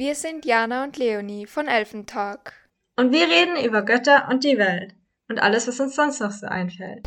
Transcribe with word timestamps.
Wir 0.00 0.14
sind 0.14 0.46
Jana 0.46 0.84
und 0.84 0.96
Leonie 0.96 1.44
von 1.44 1.68
Elfentalk. 1.68 2.54
Und 2.96 3.12
wir 3.12 3.28
reden 3.28 3.62
über 3.62 3.82
Götter 3.82 4.28
und 4.30 4.44
die 4.44 4.56
Welt 4.56 4.94
und 5.28 5.38
alles, 5.42 5.68
was 5.68 5.78
uns 5.78 5.94
sonst 5.94 6.20
noch 6.20 6.30
so 6.30 6.46
einfällt. 6.46 7.06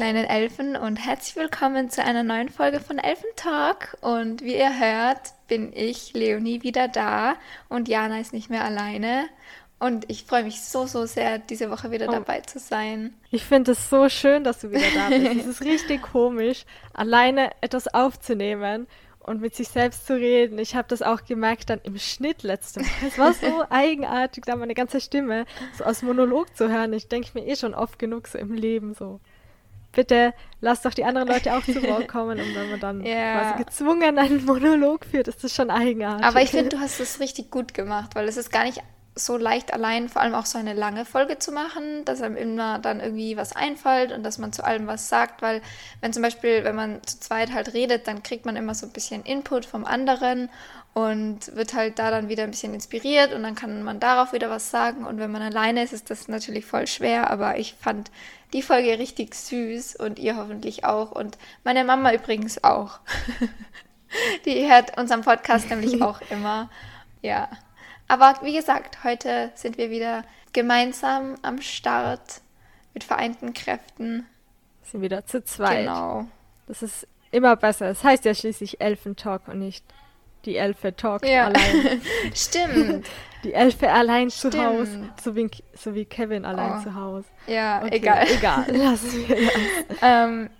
Kleinen 0.00 0.24
Elfen 0.24 0.76
und 0.76 0.96
herzlich 0.96 1.36
willkommen 1.36 1.90
zu 1.90 2.02
einer 2.02 2.22
neuen 2.22 2.48
Folge 2.48 2.80
von 2.80 2.96
Elfentalk. 2.96 3.98
Und 4.00 4.40
wie 4.42 4.56
ihr 4.56 4.80
hört, 4.80 5.34
bin 5.46 5.74
ich, 5.74 6.14
Leonie, 6.14 6.62
wieder 6.62 6.88
da 6.88 7.34
und 7.68 7.86
Jana 7.86 8.18
ist 8.18 8.32
nicht 8.32 8.48
mehr 8.48 8.64
alleine. 8.64 9.26
Und 9.78 10.10
ich 10.10 10.24
freue 10.24 10.44
mich 10.44 10.62
so, 10.62 10.86
so 10.86 11.04
sehr, 11.04 11.38
diese 11.38 11.70
Woche 11.70 11.90
wieder 11.90 12.08
Oh. 12.08 12.12
dabei 12.12 12.40
zu 12.40 12.58
sein. 12.58 13.12
Ich 13.30 13.44
finde 13.44 13.72
es 13.72 13.90
so 13.90 14.08
schön, 14.08 14.42
dass 14.42 14.60
du 14.60 14.70
wieder 14.70 14.86
da 14.94 15.10
bist. 15.10 15.36
es 15.40 15.46
ist 15.46 15.60
richtig 15.60 16.00
komisch, 16.00 16.64
alleine 16.94 17.50
etwas 17.60 17.86
aufzunehmen 17.86 18.86
und 19.18 19.42
mit 19.42 19.54
sich 19.54 19.68
selbst 19.68 20.06
zu 20.06 20.14
reden. 20.14 20.58
Ich 20.58 20.76
habe 20.76 20.88
das 20.88 21.02
auch 21.02 21.26
gemerkt 21.26 21.68
dann 21.68 21.80
im 21.82 21.98
Schnitt 21.98 22.42
letzte 22.42 22.80
Mal. 22.80 22.88
Es 23.06 23.18
war 23.18 23.34
so 23.34 23.64
eigenartig, 23.68 24.44
da 24.46 24.56
meine 24.56 24.72
ganze 24.72 24.98
Stimme 24.98 25.44
so 25.76 25.84
aus 25.84 26.00
Monolog 26.00 26.56
zu 26.56 26.70
hören. 26.70 26.94
Ich 26.94 27.08
denke 27.08 27.32
mir 27.34 27.46
eh 27.46 27.54
schon 27.54 27.74
oft 27.74 27.98
genug 27.98 28.28
so 28.28 28.38
im 28.38 28.54
Leben 28.54 28.94
so. 28.94 29.20
Bitte 29.92 30.32
lass 30.60 30.82
doch 30.82 30.94
die 30.94 31.04
anderen 31.04 31.28
Leute 31.28 31.54
auch 31.54 31.64
zu 31.64 31.82
Wort 31.82 32.06
kommen 32.08 32.38
und 32.38 32.54
wenn 32.54 32.70
man 32.70 32.80
dann 32.80 33.04
Ja. 33.04 33.40
quasi 33.40 33.64
gezwungen 33.64 34.18
einen 34.18 34.44
Monolog 34.44 35.04
führt, 35.04 35.26
ist 35.28 35.42
das 35.42 35.54
schon 35.54 35.70
eigenartig. 35.70 36.24
Aber 36.26 36.42
ich 36.42 36.50
finde, 36.50 36.68
du 36.68 36.80
hast 36.80 37.00
es 37.00 37.18
richtig 37.20 37.50
gut 37.50 37.74
gemacht, 37.74 38.14
weil 38.14 38.28
es 38.28 38.36
ist 38.36 38.52
gar 38.52 38.64
nicht 38.64 38.82
so 39.16 39.36
leicht 39.36 39.72
allein, 39.74 40.08
vor 40.08 40.22
allem 40.22 40.34
auch 40.34 40.46
so 40.46 40.56
eine 40.56 40.72
lange 40.72 41.04
Folge 41.04 41.38
zu 41.38 41.50
machen, 41.50 42.04
dass 42.04 42.22
einem 42.22 42.36
immer 42.36 42.78
dann 42.78 43.00
irgendwie 43.00 43.36
was 43.36 43.54
einfällt 43.54 44.12
und 44.12 44.22
dass 44.22 44.38
man 44.38 44.52
zu 44.52 44.64
allem 44.64 44.86
was 44.86 45.08
sagt, 45.08 45.42
weil 45.42 45.60
wenn 46.00 46.12
zum 46.12 46.22
Beispiel, 46.22 46.62
wenn 46.64 46.76
man 46.76 47.02
zu 47.04 47.18
zweit 47.18 47.52
halt 47.52 47.74
redet, 47.74 48.06
dann 48.06 48.22
kriegt 48.22 48.46
man 48.46 48.54
immer 48.56 48.74
so 48.74 48.86
ein 48.86 48.92
bisschen 48.92 49.24
Input 49.24 49.66
vom 49.66 49.84
anderen 49.84 50.48
und 50.92 51.54
wird 51.54 51.74
halt 51.74 51.98
da 51.98 52.10
dann 52.10 52.28
wieder 52.28 52.44
ein 52.44 52.50
bisschen 52.50 52.74
inspiriert 52.74 53.32
und 53.32 53.42
dann 53.42 53.54
kann 53.54 53.82
man 53.82 54.00
darauf 54.00 54.32
wieder 54.32 54.50
was 54.50 54.70
sagen 54.70 55.06
und 55.06 55.18
wenn 55.18 55.30
man 55.30 55.42
alleine 55.42 55.82
ist, 55.82 55.92
ist 55.92 56.10
das 56.10 56.28
natürlich 56.28 56.66
voll 56.66 56.86
schwer, 56.86 57.30
aber 57.30 57.58
ich 57.58 57.74
fand 57.74 58.10
die 58.52 58.62
Folge 58.62 58.98
richtig 58.98 59.34
süß 59.34 59.96
und 59.96 60.18
ihr 60.18 60.36
hoffentlich 60.36 60.84
auch 60.84 61.12
und 61.12 61.38
meine 61.64 61.84
Mama 61.84 62.12
übrigens 62.12 62.64
auch. 62.64 62.98
Die 64.44 64.68
hört 64.68 64.98
unseren 64.98 65.22
Podcast 65.22 65.70
nämlich 65.70 66.02
auch 66.02 66.20
immer. 66.30 66.68
Ja. 67.22 67.48
Aber 68.08 68.34
wie 68.42 68.54
gesagt, 68.54 69.04
heute 69.04 69.52
sind 69.54 69.78
wir 69.78 69.90
wieder 69.90 70.24
gemeinsam 70.52 71.36
am 71.42 71.62
Start 71.62 72.40
mit 72.92 73.04
vereinten 73.04 73.52
Kräften. 73.52 74.26
sind 74.82 75.02
wieder 75.02 75.24
zu 75.26 75.44
zweit. 75.44 75.84
Genau. 75.84 76.26
Das 76.66 76.82
ist 76.82 77.06
immer 77.30 77.54
besser. 77.54 77.86
Es 77.86 78.02
heißt 78.02 78.24
ja 78.24 78.34
schließlich 78.34 78.80
Elfentalk 78.80 79.46
und 79.46 79.60
nicht 79.60 79.84
die 80.44 80.56
Elfe 80.56 80.94
talkt 80.96 81.26
Ja. 81.28 81.46
allein. 81.46 82.00
Stimmt. 82.34 83.06
Die 83.42 83.54
Elfe 83.54 83.90
allein 83.90 84.28
zu 84.28 84.48
Stimmt. 84.48 84.64
Hause. 84.66 85.08
So 85.24 85.34
wie, 85.34 85.50
so 85.72 85.94
wie 85.94 86.04
Kevin 86.04 86.44
allein 86.44 86.78
Oh. 86.78 86.82
zu 86.82 86.94
Hause. 86.94 87.24
Ja, 87.46 87.80
Okay, 87.82 87.96
egal. 87.96 88.26
Egal. 88.36 88.64
Lassen 88.76 89.28
wir 89.28 89.36
das. 89.36 89.98
Ähm, 90.02 90.50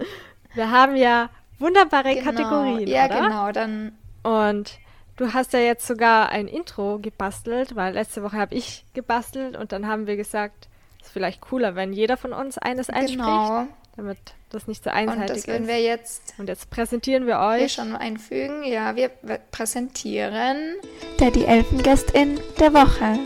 Wir 0.55 0.71
haben 0.71 0.97
ja 0.97 1.29
wunderbare 1.59 2.15
genau. 2.15 2.25
Kategorien, 2.31 2.89
Ja, 2.89 3.05
oder? 3.05 3.21
genau. 3.21 3.53
Dann 3.53 3.93
Und 4.23 4.79
du 5.17 5.35
hast 5.35 5.53
ja 5.53 5.59
jetzt 5.59 5.87
sogar 5.87 6.31
ein 6.31 6.49
Intro 6.49 6.99
gebastelt, 6.99 7.77
weil 7.77 7.93
letzte 7.93 8.23
Woche 8.23 8.39
habe 8.39 8.55
ich 8.55 8.87
gebastelt 8.95 9.59
und 9.59 9.73
dann 9.73 9.87
haben 9.87 10.07
wir 10.07 10.17
gesagt, 10.17 10.69
es 11.03 11.09
ist 11.09 11.13
vielleicht 11.13 11.43
cooler, 11.43 11.75
wenn 11.75 11.93
jeder 11.93 12.17
von 12.17 12.33
uns 12.33 12.57
eines 12.57 12.89
einspricht, 12.89 13.19
genau. 13.19 13.67
Damit 13.97 14.19
das 14.51 14.67
nicht 14.67 14.83
so 14.85 14.91
Und 14.91 14.97
einseitig 14.97 15.37
das 15.37 15.47
werden 15.47 15.63
ist. 15.63 15.69
wir 15.69 15.81
jetzt 15.81 16.35
Und 16.39 16.49
jetzt 16.49 16.71
präsentieren 16.71 17.27
wir 17.27 17.39
hier 17.39 17.65
euch 17.65 17.73
schon 17.73 17.95
einfügen. 17.97 18.65
Ja, 18.65 18.97
wir 18.97 19.09
präsentieren 19.51 20.75
Der 21.19 21.31
die 21.31 21.45
Elfengästin 21.45 22.41
der 22.59 22.73
Woche. 22.75 23.19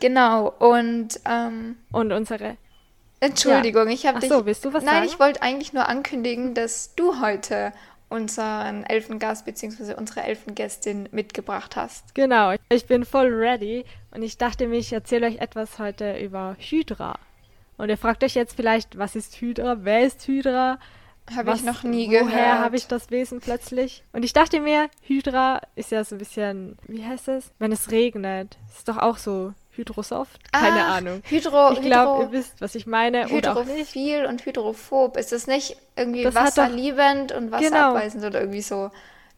Genau. 0.00 0.52
Und 0.58 1.20
ähm, 1.28 1.76
und 1.92 2.12
unsere 2.12 2.56
Entschuldigung, 3.20 3.88
ich 3.88 4.04
habe 4.06 4.18
dich. 4.18 4.28
so, 4.28 4.46
willst 4.46 4.64
du 4.64 4.72
was 4.72 4.82
Nein, 4.82 4.94
sagen? 4.94 5.06
ich 5.06 5.20
wollte 5.20 5.42
eigentlich 5.42 5.72
nur 5.72 5.88
ankündigen, 5.88 6.54
dass 6.54 6.94
du 6.96 7.20
heute 7.20 7.72
unseren 8.08 8.84
Elfengast 8.84 9.44
bzw. 9.44 9.94
unsere 9.94 10.22
Elfengästin 10.24 11.08
mitgebracht 11.12 11.76
hast. 11.76 12.14
Genau, 12.16 12.52
ich 12.68 12.86
bin 12.86 13.04
voll 13.04 13.32
ready 13.32 13.84
und 14.10 14.22
ich 14.22 14.38
dachte 14.38 14.66
mir, 14.66 14.76
ich 14.78 14.92
erzähle 14.92 15.28
euch 15.28 15.38
etwas 15.38 15.78
heute 15.78 16.18
über 16.18 16.56
Hydra. 16.58 17.18
Und 17.82 17.88
ihr 17.88 17.96
fragt 17.98 18.22
euch 18.22 18.34
jetzt 18.36 18.54
vielleicht, 18.54 18.96
was 18.96 19.16
ist 19.16 19.40
Hydra? 19.40 19.78
Wer 19.80 20.02
ist 20.06 20.24
Hydra? 20.28 20.78
Habe 21.34 21.52
ich 21.54 21.64
noch 21.64 21.82
nie 21.82 22.06
woher 22.08 22.22
gehört. 22.24 22.58
habe 22.60 22.76
ich 22.76 22.86
das 22.86 23.10
Wesen 23.10 23.40
plötzlich? 23.40 24.04
Und 24.12 24.24
ich 24.24 24.32
dachte 24.32 24.60
mir, 24.60 24.88
Hydra 25.02 25.60
ist 25.74 25.90
ja 25.90 26.04
so 26.04 26.14
ein 26.14 26.18
bisschen, 26.18 26.78
wie 26.86 27.04
heißt 27.04 27.26
es? 27.26 27.50
Wenn 27.58 27.72
es 27.72 27.90
regnet. 27.90 28.56
Ist 28.72 28.86
doch 28.86 28.98
auch 28.98 29.16
so 29.18 29.52
Hydrosoft? 29.72 30.52
Keine 30.52 30.84
Ach, 30.84 30.96
Ahnung. 30.98 31.22
Hydro, 31.24 31.72
ich 31.72 31.80
glaube, 31.82 32.22
ihr 32.24 32.30
wisst, 32.32 32.60
was 32.60 32.76
ich 32.76 32.86
meine. 32.86 33.26
Hydrophil 33.28 34.26
und 34.26 34.46
hydrophob. 34.46 35.16
Ist 35.16 35.32
das 35.32 35.48
nicht 35.48 35.76
irgendwie 35.96 36.22
Das 36.22 36.34
doch- 36.34 36.42
wasserliebend 36.42 37.32
und 37.32 37.50
Genau. 37.50 37.52
wasserabweisend 37.58 38.24
oder 38.24 38.38
irgendwie 38.42 38.62
so? 38.62 38.92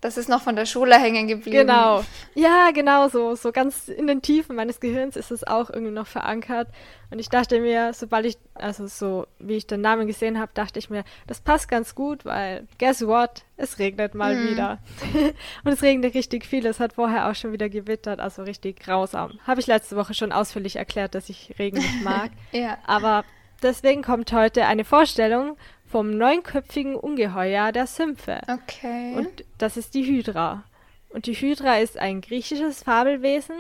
Das 0.05 0.19
ist 0.19 0.29
noch 0.29 0.43
von 0.43 0.55
der 0.55 0.67
Schule 0.67 0.97
hängen 0.97 1.29
geblieben. 1.29 1.67
Genau. 1.67 2.05
Ja, 2.35 2.73
genau 2.75 3.09
so. 3.09 3.35
So 3.37 3.53
ganz 3.53 3.89
in 3.89 4.07
den 4.07 4.21
Tiefen 4.21 4.55
meines 4.55 4.79
Gehirns 4.79 5.17
ist 5.17 5.31
es 5.31 5.47
auch 5.47 5.71
irgendwie 5.71 5.93
noch 5.95 6.07
verankert. 6.07 6.69
Und 7.11 7.21
ich 7.21 7.31
dachte 7.31 7.59
mir, 7.59 7.95
sobald 7.95 8.27
ich, 8.27 8.37
also 8.53 8.87
so 8.87 9.27
wie 9.39 9.55
ich 9.55 9.67
den 9.67 9.81
Namen 9.81 10.07
gesehen 10.07 10.39
habe, 10.39 10.51
dachte 10.53 10.79
ich 10.79 10.91
mir, 10.91 11.05
das 11.27 11.41
passt 11.41 11.71
ganz 11.71 11.95
gut, 11.95 12.27
weil 12.27 12.67
guess 12.79 13.07
what? 13.07 13.45
Es 13.57 13.79
regnet 13.79 14.15
mal 14.15 14.37
Mhm. 14.37 14.51
wieder. 14.51 14.79
Und 15.65 15.73
es 15.73 15.81
regnet 15.81 16.13
richtig 16.15 16.45
viel. 16.45 16.67
Es 16.67 16.81
hat 16.81 16.93
vorher 16.93 17.31
auch 17.31 17.35
schon 17.35 17.53
wieder 17.53 17.71
gewittert, 17.71 18.21
also 18.21 18.43
richtig 18.43 18.81
grausam. 18.81 19.39
Habe 19.47 19.61
ich 19.61 19.67
letzte 19.67 19.97
Woche 19.97 20.13
schon 20.13 20.33
ausführlich 20.33 20.77
erklärt, 20.77 21.15
dass 21.15 21.31
ich 21.31 21.55
Regen 21.59 21.79
nicht 21.79 22.05
mag. 22.05 22.31
Ja. 22.53 22.77
Aber 22.87 23.25
deswegen 23.63 24.03
kommt 24.03 24.35
heute 24.35 24.67
eine 24.67 24.85
Vorstellung 24.85 25.57
vom 25.94 26.10
neunköpfigen 26.10 26.97
Ungeheuer 26.97 27.71
der 27.71 27.87
Sümpfe. 27.87 28.41
Okay. 28.49 29.15
Und 29.15 29.44
das 29.59 29.77
ist 29.77 29.94
die 29.94 30.03
Hydra. 30.05 30.65
Und 31.10 31.27
die 31.27 31.34
Hydra 31.34 31.77
ist 31.78 31.97
ein 31.97 32.21
griechisches 32.21 32.82
Fabelwesen 32.82 33.55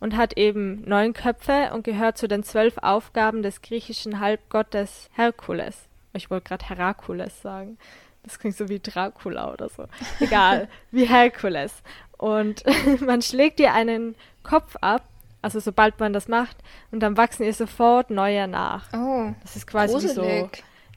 und 0.00 0.16
hat 0.16 0.38
eben 0.38 0.80
neun 0.88 1.12
Köpfe 1.12 1.72
und 1.74 1.84
gehört 1.84 2.16
zu 2.16 2.28
den 2.28 2.44
zwölf 2.44 2.78
Aufgaben 2.78 3.42
des 3.42 3.60
griechischen 3.60 4.20
Halbgottes 4.20 5.10
Herkules. 5.12 5.76
Ich 6.14 6.30
wollte 6.30 6.48
gerade 6.48 6.66
Herakules 6.66 7.42
sagen. 7.42 7.76
Das 8.22 8.38
klingt 8.38 8.56
so 8.56 8.70
wie 8.70 8.80
Dracula 8.80 9.52
oder 9.52 9.68
so. 9.68 9.84
Egal, 10.20 10.68
wie 10.92 11.04
Herkules. 11.04 11.74
Und 12.16 12.64
man 13.02 13.20
schlägt 13.20 13.60
ihr 13.60 13.74
einen 13.74 14.14
Kopf 14.42 14.76
ab, 14.80 15.02
also 15.42 15.60
sobald 15.60 16.00
man 16.00 16.14
das 16.14 16.26
macht, 16.26 16.56
und 16.90 17.00
dann 17.00 17.18
wachsen 17.18 17.42
ihr 17.42 17.52
sofort 17.52 18.08
neue 18.08 18.48
nach. 18.48 18.88
oh, 18.94 19.34
Das 19.42 19.56
ist 19.56 19.66
quasi 19.66 19.94
wie 20.02 20.08
so. 20.08 20.22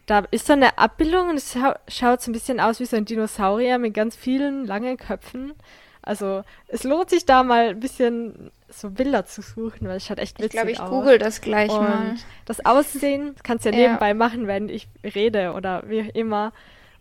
Da 0.10 0.24
ist 0.32 0.48
so 0.48 0.54
eine 0.54 0.76
Abbildung 0.80 1.30
und 1.30 1.36
es 1.38 1.54
schau 1.54 1.74
schaut 1.88 2.22
so 2.22 2.32
ein 2.32 2.34
bisschen 2.34 2.60
aus 2.60 2.80
wie 2.80 2.86
so 2.86 2.96
ein 2.98 3.06
Dinosaurier 3.06 3.78
mit 3.78 3.94
ganz 3.94 4.16
vielen 4.16 4.66
langen 4.66 4.98
Köpfen. 4.98 5.54
Also 6.02 6.44
es 6.68 6.84
lohnt 6.84 7.12
sich 7.12 7.26
da 7.28 7.44
mal 7.44 7.70
ein 7.70 7.80
bisschen 7.80 8.50
so 8.70 8.90
Bilder 8.90 9.26
zu 9.26 9.44
suchen, 9.44 9.88
weil 9.88 9.98
es 9.98 10.06
schaut 10.08 10.18
echt 10.18 10.38
Ich 10.40 10.46
witzig 10.46 10.58
glaube, 10.58 10.72
ich 10.72 10.80
aus. 10.80 10.90
google 10.90 11.20
das 11.20 11.42
gleich 11.42 11.70
mal. 11.70 12.10
Und 12.12 12.26
das 12.46 12.66
Aussehen 12.66 13.36
kannst 13.44 13.66
du 13.66 13.70
ja 13.70 13.76
Ja. 13.76 13.82
nebenbei 13.90 14.16
machen, 14.16 14.48
wenn 14.48 14.68
ich 14.68 14.88
rede 15.04 15.54
oder 15.54 15.84
wie 15.88 16.00
immer. 16.00 16.54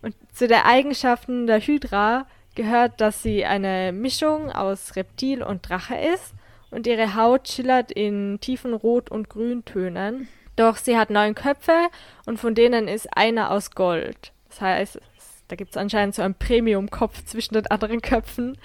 Und 0.03 0.13
zu 0.31 0.47
den 0.47 0.59
Eigenschaften 0.61 1.47
der 1.47 1.61
Hydra 1.61 2.27
gehört, 2.53 3.01
dass 3.01 3.23
sie 3.23 3.43
eine 3.43 3.91
Mischung 3.91 4.51
aus 4.51 4.95
Reptil 4.95 5.41
und 5.41 5.67
Drache 5.67 5.95
ist 6.13 6.33
und 6.69 6.85
ihre 6.85 7.15
Haut 7.15 7.47
schillert 7.47 7.91
in 7.91 8.37
tiefen 8.39 8.75
Rot- 8.75 9.09
und 9.09 9.29
Grüntönen. 9.29 10.27
Doch 10.59 10.75
sie 10.75 10.97
hat 10.97 11.09
neun 11.09 11.35
Köpfe 11.35 11.87
und 12.25 12.37
von 12.37 12.53
denen 12.53 12.89
ist 12.89 13.07
einer 13.15 13.49
aus 13.51 13.71
Gold. 13.71 14.33
Das 14.49 14.59
heißt, 14.59 14.99
da 15.47 15.55
gibt 15.55 15.71
es 15.71 15.77
anscheinend 15.77 16.15
so 16.15 16.21
einen 16.21 16.35
Premium-Kopf 16.35 17.23
zwischen 17.23 17.53
den 17.53 17.67
anderen 17.67 18.01
Köpfen. 18.01 18.57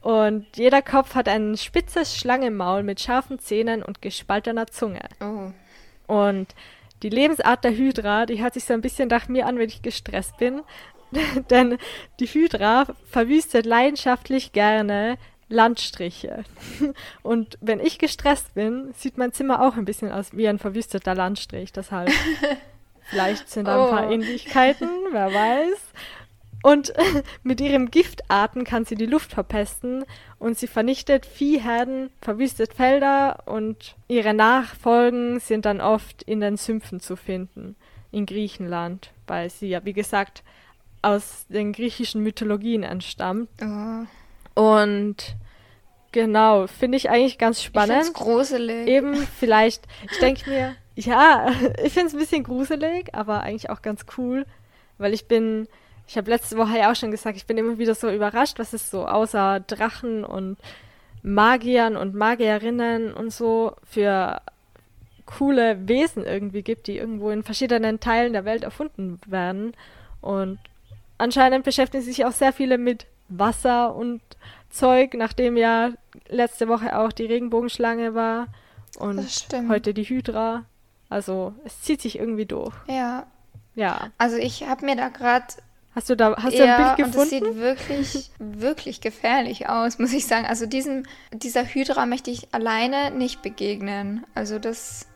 Und 0.00 0.46
jeder 0.56 0.80
Kopf 0.80 1.14
hat 1.14 1.28
ein 1.28 1.58
spitzes 1.58 2.16
Schlangenmaul 2.16 2.82
mit 2.82 3.02
scharfen 3.02 3.38
Zähnen 3.38 3.82
und 3.82 4.00
gespaltener 4.00 4.66
Zunge. 4.68 5.02
Oh. 5.20 5.50
Und 6.10 6.54
die 7.02 7.10
Lebensart 7.10 7.64
der 7.64 7.76
Hydra, 7.76 8.24
die 8.24 8.42
hört 8.42 8.54
sich 8.54 8.64
so 8.64 8.72
ein 8.72 8.80
bisschen 8.80 9.08
nach 9.08 9.28
mir 9.28 9.44
an, 9.44 9.58
wenn 9.58 9.68
ich 9.68 9.82
gestresst 9.82 10.38
bin. 10.38 10.62
Denn 11.50 11.76
die 12.18 12.28
Hydra 12.28 12.86
verwüstet 13.10 13.66
leidenschaftlich 13.66 14.52
gerne 14.52 15.18
Landstriche. 15.52 16.44
Und 17.22 17.58
wenn 17.60 17.80
ich 17.80 17.98
gestresst 17.98 18.54
bin, 18.54 18.92
sieht 18.96 19.18
mein 19.18 19.32
Zimmer 19.32 19.62
auch 19.62 19.76
ein 19.76 19.84
bisschen 19.84 20.10
aus 20.10 20.36
wie 20.36 20.48
ein 20.48 20.58
verwüsteter 20.58 21.14
Landstrich. 21.14 21.72
Deshalb, 21.72 22.10
vielleicht 23.02 23.48
sind 23.48 23.66
da 23.66 23.84
ein 23.84 23.90
paar 23.90 24.08
Oh. 24.08 24.12
Ähnlichkeiten, 24.12 24.88
wer 25.10 25.32
weiß. 25.32 25.78
Und 26.62 26.92
mit 27.42 27.60
ihrem 27.60 27.90
Giftarten 27.90 28.64
kann 28.64 28.84
sie 28.84 28.94
die 28.94 29.06
Luft 29.06 29.32
verpesten 29.32 30.04
und 30.38 30.58
sie 30.58 30.68
vernichtet 30.68 31.26
Viehherden, 31.26 32.10
verwüstet 32.20 32.72
Felder 32.74 33.42
und 33.46 33.96
ihre 34.08 34.32
Nachfolgen 34.32 35.40
sind 35.40 35.64
dann 35.66 35.80
oft 35.80 36.22
in 36.22 36.40
den 36.40 36.56
Sümpfen 36.56 37.00
zu 37.00 37.16
finden 37.16 37.76
in 38.12 38.26
Griechenland, 38.26 39.10
weil 39.26 39.50
sie 39.50 39.68
ja, 39.68 39.84
wie 39.84 39.92
gesagt, 39.92 40.42
aus 41.00 41.46
den 41.48 41.72
griechischen 41.72 42.22
Mythologien 42.22 42.84
entstammt. 42.84 43.48
Oh. 43.60 44.06
Und 44.54 45.34
genau, 46.12 46.66
finde 46.66 46.96
ich 46.96 47.10
eigentlich 47.10 47.38
ganz 47.38 47.58
Ich 47.58 47.64
spannend. 47.64 48.04
find's 48.04 48.12
gruselig. 48.12 48.86
Eben 48.86 49.16
vielleicht, 49.38 49.84
ich 50.10 50.18
denke 50.18 50.48
mir, 50.48 50.74
ja, 50.94 51.46
ich 51.84 51.92
finde 51.92 52.08
es 52.08 52.12
ein 52.14 52.18
bisschen 52.20 52.44
gruselig, 52.44 53.14
aber 53.14 53.40
eigentlich 53.42 53.70
auch 53.70 53.82
ganz 53.82 54.04
cool, 54.16 54.46
weil 54.98 55.12
ich 55.14 55.26
bin, 55.26 55.66
ich 56.06 56.16
habe 56.16 56.30
letzte 56.30 56.56
Woche 56.56 56.78
ja 56.78 56.90
auch 56.92 56.96
schon 56.96 57.10
gesagt, 57.10 57.36
ich 57.36 57.46
bin 57.46 57.58
immer 57.58 57.78
wieder 57.78 57.94
so 57.94 58.10
überrascht, 58.10 58.58
was 58.58 58.72
es 58.72 58.90
so 58.90 59.06
außer 59.06 59.60
Drachen 59.60 60.24
und 60.24 60.58
Magiern 61.22 61.96
und 61.96 62.14
Magierinnen 62.14 63.12
und 63.12 63.32
so 63.32 63.74
für 63.88 64.40
coole 65.24 65.88
Wesen 65.88 66.24
irgendwie 66.24 66.62
gibt, 66.62 66.88
die 66.88 66.98
irgendwo 66.98 67.30
in 67.30 67.42
verschiedenen 67.42 68.00
Teilen 68.00 68.32
der 68.32 68.44
Welt 68.44 68.64
erfunden 68.64 69.20
werden. 69.26 69.72
Und 70.20 70.58
anscheinend 71.18 71.64
beschäftigen 71.64 72.02
sich 72.02 72.24
auch 72.24 72.32
sehr 72.32 72.52
viele 72.52 72.76
mit 72.76 73.06
Wasser 73.28 73.94
und 73.94 74.20
Zeug, 74.72 75.14
nachdem 75.14 75.56
ja 75.56 75.90
letzte 76.28 76.66
Woche 76.66 76.98
auch 76.98 77.12
die 77.12 77.26
Regenbogenschlange 77.26 78.14
war 78.14 78.46
und 78.98 79.20
heute 79.68 79.94
die 79.94 80.04
Hydra. 80.04 80.64
Also 81.08 81.54
es 81.64 81.82
zieht 81.82 82.00
sich 82.00 82.18
irgendwie 82.18 82.46
durch. 82.46 82.74
Ja, 82.88 83.26
Ja. 83.74 84.10
also 84.18 84.36
ich 84.36 84.66
habe 84.66 84.84
mir 84.86 84.96
da 84.96 85.08
gerade 85.08 85.46
Hast 85.94 86.08
du 86.08 86.16
da 86.16 86.34
hast 86.38 86.54
du 86.58 86.64
ja, 86.64 86.76
ein 86.88 86.96
Bild 86.96 87.06
und 87.06 87.14
das 87.14 87.28
gefunden? 87.28 87.52
sieht 87.52 87.60
wirklich, 87.62 88.30
wirklich 88.38 89.00
gefährlich 89.02 89.68
aus, 89.68 89.98
muss 89.98 90.14
ich 90.14 90.26
sagen. 90.26 90.46
Also 90.46 90.64
diesem, 90.64 91.02
dieser 91.34 91.64
Hydra 91.66 92.06
möchte 92.06 92.30
ich 92.30 92.54
alleine 92.54 93.10
nicht 93.10 93.42
begegnen. 93.42 94.24
Also 94.34 94.58
das, 94.58 95.06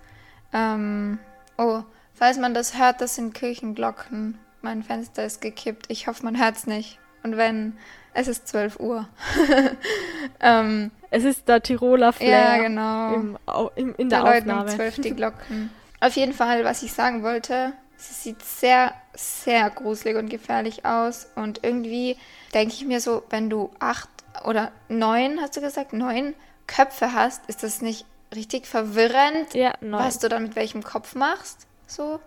ähm, 0.52 1.19
oh, 1.56 1.82
falls 2.12 2.37
man 2.37 2.52
das 2.52 2.79
hört, 2.79 3.00
das 3.00 3.14
sind 3.14 3.32
Kirchenglocken. 3.32 4.37
Mein 4.61 4.82
Fenster 4.82 5.25
ist 5.25 5.41
gekippt. 5.41 5.87
Ich 5.88 6.09
hoffe, 6.09 6.23
man 6.25 6.38
hört 6.38 6.56
es 6.56 6.67
nicht. 6.67 6.99
Und 7.26 7.37
wenn, 7.37 7.76
es 8.14 8.28
ist 8.28 8.46
12 8.46 8.78
Uhr. 8.78 9.08
ähm, 10.40 10.93
Es 11.11 11.25
ist 11.25 11.49
der 11.49 11.61
Tiroler 11.61 12.12
Flair 12.12 12.56
ja, 12.56 12.62
genau. 12.62 13.14
im, 13.14 13.38
im, 13.75 13.94
in 13.96 14.08
Da 14.08 14.23
der 14.23 14.32
läuten 14.32 14.50
um 14.50 14.58
Aufnahme. 14.58 14.76
12 14.76 15.00
die 15.00 15.11
Glocken. 15.17 15.70
Auf 16.00 16.14
jeden 16.14 16.32
Fall, 16.32 16.64
was 16.64 16.84
ich 16.84 16.93
sagen 16.93 17.25
wollte, 17.25 17.73
sie 17.96 18.14
sieht 18.14 18.43
sehr, 18.44 18.93
sehr 19.14 19.69
gruselig 19.70 20.17
und 20.17 20.28
gefährlich 20.28 20.84
aus. 20.84 21.26
Und 21.34 21.64
irgendwie 21.64 22.17
denke 22.55 22.75
ich 22.75 22.84
mir 22.84 23.00
so, 23.00 23.25
wenn 23.31 23.50
du 23.50 23.70
acht 23.81 24.08
oder 24.44 24.70
neun, 24.88 25.40
hast 25.40 25.56
du 25.56 25.61
gesagt, 25.61 25.93
neun 25.93 26.34
Köpfe 26.69 27.12
hast, 27.12 27.44
ist 27.49 27.64
das 27.64 27.82
nicht 27.82 28.06
richtig 28.34 28.67
verwirrend, 28.67 29.52
Ja, 29.52 29.75
was 29.81 30.20
du 30.20 30.28
dann 30.28 30.44
mit 30.44 30.55
welchem 30.55 30.84
Kopf 30.84 31.17
machst? 31.17 31.67
So? 31.88 32.20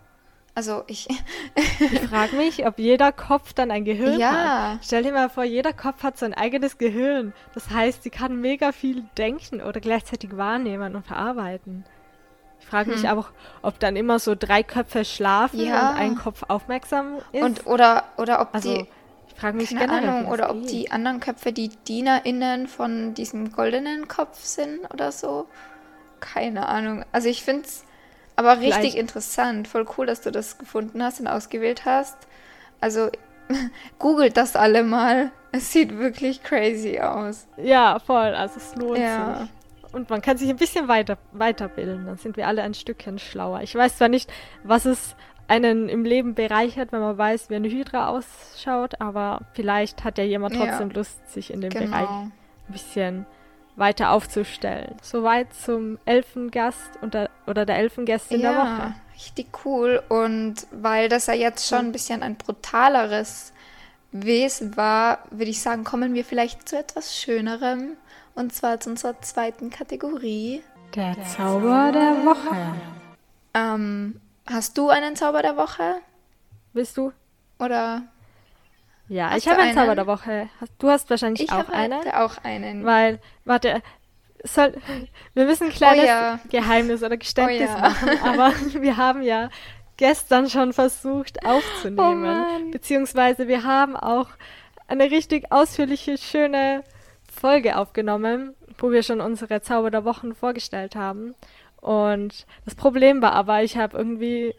Also 0.59 0.83
ich, 0.87 1.07
Ich 1.79 2.01
frage 2.01 2.35
mich, 2.35 2.67
ob 2.67 2.79
jeder 2.79 3.13
Kopf 3.13 3.53
dann 3.53 3.71
ein 3.71 3.85
Gehirn 3.85 4.19
Ja. 4.19 4.71
hat. 4.73 4.79
Stell 4.83 5.03
dir 5.03 5.13
mal 5.13 5.29
vor, 5.29 5.45
jeder 5.45 5.71
Kopf 5.71 6.03
hat 6.03 6.17
sein 6.17 6.33
eigenes 6.33 6.77
Gehirn. 6.77 7.31
Das 7.53 7.69
heißt, 7.69 8.03
sie 8.03 8.09
kann 8.09 8.41
mega 8.41 8.73
viel 8.73 9.05
denken 9.17 9.61
oder 9.61 9.79
gleichzeitig 9.79 10.35
wahrnehmen 10.35 10.97
und 10.97 11.05
verarbeiten. 11.07 11.85
Ich 12.59 12.65
frage 12.65 12.89
mich 12.89 13.07
auch, 13.07 13.29
ob 13.61 13.79
dann 13.79 13.95
immer 13.95 14.19
so 14.19 14.35
drei 14.37 14.61
Köpfe 14.63 15.05
schlafen 15.05 15.59
Hm. 15.61 15.67
Ja. 15.67 15.91
und 15.91 15.97
ein 15.97 16.15
Kopf 16.15 16.43
aufmerksam 16.49 17.19
ist. 17.31 17.41
und 17.41 17.65
oder, 17.65 18.03
oder 18.17 18.41
ob 18.41 18.49
also, 18.53 18.73
die, 18.75 18.85
ich 19.29 19.35
frage 19.35 19.55
mich 19.55 19.69
keine 19.69 19.87
generell, 19.87 20.09
Ahnung, 20.09 20.27
oder 20.29 20.49
ob 20.49 20.59
geht. 20.63 20.71
die 20.71 20.91
anderen 20.91 21.21
Köpfe 21.21 21.53
die 21.53 21.69
DienerInnen 21.69 22.67
von 22.67 23.13
diesem 23.13 23.53
goldenen 23.53 24.09
Kopf 24.09 24.43
sind 24.43 24.81
oder 24.93 25.13
so. 25.13 25.47
Keine 26.19 26.67
Ahnung. 26.67 27.05
Also 27.13 27.29
ich 27.29 27.45
finde 27.45 27.61
es 27.61 27.85
aber 28.39 28.59
richtig 28.59 28.73
Vielleicht- 28.75 28.95
interessant. 28.95 29.67
Voll 29.67 29.85
cool, 29.97 30.05
dass 30.05 30.21
du 30.21 30.31
das 30.31 30.57
gefunden 30.57 31.03
hast 31.03 31.19
und 31.19 31.27
ausgewählt 31.27 31.85
hast. 31.85 32.17
Also 32.81 33.09
googelt 33.99 34.37
das 34.37 34.55
alle 34.55 34.83
mal. 34.83 35.31
Es 35.51 35.71
sieht 35.71 35.97
wirklich 35.97 36.43
crazy 36.43 36.99
aus. 36.99 37.47
Ja, 37.57 37.99
voll. 37.99 38.35
Also 38.35 38.57
es 38.57 38.75
lohnt 38.75 38.99
Ja. 38.99 39.39
sich. 39.41 39.49
Und 39.91 40.09
man 40.11 40.21
kann 40.21 40.37
sich 40.37 40.49
ein 40.49 40.55
bisschen 40.57 40.87
weiter, 40.87 41.17
weiterbilden. 41.31 42.05
Dann 42.05 42.17
sind 42.17 42.37
wir 42.37 42.47
alle 42.47 42.61
ein 42.61 42.75
Stückchen 42.75 43.17
schlauer. 43.17 43.61
Ich 43.61 43.73
weiß 43.73 43.97
zwar 43.97 44.07
nicht, 44.09 44.31
was 44.63 44.85
es 44.85 45.15
einen 45.47 45.89
im 45.89 46.05
Leben 46.05 46.35
bereichert, 46.35 46.91
wenn 46.91 46.99
man 46.99 47.17
weiß, 47.17 47.49
wie 47.49 47.55
eine 47.55 47.67
Hydra 47.69 48.09
ausschaut, 48.09 49.01
aber 49.01 49.41
vielleicht 49.53 50.03
hat 50.03 50.19
ja 50.19 50.23
jemand 50.23 50.55
Ja. 50.55 50.67
trotzdem 50.67 50.91
Lust, 50.91 51.27
sich 51.31 51.51
in 51.51 51.61
dem 51.61 51.71
Genau. 51.71 51.87
Bereich 51.87 52.07
ein 52.09 52.31
bisschen 52.67 53.25
weiter 53.79 54.11
aufzustellen. 54.11 54.95
Soweit 55.01 55.53
zum 55.53 55.97
Elfengast 56.05 56.91
der, 57.01 57.29
oder 57.47 57.65
der 57.65 57.77
Elfengästin 57.77 58.41
der 58.41 58.55
Woche. 58.55 58.95
richtig 59.15 59.65
cool. 59.65 60.03
Und 60.09 60.67
weil 60.71 61.09
das 61.09 61.27
ja 61.27 61.33
jetzt 61.33 61.67
schon 61.67 61.79
ein 61.79 61.91
bisschen 61.91 62.21
ein 62.21 62.35
brutaleres 62.35 63.53
Wesen 64.11 64.75
war, 64.77 65.19
würde 65.31 65.51
ich 65.51 65.61
sagen, 65.61 65.83
kommen 65.83 66.13
wir 66.13 66.25
vielleicht 66.25 66.67
zu 66.67 66.77
etwas 66.77 67.17
Schönerem. 67.17 67.93
Und 68.35 68.53
zwar 68.53 68.79
zu 68.79 68.91
unserer 68.91 69.19
zweiten 69.21 69.69
Kategorie. 69.69 70.61
Der 70.95 71.15
Zauber 71.35 71.91
der 71.91 72.25
Woche. 72.25 72.55
Ähm, 73.53 74.19
hast 74.45 74.77
du 74.77 74.89
einen 74.89 75.15
Zauber 75.15 75.41
der 75.41 75.57
Woche? 75.57 75.95
Willst 76.73 76.97
du? 76.97 77.11
Oder 77.59 78.03
Ja, 79.09 79.31
Hast 79.31 79.39
ich 79.39 79.49
habe 79.49 79.61
einen 79.61 79.73
Zauber 79.73 79.95
der 79.95 80.07
Woche. 80.07 80.49
Du 80.77 80.89
hast 80.89 81.09
wahrscheinlich 81.09 81.43
ich 81.43 81.49
auch 81.51 81.57
habe 81.57 81.73
einen. 81.73 82.11
auch 82.11 82.37
einen. 82.43 82.85
Weil, 82.85 83.19
warte, 83.43 83.81
soll, 84.43 84.73
wir 85.33 85.45
müssen 85.45 85.65
ein 85.65 85.73
kleines 85.73 86.03
Oh 86.03 86.07
ja. 86.07 86.39
Geheimnis 86.49 87.03
oder 87.03 87.17
Geständnis 87.17 87.69
Oh 87.73 87.75
ja. 87.75 87.81
machen, 87.81 88.09
aber 88.23 88.53
wir 88.81 88.97
haben 88.97 89.23
ja 89.23 89.49
gestern 89.97 90.49
schon 90.49 90.73
versucht 90.73 91.45
aufzunehmen. 91.45 92.45
Oh 92.67 92.71
beziehungsweise 92.71 93.47
wir 93.47 93.63
haben 93.63 93.97
auch 93.97 94.27
eine 94.87 95.11
richtig 95.11 95.51
ausführliche, 95.51 96.17
schöne 96.17 96.83
Folge 97.31 97.77
aufgenommen, 97.77 98.55
wo 98.77 98.91
wir 98.91 99.03
schon 99.03 99.21
unsere 99.21 99.61
Zauber 99.61 99.91
der 99.91 100.05
Wochen 100.05 100.33
vorgestellt 100.35 100.95
haben. 100.95 101.35
Und 101.81 102.45
das 102.65 102.75
Problem 102.75 103.21
war 103.21 103.33
aber, 103.33 103.63
ich 103.63 103.77
habe 103.77 103.97
irgendwie 103.97 104.53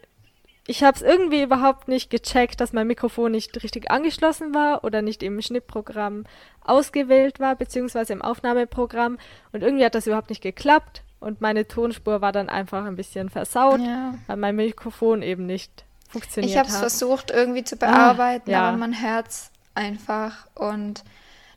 ich 0.71 0.83
habe 0.83 0.95
es 0.95 1.01
irgendwie 1.01 1.43
überhaupt 1.43 1.87
nicht 1.87 2.09
gecheckt, 2.09 2.59
dass 2.61 2.71
mein 2.73 2.87
Mikrofon 2.87 3.31
nicht 3.33 3.61
richtig 3.63 3.91
angeschlossen 3.91 4.53
war 4.55 4.83
oder 4.83 5.01
nicht 5.01 5.21
im 5.21 5.41
Schnittprogramm 5.41 6.25
ausgewählt 6.63 7.39
war, 7.39 7.55
beziehungsweise 7.55 8.13
im 8.13 8.21
Aufnahmeprogramm. 8.21 9.17
Und 9.51 9.61
irgendwie 9.63 9.85
hat 9.85 9.95
das 9.95 10.07
überhaupt 10.07 10.29
nicht 10.29 10.41
geklappt. 10.41 11.03
Und 11.19 11.41
meine 11.41 11.67
Tonspur 11.67 12.21
war 12.21 12.31
dann 12.31 12.49
einfach 12.49 12.85
ein 12.85 12.95
bisschen 12.95 13.29
versaut, 13.29 13.79
Ja. 13.81 14.15
weil 14.27 14.37
mein 14.37 14.55
Mikrofon 14.55 15.21
eben 15.21 15.45
nicht 15.45 15.83
funktioniert 16.09 16.51
Ich 16.51 16.57
habe 16.57 16.67
es 16.67 16.73
hat. 16.75 16.79
versucht 16.81 17.31
irgendwie 17.31 17.63
zu 17.63 17.75
bearbeiten, 17.75 18.49
Ah, 18.49 18.53
ja. 18.53 18.61
aber 18.69 18.77
man 18.77 18.99
hört 19.01 19.27
es 19.27 19.51
einfach. 19.75 20.47
Und 20.55 21.03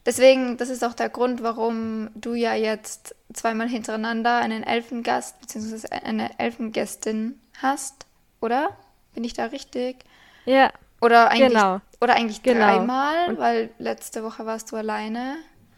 deswegen, 0.05 0.57
das 0.59 0.69
ist 0.69 0.85
auch 0.85 0.93
der 0.95 1.09
Grund, 1.09 1.43
warum 1.43 2.11
du 2.15 2.35
ja 2.35 2.55
jetzt 2.55 3.15
zweimal 3.33 3.69
hintereinander 3.69 4.37
einen 4.39 4.63
Elfengast 4.65 5.41
bzw. 5.41 5.89
eine 6.05 6.39
Elfengästin 6.39 7.41
hast, 7.63 8.07
oder? 8.41 8.71
Bin 9.15 9.25
ich 9.25 9.33
da 9.35 9.47
richtig? 9.47 9.97
Ja, 10.45 10.71
Oder 11.01 11.31
eigentlich, 11.31 11.49
Genau. 11.53 11.81
oder 12.01 12.15
eigentlich 12.15 12.43
Genau. 12.43 12.61
dreimal, 12.65 13.29
Und- 13.29 13.39
weil 13.39 13.71
letzte 13.79 14.23
Woche 14.25 14.47
warst 14.47 14.73
du 14.73 14.77
alleine. 14.77 15.37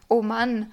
Oh 0.09 0.23
Mann. 0.23 0.73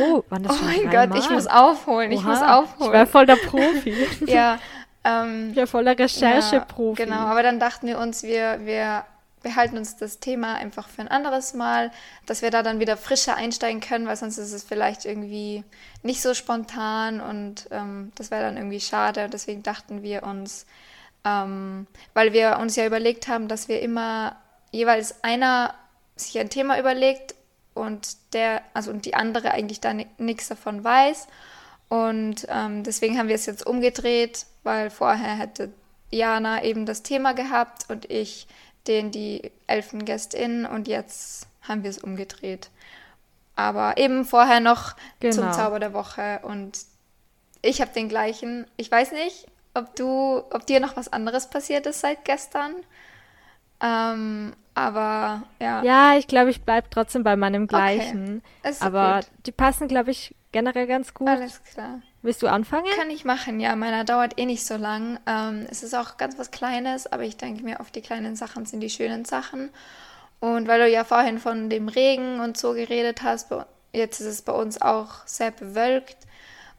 oh, 0.00 0.22
waren 0.28 0.42
das 0.42 0.52
Oh 0.60 0.64
mein? 0.64 0.90
Gott, 0.90 1.16
ich 1.18 1.30
muss 1.30 1.46
aufholen. 1.46 2.10
Ich 2.12 2.20
Oha, 2.20 2.28
muss 2.28 2.38
Ich 2.38 2.42
war 2.44 2.58
aufholen. 2.58 3.06
voll 3.06 3.26
der 3.26 3.36
Profi. 3.36 3.94
ja, 4.26 4.58
ähm, 5.04 5.50
ich 5.52 5.56
war 5.56 5.66
voll 5.66 5.84
der 5.84 5.98
Rechercheprofi. 5.98 7.00
Ja, 7.02 7.06
genau, 7.06 7.18
aber 7.20 7.42
dann 7.42 7.58
dachten 7.60 7.86
wir 7.86 7.98
uns, 7.98 8.22
wir, 8.22 8.60
wir 8.64 9.04
behalten 9.42 9.76
uns 9.76 9.96
das 9.96 10.18
Thema 10.20 10.54
einfach 10.54 10.88
für 10.88 11.02
ein 11.02 11.08
anderes 11.08 11.54
Mal, 11.54 11.90
dass 12.26 12.42
wir 12.42 12.50
da 12.50 12.62
dann 12.62 12.78
wieder 12.80 12.96
frischer 12.96 13.36
einsteigen 13.36 13.80
können, 13.80 14.06
weil 14.06 14.16
sonst 14.16 14.38
ist 14.38 14.52
es 14.52 14.62
vielleicht 14.64 15.04
irgendwie 15.04 15.64
nicht 16.02 16.22
so 16.22 16.34
spontan 16.34 17.20
und 17.20 17.68
ähm, 17.72 18.12
das 18.16 18.30
wäre 18.30 18.42
dann 18.42 18.56
irgendwie 18.56 18.80
schade. 18.80 19.24
Und 19.24 19.34
deswegen 19.34 19.62
dachten 19.62 20.02
wir 20.02 20.22
uns, 20.24 20.66
ähm, 21.24 21.86
weil 22.14 22.32
wir 22.32 22.58
uns 22.58 22.76
ja 22.76 22.86
überlegt 22.86 23.28
haben, 23.28 23.48
dass 23.48 23.68
wir 23.68 23.80
immer 23.80 24.36
jeweils 24.70 25.22
einer 25.22 25.74
sich 26.16 26.38
ein 26.38 26.50
Thema 26.50 26.78
überlegt 26.78 27.34
und 27.74 28.16
der, 28.34 28.62
also 28.74 28.90
und 28.90 29.04
die 29.06 29.14
andere 29.14 29.52
eigentlich 29.52 29.80
da 29.80 29.92
ni- 29.94 30.06
nichts 30.18 30.48
davon 30.48 30.82
weiß. 30.84 31.26
Und 31.88 32.46
ähm, 32.48 32.84
deswegen 32.84 33.18
haben 33.18 33.28
wir 33.28 33.34
es 33.34 33.46
jetzt 33.46 33.66
umgedreht, 33.66 34.46
weil 34.62 34.90
vorher 34.90 35.34
hätte 35.36 35.72
Jana 36.10 36.62
eben 36.64 36.86
das 36.86 37.02
Thema 37.02 37.32
gehabt 37.32 37.88
und 37.90 38.10
ich 38.10 38.46
den 38.86 39.10
die 39.10 39.52
Elfengästin 39.66 40.66
und 40.66 40.88
jetzt 40.88 41.46
haben 41.62 41.82
wir 41.82 41.90
es 41.90 41.98
umgedreht. 41.98 42.70
Aber 43.54 43.96
eben 43.98 44.24
vorher 44.24 44.60
noch 44.60 44.94
zum 45.20 45.30
Genau. 45.30 45.52
Zauber 45.52 45.78
der 45.78 45.92
Woche 45.92 46.40
und 46.42 46.78
ich 47.60 47.80
habe 47.80 47.92
den 47.92 48.08
gleichen. 48.08 48.66
Ich 48.76 48.90
weiß 48.90 49.12
nicht, 49.12 49.46
ob 49.74 49.94
du, 49.96 50.42
ob 50.50 50.66
dir 50.66 50.80
noch 50.80 50.96
was 50.96 51.12
anderes 51.12 51.48
passiert 51.50 51.86
ist 51.86 52.00
seit 52.00 52.24
gestern. 52.24 52.74
Ähm, 53.80 54.54
Aber 54.74 55.42
ja. 55.60 55.82
Ja, 55.82 56.16
ich 56.16 56.26
glaube, 56.26 56.50
ich 56.50 56.62
bleibe 56.62 56.88
trotzdem 56.90 57.24
bei 57.24 57.36
meinem 57.36 57.66
gleichen. 57.66 58.42
ist 58.62 58.82
Aber 58.82 59.20
gut. 59.20 59.30
die 59.46 59.52
passen, 59.52 59.88
glaube 59.88 60.10
ich, 60.10 60.34
generell 60.52 60.86
ganz 60.86 61.14
gut. 61.14 61.28
Alles 61.28 61.62
klar. 61.64 62.00
Willst 62.22 62.42
du 62.42 62.46
anfangen? 62.46 62.86
Kann 62.94 63.10
ich 63.10 63.24
machen, 63.24 63.58
ja. 63.58 63.74
Meiner 63.74 64.04
dauert 64.04 64.38
eh 64.38 64.46
nicht 64.46 64.64
so 64.64 64.76
lang. 64.76 65.18
Ähm, 65.26 65.66
es 65.70 65.82
ist 65.82 65.94
auch 65.94 66.16
ganz 66.16 66.38
was 66.38 66.52
Kleines, 66.52 67.10
aber 67.10 67.24
ich 67.24 67.36
denke 67.36 67.64
mir, 67.64 67.80
oft 67.80 67.94
die 67.96 68.00
kleinen 68.02 68.36
Sachen 68.36 68.64
sind 68.64 68.80
die 68.80 68.90
schönen 68.90 69.24
Sachen. 69.24 69.70
Und 70.38 70.68
weil 70.68 70.80
du 70.80 70.88
ja 70.88 71.04
vorhin 71.04 71.38
von 71.38 71.68
dem 71.68 71.88
Regen 71.88 72.40
und 72.40 72.56
so 72.56 72.74
geredet 72.74 73.22
hast, 73.22 73.48
jetzt 73.92 74.20
ist 74.20 74.26
es 74.26 74.42
bei 74.42 74.52
uns 74.52 74.80
auch 74.80 75.26
sehr 75.26 75.50
bewölkt 75.50 76.16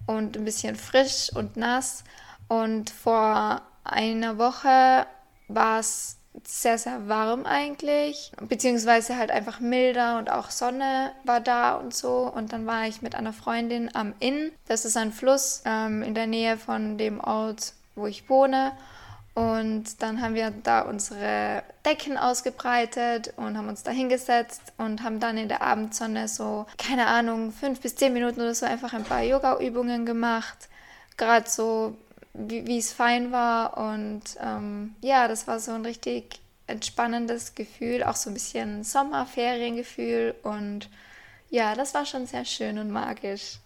und 0.06 0.38
ein 0.38 0.46
bisschen 0.46 0.76
frisch 0.76 1.30
und 1.36 1.58
nass. 1.58 2.04
Und 2.48 2.90
vor 2.90 3.62
einer 3.84 4.38
Woche 4.38 5.06
war 5.48 5.80
es 5.80 6.18
sehr, 6.44 6.78
sehr 6.78 7.08
warm 7.08 7.46
eigentlich, 7.46 8.32
beziehungsweise 8.42 9.18
halt 9.18 9.30
einfach 9.30 9.60
milder 9.60 10.18
und 10.18 10.32
auch 10.32 10.50
Sonne 10.50 11.12
war 11.24 11.40
da 11.40 11.76
und 11.76 11.94
so. 11.94 12.32
Und 12.34 12.54
dann 12.54 12.66
war 12.66 12.88
ich 12.88 13.02
mit 13.02 13.16
einer 13.16 13.34
Freundin 13.34 13.94
am 13.94 14.14
Inn. 14.20 14.52
Das 14.68 14.86
ist 14.86 14.98
ein 14.98 15.12
Fluss 15.12 15.62
ähm, 15.66 16.02
in 16.02 16.16
der 16.16 16.28
Nähe 16.28 16.58
von 16.58 16.98
dem 16.98 17.20
Ort, 17.20 17.74
wo 17.96 18.08
ich 18.08 18.30
wohne. 18.30 18.72
Und 19.36 20.04
dann 20.04 20.22
haben 20.22 20.36
wir 20.36 20.52
da 20.52 20.82
unsere 20.82 21.64
Decken 21.86 22.18
ausgebreitet 22.18 23.34
und 23.36 23.58
haben 23.58 23.68
uns 23.68 23.82
da 23.82 23.90
hingesetzt 23.90 24.62
und 24.78 25.02
haben 25.02 25.20
dann 25.20 25.38
in 25.38 25.48
der 25.48 25.64
Abendsonne 25.64 26.28
so, 26.28 26.68
keine 26.78 27.08
Ahnung, 27.08 27.52
fünf 27.52 27.82
bis 27.82 27.96
zehn 27.96 28.14
Minuten 28.14 28.42
oder 28.42 28.54
so 28.54 28.68
einfach 28.68 28.94
ein 28.94 29.04
paar 29.04 29.24
Yoga-Übungen 29.24 30.06
gemacht. 30.06 30.70
Gerade 31.18 31.50
so, 31.50 31.96
wie 32.34 32.78
es 32.78 32.92
fein 32.94 33.32
war. 33.32 33.78
Und 33.78 34.24
ähm, 34.40 34.96
ja, 35.02 35.28
das 35.28 35.48
war 35.48 35.60
so 35.60 35.72
ein 35.72 35.86
richtig 35.86 36.40
entspannendes 36.68 37.56
Gefühl, 37.56 38.04
auch 38.04 38.16
so 38.16 38.30
ein 38.30 38.34
bisschen 38.34 38.84
Sommerferiengefühl. 38.84 40.36
Und 40.44 40.90
ja, 41.50 41.76
das 41.76 41.94
war 41.94 42.06
schon 42.06 42.26
sehr 42.26 42.46
schön 42.46 42.78
und 42.80 42.90
magisch. 42.90 43.60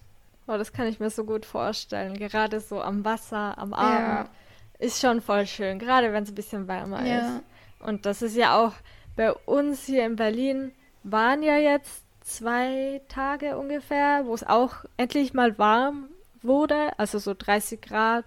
Oh, 0.47 0.57
das 0.57 0.71
kann 0.71 0.87
ich 0.87 0.99
mir 0.99 1.09
so 1.09 1.23
gut 1.25 1.45
vorstellen. 1.45 2.17
Gerade 2.17 2.59
so 2.59 2.81
am 2.81 3.03
Wasser, 3.05 3.57
am 3.57 3.71
Ja. 3.71 3.77
Abend. 3.77 4.29
Ist 4.79 5.01
schon 5.01 5.21
voll 5.21 5.47
schön, 5.47 5.79
gerade 5.79 6.13
wenn 6.13 6.23
es 6.23 6.29
ein 6.29 6.35
bisschen 6.35 6.67
wärmer 6.67 7.05
Ja. 7.05 7.19
ist. 7.19 7.43
Und 7.79 8.05
das 8.05 8.21
ist 8.21 8.35
ja 8.35 8.55
auch 8.57 8.73
bei 9.15 9.33
uns 9.33 9.85
hier 9.85 10.05
in 10.05 10.15
Berlin, 10.15 10.71
waren 11.03 11.41
ja 11.41 11.57
jetzt 11.57 12.03
zwei 12.21 13.01
Tage 13.07 13.57
ungefähr, 13.57 14.25
wo 14.25 14.33
es 14.35 14.45
auch 14.45 14.85
endlich 14.97 15.33
mal 15.33 15.57
warm 15.57 16.09
wurde, 16.43 16.97
also 16.99 17.17
so 17.17 17.33
30 17.33 17.81
Grad, 17.81 18.25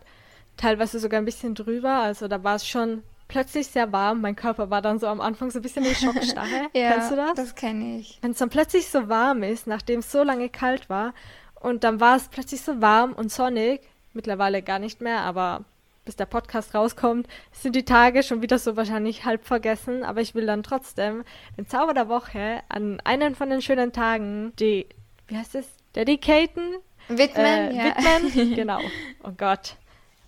teilweise 0.56 0.98
sogar 0.98 1.20
ein 1.20 1.24
bisschen 1.24 1.54
drüber. 1.54 1.94
Also 1.96 2.28
da 2.28 2.42
war 2.44 2.56
es 2.56 2.66
schon 2.66 3.02
plötzlich 3.28 3.68
sehr 3.68 3.92
warm. 3.92 4.20
Mein 4.20 4.36
Körper 4.36 4.70
war 4.70 4.82
dann 4.82 4.98
so 4.98 5.06
am 5.06 5.20
Anfang 5.20 5.50
so 5.50 5.58
ein 5.58 5.62
bisschen 5.62 5.84
in 5.84 5.94
Schockstarre. 5.94 6.68
Ja, 6.74 6.92
Kennst 6.92 7.10
du 7.12 7.16
das? 7.16 7.34
Das 7.34 7.54
kenne 7.54 7.98
ich. 7.98 8.18
Wenn 8.20 8.32
es 8.32 8.38
dann 8.38 8.50
plötzlich 8.50 8.88
so 8.88 9.08
warm 9.08 9.42
ist, 9.42 9.66
nachdem 9.66 10.00
es 10.00 10.10
so 10.12 10.22
lange 10.22 10.48
kalt 10.48 10.88
war, 10.90 11.14
und 11.60 11.84
dann 11.84 12.00
war 12.00 12.16
es 12.16 12.28
plötzlich 12.28 12.62
so 12.62 12.80
warm 12.80 13.12
und 13.12 13.30
sonnig, 13.30 13.82
mittlerweile 14.14 14.62
gar 14.62 14.78
nicht 14.78 15.00
mehr, 15.00 15.20
aber 15.20 15.64
bis 16.04 16.16
der 16.16 16.26
Podcast 16.26 16.74
rauskommt, 16.74 17.28
sind 17.52 17.76
die 17.76 17.84
Tage 17.84 18.22
schon 18.22 18.42
wieder 18.42 18.58
so 18.58 18.76
wahrscheinlich 18.76 19.24
halb 19.24 19.44
vergessen, 19.44 20.02
aber 20.02 20.22
ich 20.22 20.34
will 20.34 20.46
dann 20.46 20.62
trotzdem 20.62 21.22
den 21.56 21.66
Zauber 21.66 21.94
der 21.94 22.08
Woche 22.08 22.62
an 22.68 23.00
einen 23.04 23.34
von 23.34 23.50
den 23.50 23.60
schönen 23.62 23.92
Tagen, 23.92 24.52
die, 24.58 24.86
wie 25.28 25.36
heißt 25.36 25.54
es, 25.54 25.68
dedicaten, 25.94 26.76
Widmen, 27.08 27.44
äh, 27.44 27.76
ja. 27.76 27.84
widmen, 27.84 28.54
genau. 28.56 28.80
Oh 29.22 29.32
Gott. 29.36 29.76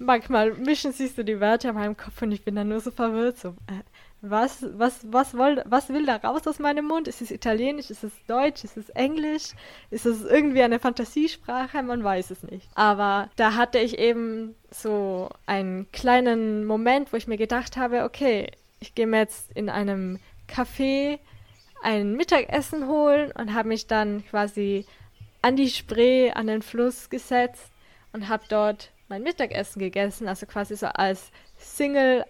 Manchmal 0.03 0.55
mischen 0.55 0.93
sich 0.93 1.15
so 1.15 1.23
die 1.23 1.41
Wörter 1.41 1.71
in 1.71 1.75
meinem 1.75 1.97
Kopf 1.97 2.21
und 2.23 2.33
ich 2.33 2.45
bin 2.45 2.57
dann 2.57 2.69
nur 2.69 2.81
so 2.81 2.91
verwirrt. 2.91 3.39
So, 3.39 3.51
äh, 3.67 3.83
was, 4.21 4.65
was, 4.79 5.01
was, 5.11 5.37
woll, 5.37 5.63
was 5.67 5.89
will 5.89 6.07
da 6.07 6.17
raus 6.17 6.47
aus 6.47 6.61
meinem 6.61 6.87
Mund? 6.87 7.09
Ist 7.09 7.23
es 7.23 7.33
Italienisch? 7.33 7.91
Ist 7.91 8.05
es 8.05 8.13
Deutsch? 8.29 8.63
Ist 8.63 8.77
es 8.77 8.89
Englisch? 8.91 9.55
Ist 9.91 10.07
es 10.07 10.25
irgendwie 10.25 10.63
eine 10.63 10.79
Fantasiesprache? 10.79 11.83
Man 11.83 12.05
weiß 12.05 12.31
es 12.31 12.43
nicht. 12.45 12.69
Aber 12.75 13.31
da 13.35 13.55
hatte 13.55 13.79
ich 13.79 13.99
eben 13.99 14.55
so 14.71 15.29
einen 15.47 15.91
kleinen 15.91 16.65
Moment, 16.65 17.13
wo 17.13 17.17
ich 17.17 17.27
mir 17.27 17.37
gedacht 17.37 17.77
habe, 17.77 18.05
okay, 18.05 18.53
ich 18.79 18.95
gehe 18.95 19.09
mir 19.09 19.19
jetzt 19.19 19.51
in 19.57 19.69
einem 19.69 20.21
Café 20.49 21.19
ein 21.83 22.15
Mittagessen 22.15 22.87
holen 22.87 23.33
und 23.33 23.55
habe 23.55 23.69
mich 23.69 23.89
dann 23.89 24.25
quasi 24.27 24.87
an 25.43 25.57
die 25.57 25.69
Spree, 25.69 26.31
an 26.31 26.47
den 26.47 26.63
Fluss 26.63 27.11
gesetzt 27.11 27.73
und 28.13 28.29
habe 28.29 28.45
dort 28.49 28.91
mein 29.13 29.23
Mittagessen 29.23 29.79
gegessen, 29.79 30.27
also 30.27 30.47
quasi 30.47 30.75
so 30.75 30.87
als 30.87 31.31
Single 31.59 32.25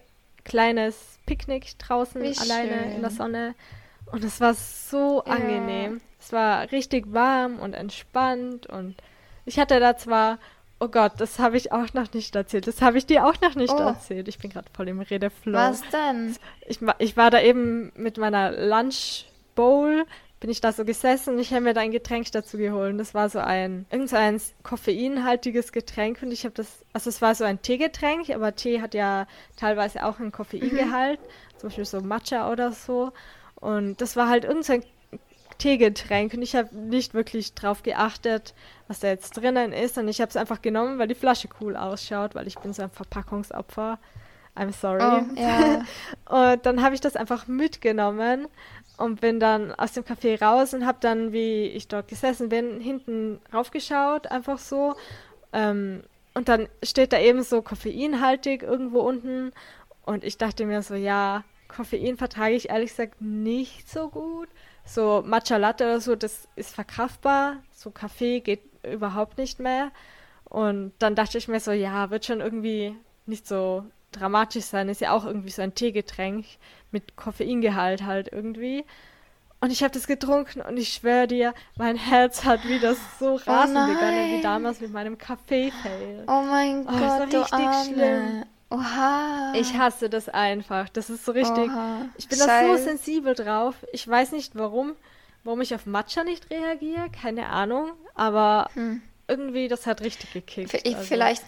kleines 0.45 1.19
Picknick 1.27 1.79
draußen 1.79 2.21
Wie 2.21 2.37
alleine 2.37 2.93
in 2.95 3.03
der 3.03 3.11
schön. 3.11 3.17
Sonne. 3.19 3.55
Und 4.11 4.25
es 4.25 4.41
war 4.41 4.55
so 4.55 5.23
Ja. 5.25 5.33
angenehm. 5.33 6.01
Es 6.19 6.33
war 6.33 6.71
richtig 6.73 7.13
warm 7.13 7.61
und 7.61 7.73
entspannt 7.75 8.67
und 8.67 8.97
ich 9.45 9.61
hatte 9.61 9.79
da 9.79 9.97
zwar, 9.97 10.39
oh 10.81 10.89
Gott, 10.89 11.13
das 11.19 11.39
habe 11.39 11.57
ich 11.57 11.71
auch 11.71 11.95
noch 11.95 12.13
nicht 12.15 12.35
erzählt. 12.35 12.67
Das 12.67 12.83
habe 12.83 12.99
ich 12.99 13.07
dir 13.07 13.27
auch 13.27 13.41
noch 13.41 13.55
nicht 13.55 13.73
Oh. 13.73 13.79
erzählt. 13.79 14.27
Ich 14.27 14.39
bin 14.39 14.51
gerade 14.51 14.69
voll 14.75 14.89
im 14.89 15.01
Redeflow. 15.01 15.53
Was 15.57 15.83
denn? 15.91 16.37
Ich, 16.67 16.81
ich 16.99 17.17
war 17.17 17.31
da 17.31 17.41
eben 17.41 17.93
mit 17.95 18.19
meiner 18.19 18.51
Lunch 18.51 19.27
Bowl, 19.55 20.05
bin 20.43 20.51
ich 20.51 20.61
da 20.61 20.73
so 20.73 20.85
gesessen 20.85 21.35
und 21.35 21.39
ich 21.39 21.53
habe 21.53 21.63
mir 21.63 21.73
da 21.73 21.83
ein 21.83 21.93
Getränk 21.93 22.33
dazu 22.33 22.59
geholt. 22.59 22.91
Und 22.91 22.99
das 22.99 23.15
war 23.15 23.29
so 23.29 23.39
ein, 23.39 23.87
irgend 23.93 24.11
so 24.11 24.17
ein 24.17 24.41
koffeinhaltiges 24.65 25.71
Getränk 25.71 26.21
und 26.21 26.33
ich 26.33 26.45
habe 26.45 26.55
das, 26.57 26.85
also 26.93 27.11
es 27.11 27.23
war 27.23 27.37
so 27.37 27.45
ein 27.45 27.63
Teegetränk, 27.63 28.29
aber 28.31 28.57
Tee 28.57 28.83
hat 28.83 28.93
ja 28.93 29.29
teilweise 29.57 30.05
auch 30.05 30.19
einen 30.19 30.33
Koffeingehalt, 30.33 31.21
zum 31.59 31.69
Beispiel 31.69 31.85
so 31.85 32.01
Matcha 32.01 32.51
oder 32.51 32.73
so. 32.73 33.13
Und 33.55 34.01
das 34.01 34.17
war 34.17 34.29
halt 34.29 34.43
irgend 34.43 34.65
so 34.65 34.73
ein 34.73 34.85
Teegetränk 35.59 36.35
und 36.35 36.43
ich 36.43 36.57
habe 36.57 36.77
nicht 36.77 37.15
wirklich 37.15 37.55
drauf 37.55 37.85
geachtet, 37.85 38.53
was 38.89 38.99
da 38.99 39.09
jetzt 39.09 39.37
drinnen 39.37 39.73
ist 39.73 39.97
und 39.97 40.09
ich 40.09 40.21
habe 40.21 40.31
es 40.31 40.37
einfach 40.37 40.61
genommen, 40.61 40.99
weil 40.99 41.07
die 41.07 41.15
Flasche 41.15 41.49
cool 41.61 41.77
ausschaut, 41.77 42.35
weil 42.35 42.49
ich 42.49 42.59
bin 42.59 42.73
so 42.73 42.83
ein 42.83 42.91
Verpackungsopfer. 42.91 44.01
I'm 44.55 44.73
sorry. 44.73 45.03
Oh, 45.03 45.41
ja. 45.41 45.83
Und 46.53 46.67
dann 46.67 46.83
habe 46.83 46.95
ich 46.95 47.01
das 47.01 47.17
einfach 47.17 47.47
mitgenommen 47.47 48.49
und 49.03 49.21
bin 49.21 49.41
dann 49.41 49.73
aus 49.75 49.93
dem 49.93 50.05
Café 50.05 50.41
raus 50.41 50.75
und 50.75 50.87
habe 50.87 50.99
dann, 51.01 51.33
wie 51.33 51.67
ich 51.67 51.89
dort 51.89 52.07
gesessen 52.07 52.49
bin, 52.49 52.81
hinten 52.81 53.41
raufgeschaut, 53.53 54.29
einfach 54.29 54.59
so. 54.59 54.95
Ähm, 55.53 56.05
und 56.35 56.49
dann 56.49 56.69
steht 56.85 57.13
da 57.13 57.19
eben 57.19 57.43
so 57.43 57.63
koffeinhaltig 57.63 58.63
irgendwo 58.63 59.01
unten. 59.01 59.53
Und 60.07 60.23
ich 60.23 60.39
dachte 60.39 60.65
mir 60.67 60.83
so, 60.83 60.95
ja, 60.95 61.43
Koffein 61.67 62.17
vertrage 62.17 62.55
ich 62.55 62.71
ehrlich 62.71 62.91
gesagt 62.91 63.21
nicht 63.21 63.91
so 63.91 64.09
gut. 64.09 64.49
So 64.85 65.25
Matcha 65.27 65.57
Latte 65.57 65.85
oder 65.85 66.01
so, 66.01 66.15
das 66.15 66.47
ist 66.55 66.73
verkraftbar. 66.73 67.57
So 67.73 67.91
Kaffee 67.91 68.39
geht 68.39 68.63
überhaupt 68.85 69.37
nicht 69.37 69.59
mehr. 69.59 69.91
Und 70.45 70.93
dann 71.01 71.17
dachte 71.17 71.39
ich 71.39 71.49
mir 71.49 71.59
so, 71.59 71.73
ja, 71.73 72.11
wird 72.11 72.25
schon 72.25 72.41
irgendwie 72.41 72.95
nicht 73.27 73.49
so 73.49 73.85
dramatisch 74.13 74.65
sein. 74.65 74.89
Ist 74.89 75.01
ja 75.01 75.13
auch 75.13 75.25
irgendwie 75.25 75.51
so 75.51 75.63
ein 75.63 75.75
Teegetränk 75.75 76.45
mit 76.93 77.17
Koffeingehalt 77.17 78.05
halt 78.05 78.29
irgendwie. 78.33 78.85
Und 79.61 79.71
ich 79.71 79.83
habe 79.85 79.93
das 79.95 80.07
getrunken 80.09 80.61
und 80.61 80.77
ich 80.77 80.93
schwöre 80.93 81.29
dir, 81.29 81.55
mein 81.77 81.97
Herz 81.97 82.45
hat 82.45 82.67
wieder 82.67 82.97
so 83.21 83.37
rasen 83.37 83.75
begonnen 83.75 84.33
wie 84.39 84.43
damals 84.43 84.81
mit 84.81 84.93
meinem 84.93 85.17
Kaffee-Fail. 85.19 86.25
Oh 86.27 86.43
mein 86.43 86.81
Oh, 86.89 86.91
Gott, 86.91 87.33
du 87.33 87.39
richtig 87.41 87.53
Arme. 87.53 87.85
schlimm. 87.85 88.45
Oha. 88.71 89.53
Ich 89.55 89.77
hasse 89.77 90.09
das 90.09 90.29
einfach. 90.29 90.89
Das 90.89 91.11
ist 91.11 91.25
so 91.25 91.33
richtig. 91.33 91.71
Oha. 91.71 92.07
Ich 92.17 92.29
bin 92.29 92.39
da 92.39 92.67
so 92.67 92.77
sensibel 92.77 93.35
drauf. 93.35 93.75
Ich 93.93 94.07
weiß 94.09 94.33
nicht 94.33 94.57
warum, 94.57 94.93
warum 95.45 95.61
ich 95.61 95.75
auf 95.75 95.87
Matcha 95.87 96.25
nicht 96.25 96.51
reagiere. 96.51 97.09
Keine 97.11 97.47
Ahnung. 97.51 97.91
Aber 98.15 98.69
Hm. 98.75 99.01
irgendwie, 99.29 99.69
das 99.69 99.87
hat 99.87 100.01
richtig 100.01 100.33
gekickt. 100.33 100.75
Ich, 100.85 100.97
Also, 100.97 101.07
vielleicht, 101.07 101.45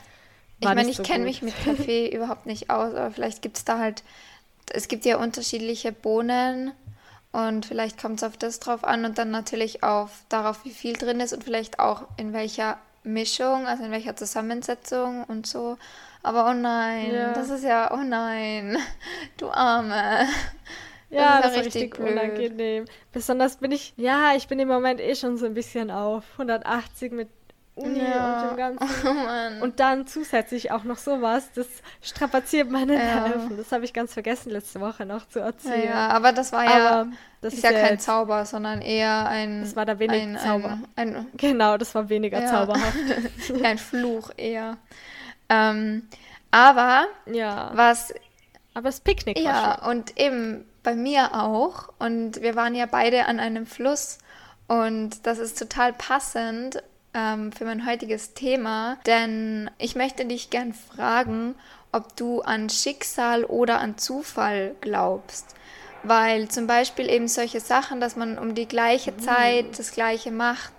ich 0.61 0.67
war 0.69 0.75
meine, 0.77 0.91
ich 0.91 0.99
so 0.99 1.03
kenne 1.03 1.25
mich 1.25 1.43
mit 1.43 1.55
Kaffee 1.65 2.09
überhaupt 2.15 2.47
nicht 2.47 2.71
aus, 2.71 2.95
aber 2.95 3.11
vielleicht 3.11 3.43
gibt 3.43 3.57
es 3.57 3.65
da 3.65 3.79
halt, 3.79 4.05
es 4.73 4.89
gibt 4.89 5.05
ja 5.05 5.19
unterschiedliche 5.19 5.93
Bohnen 5.93 6.73
und 7.33 7.67
vielleicht 7.67 8.01
kommt 8.01 8.19
es 8.19 8.25
auf 8.25 8.37
das 8.37 8.61
drauf 8.61 8.85
an 8.85 9.05
und 9.05 9.19
dann 9.19 9.31
natürlich 9.31 9.83
auf 9.83 10.25
darauf, 10.29 10.65
wie 10.65 10.71
viel 10.71 10.95
drin 10.95 11.21
ist 11.21 11.33
und 11.33 11.45
vielleicht 11.45 11.79
auch 11.81 12.05
in 12.17 12.33
welcher 12.33 12.79
Mischung, 13.03 13.67
also 13.67 13.85
in 13.85 13.91
welcher 13.91 14.17
Zusammensetzung 14.17 15.25
und 15.25 15.47
so. 15.47 15.77
Aber 16.23 16.49
oh 16.49 16.55
nein, 16.55 17.13
Ja. 17.13 17.33
das 17.33 17.51
ist 17.51 17.65
ja, 17.65 17.93
oh 17.93 18.03
nein, 18.03 18.79
du 19.37 19.51
Arme. 19.51 20.27
Ja, 21.11 21.41
das 21.41 21.43
das 21.43 21.53
ist 21.53 21.57
ist 21.57 21.57
ja 21.57 21.63
richtig 21.63 21.83
richtig 21.83 21.97
blöd. 21.97 22.09
unangenehm. 22.13 22.87
Besonders 23.13 23.57
bin 23.57 23.73
ich, 23.73 23.93
ja, 23.97 24.35
ich 24.35 24.49
bin 24.49 24.59
im 24.59 24.69
Moment 24.69 25.01
eh 25.01 25.15
schon 25.15 25.37
so 25.37 25.47
ein 25.47 25.55
bisschen 25.55 25.91
auf 25.91 26.25
180 26.33 27.13
mit 27.13 27.29
Uni 27.77 27.99
Ja. 28.01 28.43
und 28.43 28.51
dem 28.51 28.57
Ganzen. 28.57 28.89
Oh. 29.61 29.65
Und 29.65 29.81
dann 29.81 30.07
zusätzlich 30.07 30.71
auch 30.71 30.85
noch 30.85 30.99
sowas, 30.99 31.49
das 31.55 31.67
strapaziert 32.03 32.71
meine 32.71 32.95
Ja. 32.95 33.29
Nerven. 33.29 33.57
Das 33.57 33.73
habe 33.73 33.85
ich 33.85 33.93
ganz 33.93 34.13
vergessen 34.13 34.51
letzte 34.51 34.81
Woche 34.81 35.05
noch 35.07 35.29
zu 35.29 35.41
ja, 35.41 35.47
erzählen. 35.47 35.85
ja, 35.91 36.09
aber 36.09 36.33
das 36.33 36.53
war 36.53 36.65
ja, 36.65 36.91
Aber 36.91 37.09
das 37.41 37.55
ist 37.55 37.63
ja 37.65 37.73
ja 37.73 37.87
kein 37.89 37.99
Zauber, 37.99 38.45
sondern 38.47 38.81
eher 38.81 39.27
ein, 39.29 39.63
Das 39.63 39.75
war 39.77 39.85
da 39.87 39.99
wenig 39.99 40.23
ein, 40.23 40.39
Zauber. 40.39 40.79
Ein, 40.97 41.17
ein, 41.17 41.27
Genau, 41.37 41.77
das 41.77 41.95
war 41.95 42.09
weniger 42.09 42.41
Ja. 42.41 42.47
zauberhaft. 42.49 42.95
Ein 43.65 43.79
Fluch 43.79 44.31
eher. 44.37 44.77
Ähm, 45.49 46.09
aber 46.51 47.07
Ja. 47.27 47.71
was, 47.75 48.15
Aber 48.75 48.89
das 48.89 49.01
Picknick 49.01 49.37
war 49.37 49.43
ja, 49.45 49.89
und 49.89 50.19
eben, 50.19 50.65
bei 50.83 50.95
mir 50.95 51.35
auch. 51.35 51.89
Und 51.99 52.41
wir 52.43 52.55
waren 52.57 52.75
ja 52.75 52.87
beide 52.87 53.27
an 53.27 53.41
einem 53.41 53.67
Fluss. 53.67 54.19
Und 54.69 55.27
das 55.27 55.39
ist 55.39 55.59
total 55.59 55.93
passend 55.93 56.83
ähm, 57.15 57.53
für 57.53 57.65
mein 57.65 57.87
heutiges 57.87 58.35
Thema, 58.35 58.99
denn 59.07 59.71
ich 59.79 59.95
möchte 59.95 60.25
dich 60.25 60.51
gern 60.51 60.75
fragen, 60.75 61.55
ob 61.93 62.17
du 62.17 62.43
an 62.43 62.69
Schicksal 62.69 63.45
oder 63.45 63.81
an 63.81 63.97
Zufall 63.97 64.75
glaubst. 64.81 65.55
Weil 66.03 66.49
zum 66.49 66.67
Beispiel 66.67 67.09
eben 67.09 67.29
solche 67.29 67.61
Sachen, 67.61 68.01
dass 68.01 68.17
man 68.17 68.37
um 68.37 68.55
die 68.55 68.69
gleiche 68.69 69.13
mhm. 69.13 69.21
Zeit 69.21 69.79
das 69.79 69.93
gleiche 69.93 70.31
macht, 70.31 70.73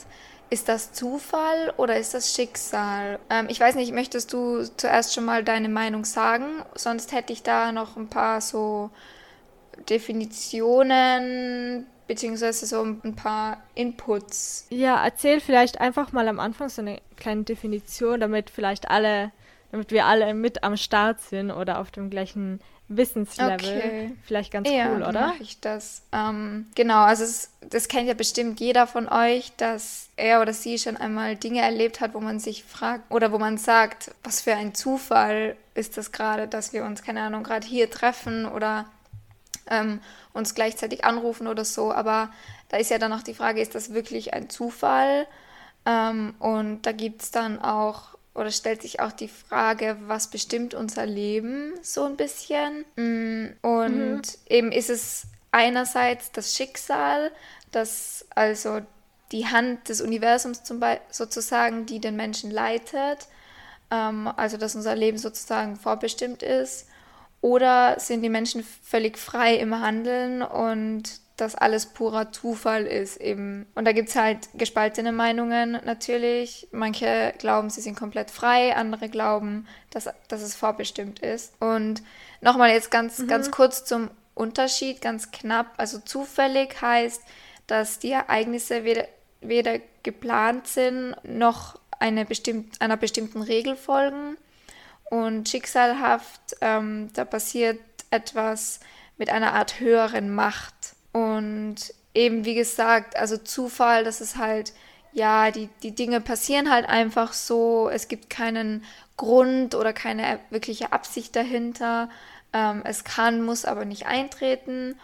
ist 0.52 0.70
das 0.70 0.94
Zufall 0.94 1.74
oder 1.78 1.98
ist 1.98 2.14
das 2.14 2.36
Schicksal? 2.36 3.18
Ähm, 3.30 3.48
ich 3.50 3.60
weiß 3.60 3.76
nicht, 3.76 3.92
möchtest 3.92 4.32
du 4.32 4.64
zuerst 4.78 5.16
schon 5.16 5.26
mal 5.26 5.44
deine 5.44 5.70
Meinung 5.70 6.06
sagen? 6.06 6.64
Sonst 6.76 7.12
hätte 7.14 7.34
ich 7.34 7.42
da 7.42 7.72
noch 7.72 7.98
ein 7.98 8.08
paar 8.08 8.42
so 8.42 8.92
Definitionen 9.90 11.88
beziehungsweise 12.08 12.66
so 12.66 12.82
ein 12.82 13.16
paar 13.16 13.58
Inputs. 13.74 14.68
Ja, 14.70 15.04
erzähl 15.04 15.40
vielleicht 15.40 15.82
einfach 15.82 16.12
mal 16.12 16.28
am 16.28 16.40
Anfang 16.40 16.70
so 16.70 16.82
eine 16.82 17.02
kleine 17.18 17.44
Definition, 17.44 18.20
damit 18.20 18.50
vielleicht 18.50 18.90
alle, 18.90 19.32
damit 19.72 19.92
wir 19.92 20.06
alle 20.06 20.34
mit 20.34 20.64
am 20.64 20.78
Start 20.78 21.22
sind 21.22 21.52
oder 21.52 21.80
auf 21.80 21.92
dem 21.92 22.10
gleichen 22.10 22.60
Wissenslevel. 22.88 23.56
Okay. 23.56 24.12
Vielleicht 24.24 24.52
ganz 24.52 24.70
ja, 24.70 24.92
cool, 24.92 25.02
oder? 25.02 25.28
mache 25.28 25.42
ich 25.42 25.60
das. 25.60 26.04
Ähm, 26.12 26.68
genau, 26.76 27.04
also 27.04 27.24
es, 27.24 27.50
das 27.62 27.88
kennt 27.88 28.08
ja 28.08 28.14
bestimmt 28.14 28.60
jeder 28.60 28.86
von 28.86 29.10
euch, 29.10 29.52
dass 29.58 30.10
er 30.18 30.42
oder 30.42 30.54
sie 30.54 30.78
schon 30.78 30.98
einmal 30.98 31.36
Dinge 31.36 31.62
erlebt 31.62 32.00
hat, 32.00 32.14
wo 32.14 32.20
man 32.20 32.40
sich 32.40 32.64
fragt 32.64 33.12
oder 33.12 33.32
wo 33.32 33.40
man 33.40 33.58
sagt, 33.58 34.12
was 34.24 34.42
für 34.42 34.54
ein 34.54 34.76
Zufall 34.76 35.56
ist 35.74 35.98
das 35.98 36.12
gerade, 36.12 36.48
dass 36.48 36.74
wir 36.74 36.86
uns, 36.86 37.02
keine 37.02 37.22
Ahnung, 37.22 37.44
gerade 37.44 37.66
hier 37.66 37.90
treffen 37.90 38.46
oder 38.46 38.86
ähm, 39.70 40.00
uns 40.34 40.56
gleichzeitig 40.56 41.06
anrufen 41.06 41.48
oder 41.48 41.66
so. 41.66 41.92
Aber 41.92 42.32
da 42.70 42.78
ist 42.78 42.92
ja 42.92 42.98
dann 42.98 43.14
auch 43.14 43.24
die 43.24 43.34
Frage, 43.34 43.62
ist 43.62 43.76
das 43.76 43.94
wirklich 43.94 44.34
ein 44.34 44.50
Zufall? 44.50 45.28
Ähm, 45.86 46.36
und 46.40 46.84
da 46.84 46.92
gibt 46.92 47.22
es 47.22 47.32
dann 47.32 47.60
auch, 47.60 48.16
oder 48.34 48.52
stellt 48.52 48.82
sich 48.82 49.00
auch 49.00 49.12
die 49.12 49.28
Frage, 49.28 49.98
was 50.08 50.30
bestimmt 50.30 50.74
unser 50.74 51.06
Leben 51.06 51.74
so 51.82 52.04
ein 52.04 52.18
bisschen? 52.18 52.86
Mm, 52.96 53.54
und 53.62 54.22
mhm. 54.22 54.22
eben 54.48 54.72
ist 54.72 54.90
es 54.90 55.28
einerseits 55.52 56.32
das 56.32 56.56
Schicksal, 56.56 57.32
das 57.72 58.26
also 58.36 58.82
die 59.32 59.48
Hand 59.48 59.90
des 59.90 60.02
Universums 60.02 60.64
zum 60.64 60.82
sozusagen, 61.10 61.86
die 61.86 62.00
den 62.00 62.16
Menschen 62.16 62.52
leitet, 62.52 63.28
ähm, 63.92 64.28
also 64.36 64.58
dass 64.58 64.76
unser 64.76 64.96
Leben 64.96 65.18
sozusagen 65.18 65.76
vorbestimmt 65.76 66.44
ist. 66.44 66.88
Oder 67.46 68.00
sind 68.00 68.24
die 68.24 68.30
Menschen 68.30 68.66
völlig 68.82 69.20
frei 69.20 69.54
im 69.58 69.80
Handeln 69.80 70.42
und 70.42 71.04
das 71.38 71.54
alles 71.54 71.86
purer 71.86 72.32
Zufall 72.32 72.88
ist 72.88 73.18
eben. 73.18 73.68
Und 73.76 73.86
da 73.86 73.92
gibt 73.92 74.10
es 74.10 74.16
halt 74.16 74.50
gespaltene 74.56 75.12
Meinungen 75.12 75.74
natürlich. 75.86 76.68
Manche 76.72 77.36
glauben, 77.38 77.70
sie 77.70 77.82
sind 77.82 78.00
komplett 78.00 78.32
frei, 78.32 78.76
andere 78.76 79.10
glauben, 79.10 79.68
dass, 79.92 80.10
dass 80.28 80.42
es 80.42 80.56
vorbestimmt 80.56 81.20
ist. 81.20 81.54
Und 81.60 82.02
nochmal 82.42 82.72
jetzt 82.72 82.90
ganz, 82.90 83.20
mhm. 83.20 83.28
ganz 83.28 83.52
kurz 83.52 83.86
zum 83.86 84.10
Unterschied, 84.34 85.00
ganz 85.00 85.30
knapp. 85.30 85.68
Also 85.78 86.00
zufällig 86.00 86.82
heißt, 86.82 87.22
dass 87.68 88.00
die 88.00 88.14
Ereignisse 88.14 88.86
weder, 88.86 89.08
weder 89.42 89.78
geplant 90.02 90.66
sind, 90.66 91.16
noch 91.22 91.78
eine 92.00 92.26
bestimmt, 92.26 92.82
einer 92.82 92.98
bestimmten 92.98 93.44
Regel 93.44 93.76
folgen. 93.76 94.36
Und 95.16 95.48
schicksalhaft, 95.48 96.58
ähm, 96.60 97.10
da 97.14 97.24
passiert 97.24 97.80
etwas 98.12 98.82
mit 99.18 99.30
einer 99.30 99.54
Art 99.54 99.80
höheren 99.80 100.30
Macht. 100.36 100.74
Und 101.14 101.78
eben 102.14 102.44
wie 102.44 102.54
gesagt, 102.54 103.16
also 103.16 103.38
Zufall, 103.38 104.04
das 104.04 104.20
ist 104.20 104.36
halt, 104.36 104.74
ja, 105.14 105.52
die, 105.52 105.70
die 105.84 105.96
Dinge 105.96 106.20
passieren 106.20 106.70
halt 106.70 106.90
einfach 106.90 107.32
so. 107.32 107.88
Es 107.90 108.10
gibt 108.10 108.30
keinen 108.30 108.84
Grund 109.16 109.74
oder 109.74 109.94
keine 109.94 110.40
wirkliche 110.50 110.92
Absicht 110.92 111.34
dahinter. 111.38 112.10
Ähm, 112.52 112.82
es 112.84 113.06
kann, 113.06 113.42
muss 113.42 113.64
aber 113.64 113.86
nicht 113.86 114.08
eintreten. 114.08 115.00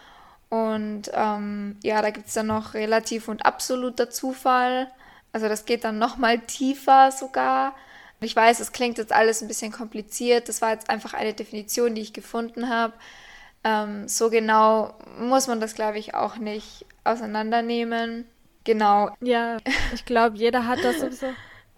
Und 0.49 1.03
ähm, 1.13 1.77
ja, 1.83 2.01
da 2.01 2.09
gibt 2.09 2.27
es 2.27 2.33
dann 2.33 2.47
noch 2.47 2.73
relativ 2.73 3.29
und 3.29 3.45
absoluter 3.45 4.09
Zufall. 4.09 4.91
Also 5.31 5.47
das 5.47 5.63
geht 5.63 5.85
dann 5.85 5.99
nochmal 5.99 6.39
tiefer 6.39 7.13
sogar. 7.13 7.73
Ich 8.21 8.35
weiß, 8.35 8.59
es 8.59 8.71
klingt 8.71 8.97
jetzt 8.97 9.11
alles 9.11 9.41
ein 9.41 9.47
bisschen 9.47 9.71
kompliziert. 9.71 10.47
Das 10.47 10.61
war 10.61 10.71
jetzt 10.71 10.89
einfach 10.89 11.13
eine 11.13 11.33
Definition, 11.33 11.95
die 11.95 12.01
ich 12.01 12.13
gefunden 12.13 12.69
habe. 12.69 12.93
Ähm, 13.63 14.07
so 14.07 14.29
genau 14.29 14.93
muss 15.19 15.47
man 15.47 15.59
das, 15.59 15.73
glaube 15.73 15.97
ich, 15.97 16.13
auch 16.13 16.37
nicht 16.37 16.85
auseinandernehmen. 17.03 18.27
Genau. 18.63 19.09
Ja, 19.21 19.57
ich 19.93 20.05
glaube, 20.05 20.37
jeder 20.37 20.67
hat 20.67 20.83
das 20.83 20.99
sowieso. 20.99 21.27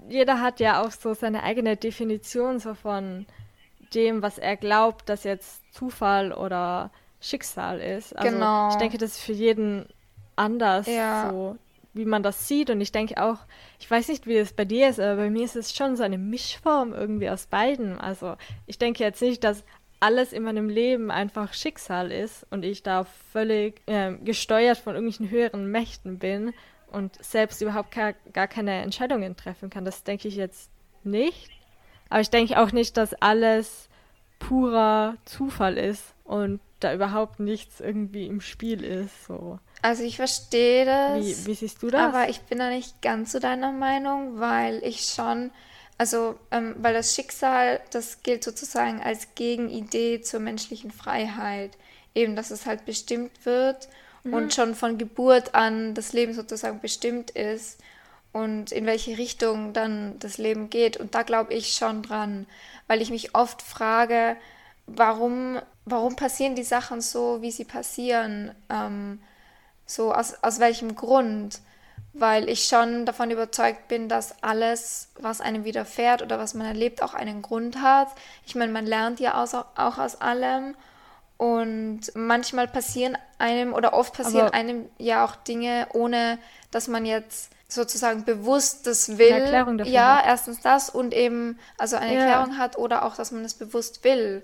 Jeder 0.09 0.41
hat 0.41 0.59
ja 0.59 0.83
auch 0.83 0.91
so 0.91 1.13
seine 1.13 1.43
eigene 1.43 1.77
Definition 1.77 2.59
so 2.59 2.73
von 2.73 3.25
dem, 3.93 4.21
was 4.21 4.37
er 4.37 4.57
glaubt, 4.57 5.07
dass 5.07 5.23
jetzt 5.23 5.61
Zufall 5.73 6.33
oder 6.33 6.91
Schicksal 7.21 7.79
ist. 7.79 8.15
Also 8.17 8.31
genau. 8.31 8.69
ich 8.69 8.75
denke, 8.75 8.97
das 8.97 9.11
ist 9.11 9.21
für 9.21 9.31
jeden 9.31 9.87
anders 10.35 10.87
ja. 10.87 11.29
so 11.29 11.57
wie 11.93 12.05
man 12.05 12.23
das 12.23 12.47
sieht. 12.47 12.69
Und 12.69 12.81
ich 12.81 12.91
denke 12.91 13.21
auch, 13.21 13.37
ich 13.79 13.89
weiß 13.89 14.09
nicht, 14.09 14.27
wie 14.27 14.37
es 14.37 14.53
bei 14.53 14.65
dir 14.65 14.89
ist, 14.89 14.99
aber 14.99 15.17
bei 15.17 15.29
mir 15.29 15.45
ist 15.45 15.55
es 15.55 15.75
schon 15.75 15.95
so 15.95 16.03
eine 16.03 16.17
Mischform 16.17 16.93
irgendwie 16.93 17.29
aus 17.29 17.45
beiden. 17.47 17.99
Also 17.99 18.35
ich 18.65 18.77
denke 18.77 19.03
jetzt 19.03 19.21
nicht, 19.21 19.43
dass 19.43 19.63
alles 19.99 20.33
in 20.33 20.43
meinem 20.43 20.67
Leben 20.67 21.11
einfach 21.11 21.53
Schicksal 21.53 22.11
ist 22.11 22.45
und 22.49 22.65
ich 22.65 22.83
da 22.83 23.05
völlig 23.31 23.81
äh, 23.85 24.13
gesteuert 24.13 24.77
von 24.77 24.95
irgendwelchen 24.95 25.29
höheren 25.29 25.71
Mächten 25.71 26.19
bin 26.19 26.53
und 26.91 27.23
selbst 27.23 27.61
überhaupt 27.61 27.91
gar, 27.91 28.13
gar 28.33 28.47
keine 28.47 28.81
Entscheidungen 28.81 29.37
treffen 29.37 29.69
kann. 29.69 29.85
Das 29.85 30.03
denke 30.03 30.27
ich 30.27 30.35
jetzt 30.35 30.69
nicht. 31.03 31.49
Aber 32.09 32.21
ich 32.21 32.29
denke 32.29 32.59
auch 32.61 32.71
nicht, 32.71 32.97
dass 32.97 33.13
alles 33.15 33.89
purer 34.39 35.15
Zufall 35.25 35.77
ist 35.77 36.13
und 36.25 36.59
da 36.79 36.93
überhaupt 36.93 37.39
nichts 37.39 37.79
irgendwie 37.79 38.27
im 38.27 38.41
Spiel 38.41 38.83
ist. 38.83 39.25
So. 39.25 39.59
Also 39.83 40.03
ich 40.03 40.15
verstehe 40.15 40.85
das. 40.85 41.17
Wie, 41.19 41.45
wie, 41.45 41.55
siehst 41.55 41.83
du 41.83 41.89
das? 41.89 42.01
Aber 42.01 42.29
ich 42.29 42.39
bin 42.43 42.57
da 42.59 42.69
nicht 42.69 43.01
ganz 43.01 43.33
so 43.33 43.39
deiner 43.39 43.73
Meinung, 43.73 44.39
weil 44.39 44.81
ich 44.81 45.01
schon, 45.03 45.51
also 45.97 46.39
ähm, 46.51 46.73
weil 46.77 46.93
das 46.93 47.13
Schicksal, 47.13 47.81
das 47.91 48.23
gilt 48.23 48.45
sozusagen 48.45 49.03
als 49.03 49.35
Gegenidee 49.35 50.21
zur 50.21 50.39
menschlichen 50.39 50.89
Freiheit. 50.89 51.77
Eben, 52.15 52.37
dass 52.37 52.49
es 52.49 52.65
halt 52.65 52.85
bestimmt 52.85 53.45
wird 53.45 53.89
mhm. 54.23 54.33
und 54.33 54.53
schon 54.53 54.73
von 54.73 54.97
Geburt 54.97 55.53
an 55.53 55.93
das 55.95 56.13
Leben 56.13 56.33
sozusagen 56.33 56.79
bestimmt 56.79 57.31
ist 57.31 57.77
und 58.31 58.71
in 58.71 58.85
welche 58.85 59.17
Richtung 59.17 59.73
dann 59.73 60.17
das 60.19 60.37
Leben 60.37 60.69
geht. 60.69 60.95
Und 60.95 61.13
da 61.13 61.23
glaube 61.23 61.53
ich 61.53 61.73
schon 61.73 62.03
dran, 62.03 62.45
weil 62.87 63.01
ich 63.01 63.09
mich 63.09 63.35
oft 63.35 63.61
frage, 63.61 64.37
warum, 64.87 65.59
warum 65.83 66.15
passieren 66.15 66.55
die 66.55 66.63
Sachen 66.63 67.01
so, 67.01 67.41
wie 67.41 67.51
sie 67.51 67.65
passieren? 67.65 68.55
Ähm, 68.69 69.19
so, 69.85 70.13
aus, 70.13 70.35
aus 70.41 70.59
welchem 70.59 70.95
Grund? 70.95 71.59
Weil 72.13 72.47
ich 72.47 72.65
schon 72.65 73.07
davon 73.07 73.31
überzeugt 73.31 73.87
bin, 73.87 74.07
dass 74.07 74.43
alles, 74.43 75.09
was 75.19 75.41
einem 75.41 75.63
widerfährt 75.63 76.21
oder 76.21 76.37
was 76.37 76.53
man 76.53 76.67
erlebt, 76.67 77.01
auch 77.01 77.15
einen 77.15 77.41
Grund 77.41 77.81
hat. 77.81 78.09
Ich 78.45 78.53
meine, 78.53 78.71
man 78.71 78.85
lernt 78.85 79.19
ja 79.19 79.41
aus, 79.41 79.55
auch 79.55 79.97
aus 79.97 80.21
allem. 80.21 80.75
Und 81.37 82.01
manchmal 82.13 82.67
passieren 82.67 83.17
einem 83.39 83.73
oder 83.73 83.93
oft 83.93 84.15
passieren 84.15 84.47
Aber 84.47 84.53
einem 84.53 84.89
ja 84.99 85.25
auch 85.25 85.35
Dinge, 85.35 85.87
ohne 85.93 86.37
dass 86.71 86.87
man 86.87 87.05
jetzt 87.05 87.51
sozusagen 87.67 88.23
bewusst 88.23 88.87
das 88.87 89.17
will. 89.17 89.33
Eine 89.33 89.43
Erklärung 89.43 89.77
dafür 89.77 89.93
ja, 89.93 90.17
hat. 90.17 90.25
erstens 90.27 90.61
das 90.61 90.89
und 90.89 91.13
eben 91.13 91.59
also 91.77 91.95
eine 91.95 92.13
ja. 92.13 92.21
Erklärung 92.21 92.57
hat 92.57 92.77
oder 92.77 93.03
auch, 93.05 93.15
dass 93.15 93.31
man 93.31 93.43
es 93.43 93.55
bewusst 93.55 94.03
will. 94.03 94.43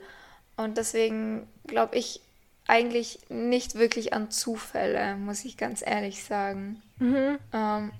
Und 0.57 0.77
deswegen 0.77 1.47
glaube 1.67 1.95
ich, 1.95 2.21
eigentlich 2.69 3.19
nicht 3.29 3.75
wirklich 3.75 4.13
an 4.13 4.29
Zufälle, 4.31 5.15
muss 5.15 5.43
ich 5.43 5.57
ganz 5.57 5.83
ehrlich 5.85 6.23
sagen. 6.23 6.81
Mhm. 6.99 7.39
Ähm, 7.51 7.91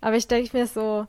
Aber 0.00 0.16
ich 0.16 0.26
denke 0.26 0.56
mir 0.56 0.66
so, 0.66 1.06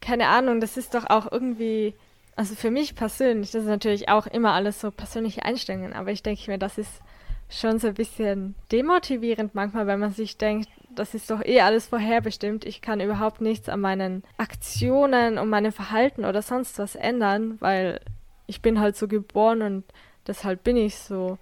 keine 0.00 0.28
Ahnung, 0.28 0.60
das 0.60 0.76
ist 0.76 0.94
doch 0.94 1.08
auch 1.10 1.30
irgendwie, 1.30 1.94
also 2.34 2.54
für 2.54 2.70
mich 2.70 2.94
persönlich, 2.94 3.50
das 3.50 3.62
ist 3.62 3.68
natürlich 3.68 4.08
auch 4.08 4.26
immer 4.26 4.52
alles 4.52 4.80
so 4.80 4.90
persönliche 4.90 5.44
Einstellungen, 5.44 5.92
aber 5.92 6.10
ich 6.10 6.22
denke 6.22 6.50
mir, 6.50 6.58
das 6.58 6.78
ist 6.78 7.00
schon 7.48 7.78
so 7.78 7.88
ein 7.88 7.94
bisschen 7.94 8.54
demotivierend 8.72 9.54
manchmal, 9.54 9.86
wenn 9.86 10.00
man 10.00 10.12
sich 10.12 10.36
denkt, 10.36 10.68
das 10.90 11.14
ist 11.14 11.30
doch 11.30 11.44
eh 11.44 11.60
alles 11.60 11.86
vorherbestimmt. 11.86 12.64
Ich 12.64 12.80
kann 12.80 13.00
überhaupt 13.00 13.40
nichts 13.40 13.68
an 13.68 13.80
meinen 13.80 14.24
Aktionen 14.38 15.38
und 15.38 15.48
meinem 15.48 15.70
Verhalten 15.70 16.24
oder 16.24 16.42
sonst 16.42 16.78
was 16.78 16.96
ändern, 16.96 17.56
weil 17.60 18.00
ich 18.46 18.62
bin 18.62 18.80
halt 18.80 18.96
so 18.96 19.06
geboren 19.06 19.62
und 19.62 19.84
deshalb 20.26 20.64
bin 20.64 20.76
ich 20.76 20.96
so 20.96 21.38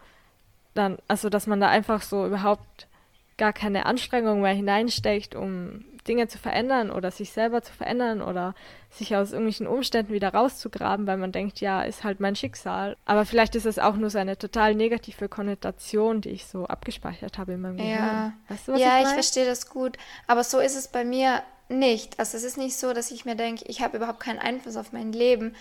dann, 0.75 0.99
also 1.09 1.29
dass 1.29 1.47
man 1.47 1.61
da 1.61 1.69
einfach 1.69 2.03
so 2.03 2.27
überhaupt 2.27 2.89
gar 3.37 3.53
keine 3.53 3.87
Anstrengung 3.87 4.43
mehr 4.43 4.53
hineinsteckt, 4.53 5.35
um 5.35 5.85
Dinge 6.07 6.29
zu 6.29 6.39
verändern 6.39 6.91
oder 6.91 7.11
sich 7.11 7.33
selber 7.33 7.63
zu 7.63 7.73
verändern 7.73 8.21
oder 8.21 8.55
sich 8.91 9.17
aus 9.17 9.33
irgendwelchen 9.33 9.67
Umständen 9.67 10.13
wieder 10.13 10.35
rauszugraben, 10.35 11.07
weil 11.07 11.17
man 11.17 11.33
denkt, 11.33 11.61
ja, 11.61 11.83
ist 11.83 12.05
halt 12.05 12.21
mein 12.21 12.37
Schicksal. 12.37 12.97
Aber 13.07 13.25
vielleicht 13.25 13.55
ist 13.55 13.67
es 13.67 13.79
auch 13.79 13.97
nur 13.97 14.11
so 14.11 14.19
eine 14.19 14.37
total 14.37 14.75
negative 14.75 15.29
Konnotation, 15.29 16.21
die 16.21 16.31
ich 16.31 16.47
so 16.47 16.67
abgespeichert 16.67 17.39
habe 17.39 17.55
in 17.55 17.63
meinem 17.63 17.79
Ja, 17.79 17.85
Gehirn. 17.85 18.33
Weißt 18.49 18.69
du, 18.69 18.73
was 18.73 18.81
ja, 18.81 18.99
ich 18.99 19.07
ich 19.07 19.13
verstehe 19.13 19.47
das 19.47 19.69
gut. 19.69 19.97
Aber 20.27 20.45
so 20.45 20.59
ist 20.59 20.77
es 20.77 20.89
bei 20.89 21.05
mir 21.05 21.43
nicht. 21.69 22.19
Also 22.19 22.37
es 22.37 22.45
ist 22.45 22.59
nicht 22.59 22.77
so, 22.77 22.93
dass 22.93 23.11
ich 23.11 23.25
mir 23.25 23.35
denke, 23.35 23.65
ich 23.67 23.81
habe 23.81 23.97
überhaupt 23.97 24.21
keinen 24.21 24.39
Einfluss 24.39 24.77
auf 24.77 24.93
mein 24.93 25.13
Leben. 25.13 25.55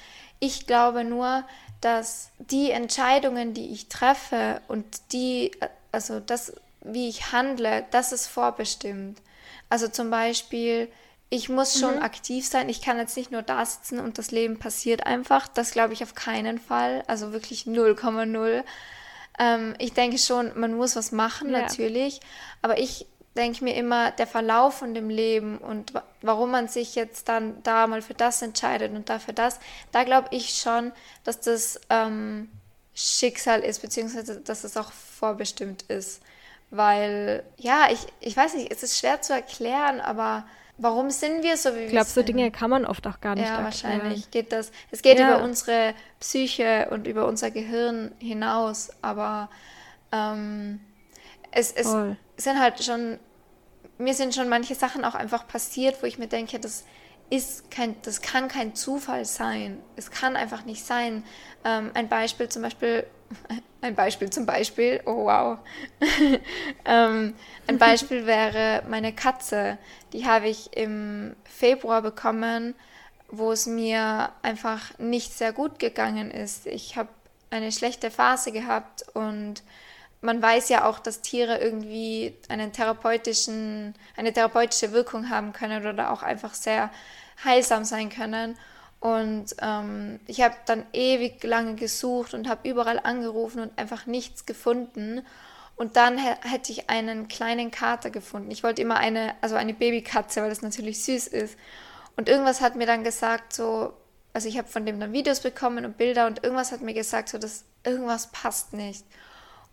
Ich 0.46 0.68
glaube 0.68 1.06
nur, 1.06 1.46
dass 1.80 2.32
die 2.38 2.72
Entscheidungen, 2.72 3.54
die 3.54 3.72
ich 3.72 3.88
treffe 3.88 4.60
und 4.68 4.84
die, 5.14 5.52
also 5.94 6.20
das, 6.20 6.52
wie 6.82 7.08
ich 7.08 7.32
handle, 7.32 7.86
das 7.92 8.12
ist 8.12 8.28
vorbestimmt. 8.28 9.22
Also 9.70 9.88
zum 9.88 10.10
Beispiel, 10.10 10.92
ich 11.30 11.48
muss 11.48 11.80
schon 11.80 12.00
aktiv 12.00 12.46
sein. 12.46 12.68
Ich 12.68 12.82
kann 12.82 12.98
jetzt 12.98 13.16
nicht 13.16 13.32
nur 13.32 13.42
da 13.42 13.66
sitzen 13.66 14.00
und 14.00 14.18
das 14.18 14.32
Leben 14.32 14.60
passiert 14.60 15.06
einfach. 15.06 15.48
Das 15.48 15.72
glaube 15.72 15.94
ich 15.94 16.04
auf 16.04 16.14
keinen 16.14 16.60
Fall. 16.60 17.06
Also 17.08 17.32
wirklich 17.32 17.62
0,0. 17.64 18.64
Ähm, 19.40 19.76
ich 19.80 19.94
denke 19.94 20.18
schon, 20.18 20.52
man 20.60 20.74
muss 20.74 20.98
was 20.98 21.14
machen, 21.14 21.52
Ja. 21.52 21.62
natürlich. 21.62 22.20
Aber 22.62 22.80
ich 22.80 23.08
denke 23.36 23.64
mir 23.64 23.76
immer, 23.76 24.12
der 24.12 24.28
Verlauf 24.28 24.76
von 24.76 24.94
dem 24.94 25.10
Leben 25.10 25.58
und 25.58 25.94
wa- 25.94 26.04
warum 26.22 26.52
man 26.52 26.68
sich 26.68 26.96
jetzt 26.96 27.30
dann 27.30 27.62
da 27.64 27.88
mal 27.88 28.02
für 28.02 28.14
das 28.14 28.42
entscheidet 28.42 28.94
und 28.94 29.10
da 29.10 29.20
für 29.20 29.34
das, 29.34 29.60
da 29.92 30.04
glaube 30.04 30.28
ich 30.32 30.56
schon, 30.56 30.92
dass 31.24 31.40
das 31.42 31.82
ähm, 31.90 32.50
Schicksal 32.94 33.62
ist, 33.62 33.82
beziehungsweise 33.82 34.40
dass 34.42 34.64
es 34.64 34.78
auch 34.78 34.92
vorbestimmt 34.92 35.84
ist. 35.84 36.22
Weil, 36.70 37.44
ja, 37.58 37.88
ich, 37.92 38.00
ich 38.20 38.36
weiß 38.36 38.56
nicht, 38.56 38.72
es 38.72 38.82
ist 38.84 39.00
schwer 39.00 39.22
zu 39.22 39.34
erklären, 39.34 40.00
aber 40.02 40.44
warum 40.78 41.12
sind 41.12 41.44
wir 41.44 41.56
so, 41.58 41.70
wie 41.74 41.76
wir 41.78 41.86
Ich 41.86 41.92
glaube, 41.92 42.06
so 42.08 42.14
sind? 42.16 42.30
Dinge 42.30 42.50
kann 42.52 42.70
man 42.70 42.86
oft 42.86 43.06
auch 43.06 43.22
gar 43.22 43.36
nicht 43.36 43.44
Ja, 43.48 43.60
erklären. 43.62 43.66
wahrscheinlich 43.66 44.32
geht 44.32 44.52
das. 44.52 44.72
Es 44.90 45.02
geht 45.04 45.20
Ja. 45.20 45.36
über 45.36 45.44
unsere 45.44 45.94
Psyche 46.20 46.88
und 46.90 47.06
über 47.08 47.28
unser 47.28 47.52
Gehirn 47.52 48.12
hinaus, 48.20 48.90
aber 49.04 49.50
ähm, 50.12 50.80
es, 51.54 51.72
es 51.72 51.88
Voll. 51.88 52.18
sind 52.38 52.60
halt 52.60 52.84
schon, 52.84 53.20
mir 53.98 54.14
sind 54.14 54.36
schon 54.36 54.50
manche 54.50 54.76
Sachen 54.76 55.06
auch 55.06 55.16
einfach 55.16 55.48
passiert, 55.48 56.02
wo 56.02 56.08
ich 56.08 56.18
mir 56.18 56.28
denke, 56.28 56.60
das 56.60 56.84
ist 57.30 57.72
kein, 57.72 57.96
das 58.04 58.22
kann 58.22 58.48
kein 58.48 58.76
Zufall 58.76 59.26
sein. 59.26 59.82
Es 59.96 60.12
kann 60.12 60.36
einfach 60.36 60.66
nicht 60.66 60.86
sein. 60.86 61.24
Ähm, 61.64 61.92
ein 61.94 62.08
Beispiel 62.10 62.50
zum 62.50 62.62
Beispiel, 62.62 63.06
ein 63.82 63.96
Beispiel 63.96 64.30
zum 64.30 64.46
Beispiel, 64.46 65.02
oh 65.06 65.26
wow. 65.26 65.58
ähm, 66.86 67.34
ein 67.68 67.78
Beispiel 67.78 68.26
wäre 68.26 68.84
meine 68.88 69.14
Katze. 69.14 69.78
Die 70.12 70.28
habe 70.28 70.48
ich 70.48 70.76
im 70.76 71.36
Februar 71.44 72.02
bekommen, 72.02 72.76
wo 73.30 73.52
es 73.52 73.66
mir 73.66 74.30
einfach 74.44 74.98
nicht 75.00 75.34
sehr 75.34 75.54
gut 75.54 75.80
gegangen 75.80 76.30
ist. 76.30 76.68
Ich 76.68 76.98
habe 76.98 77.10
eine 77.50 77.72
schlechte 77.72 78.12
Phase 78.12 78.52
gehabt 78.52 79.06
und 79.14 79.64
man 80.24 80.42
weiß 80.42 80.70
ja 80.70 80.86
auch, 80.90 81.00
dass 81.00 81.22
Tiere 81.22 81.60
irgendwie 81.60 82.36
einen 82.50 82.72
therapeutischen, 82.74 83.94
eine 84.18 84.34
therapeutische 84.34 84.92
Wirkung 84.94 85.30
haben 85.30 85.54
können 85.54 85.86
oder 85.88 86.12
auch 86.12 86.24
einfach 86.24 86.54
sehr 86.54 86.90
heilsam 87.44 87.86
sein 87.86 88.10
können. 88.10 88.58
Und 89.00 89.56
ähm, 89.62 90.20
ich 90.28 90.42
habe 90.42 90.56
dann 90.66 90.86
ewig 90.94 91.44
lange 91.44 91.76
gesucht 91.76 92.34
und 92.34 92.48
habe 92.50 92.70
überall 92.70 93.00
angerufen 93.00 93.62
und 93.62 93.78
einfach 93.78 94.06
nichts 94.06 94.46
gefunden. 94.46 95.26
Und 95.76 95.98
dann 95.98 96.18
hä- 96.18 96.38
hätte 96.44 96.72
ich 96.72 96.90
einen 96.90 97.28
kleinen 97.28 97.72
Kater 97.72 98.10
gefunden. 98.10 98.52
Ich 98.52 98.64
wollte 98.64 98.82
immer 98.82 98.98
eine, 98.98 99.36
also 99.42 99.56
eine 99.56 99.74
Babykatze, 99.74 100.42
weil 100.42 100.50
das 100.50 100.62
natürlich 100.62 101.04
süß 101.04 101.28
ist. 101.28 101.58
Und 102.16 102.30
irgendwas 102.30 102.62
hat 102.62 102.76
mir 102.76 102.86
dann 102.86 103.04
gesagt, 103.04 103.54
so, 103.54 103.94
also 104.34 104.48
ich 104.48 104.58
habe 104.58 104.68
von 104.68 104.86
dem 104.86 105.00
dann 105.00 105.14
Videos 105.14 105.42
bekommen 105.42 105.86
und 105.86 105.98
Bilder 105.98 106.28
und 106.28 106.44
irgendwas 106.44 106.72
hat 106.72 106.82
mir 106.82 106.94
gesagt, 106.94 107.30
so, 107.30 107.38
dass 107.38 107.66
irgendwas 107.84 108.32
passt 108.32 108.74
nicht. 108.74 109.04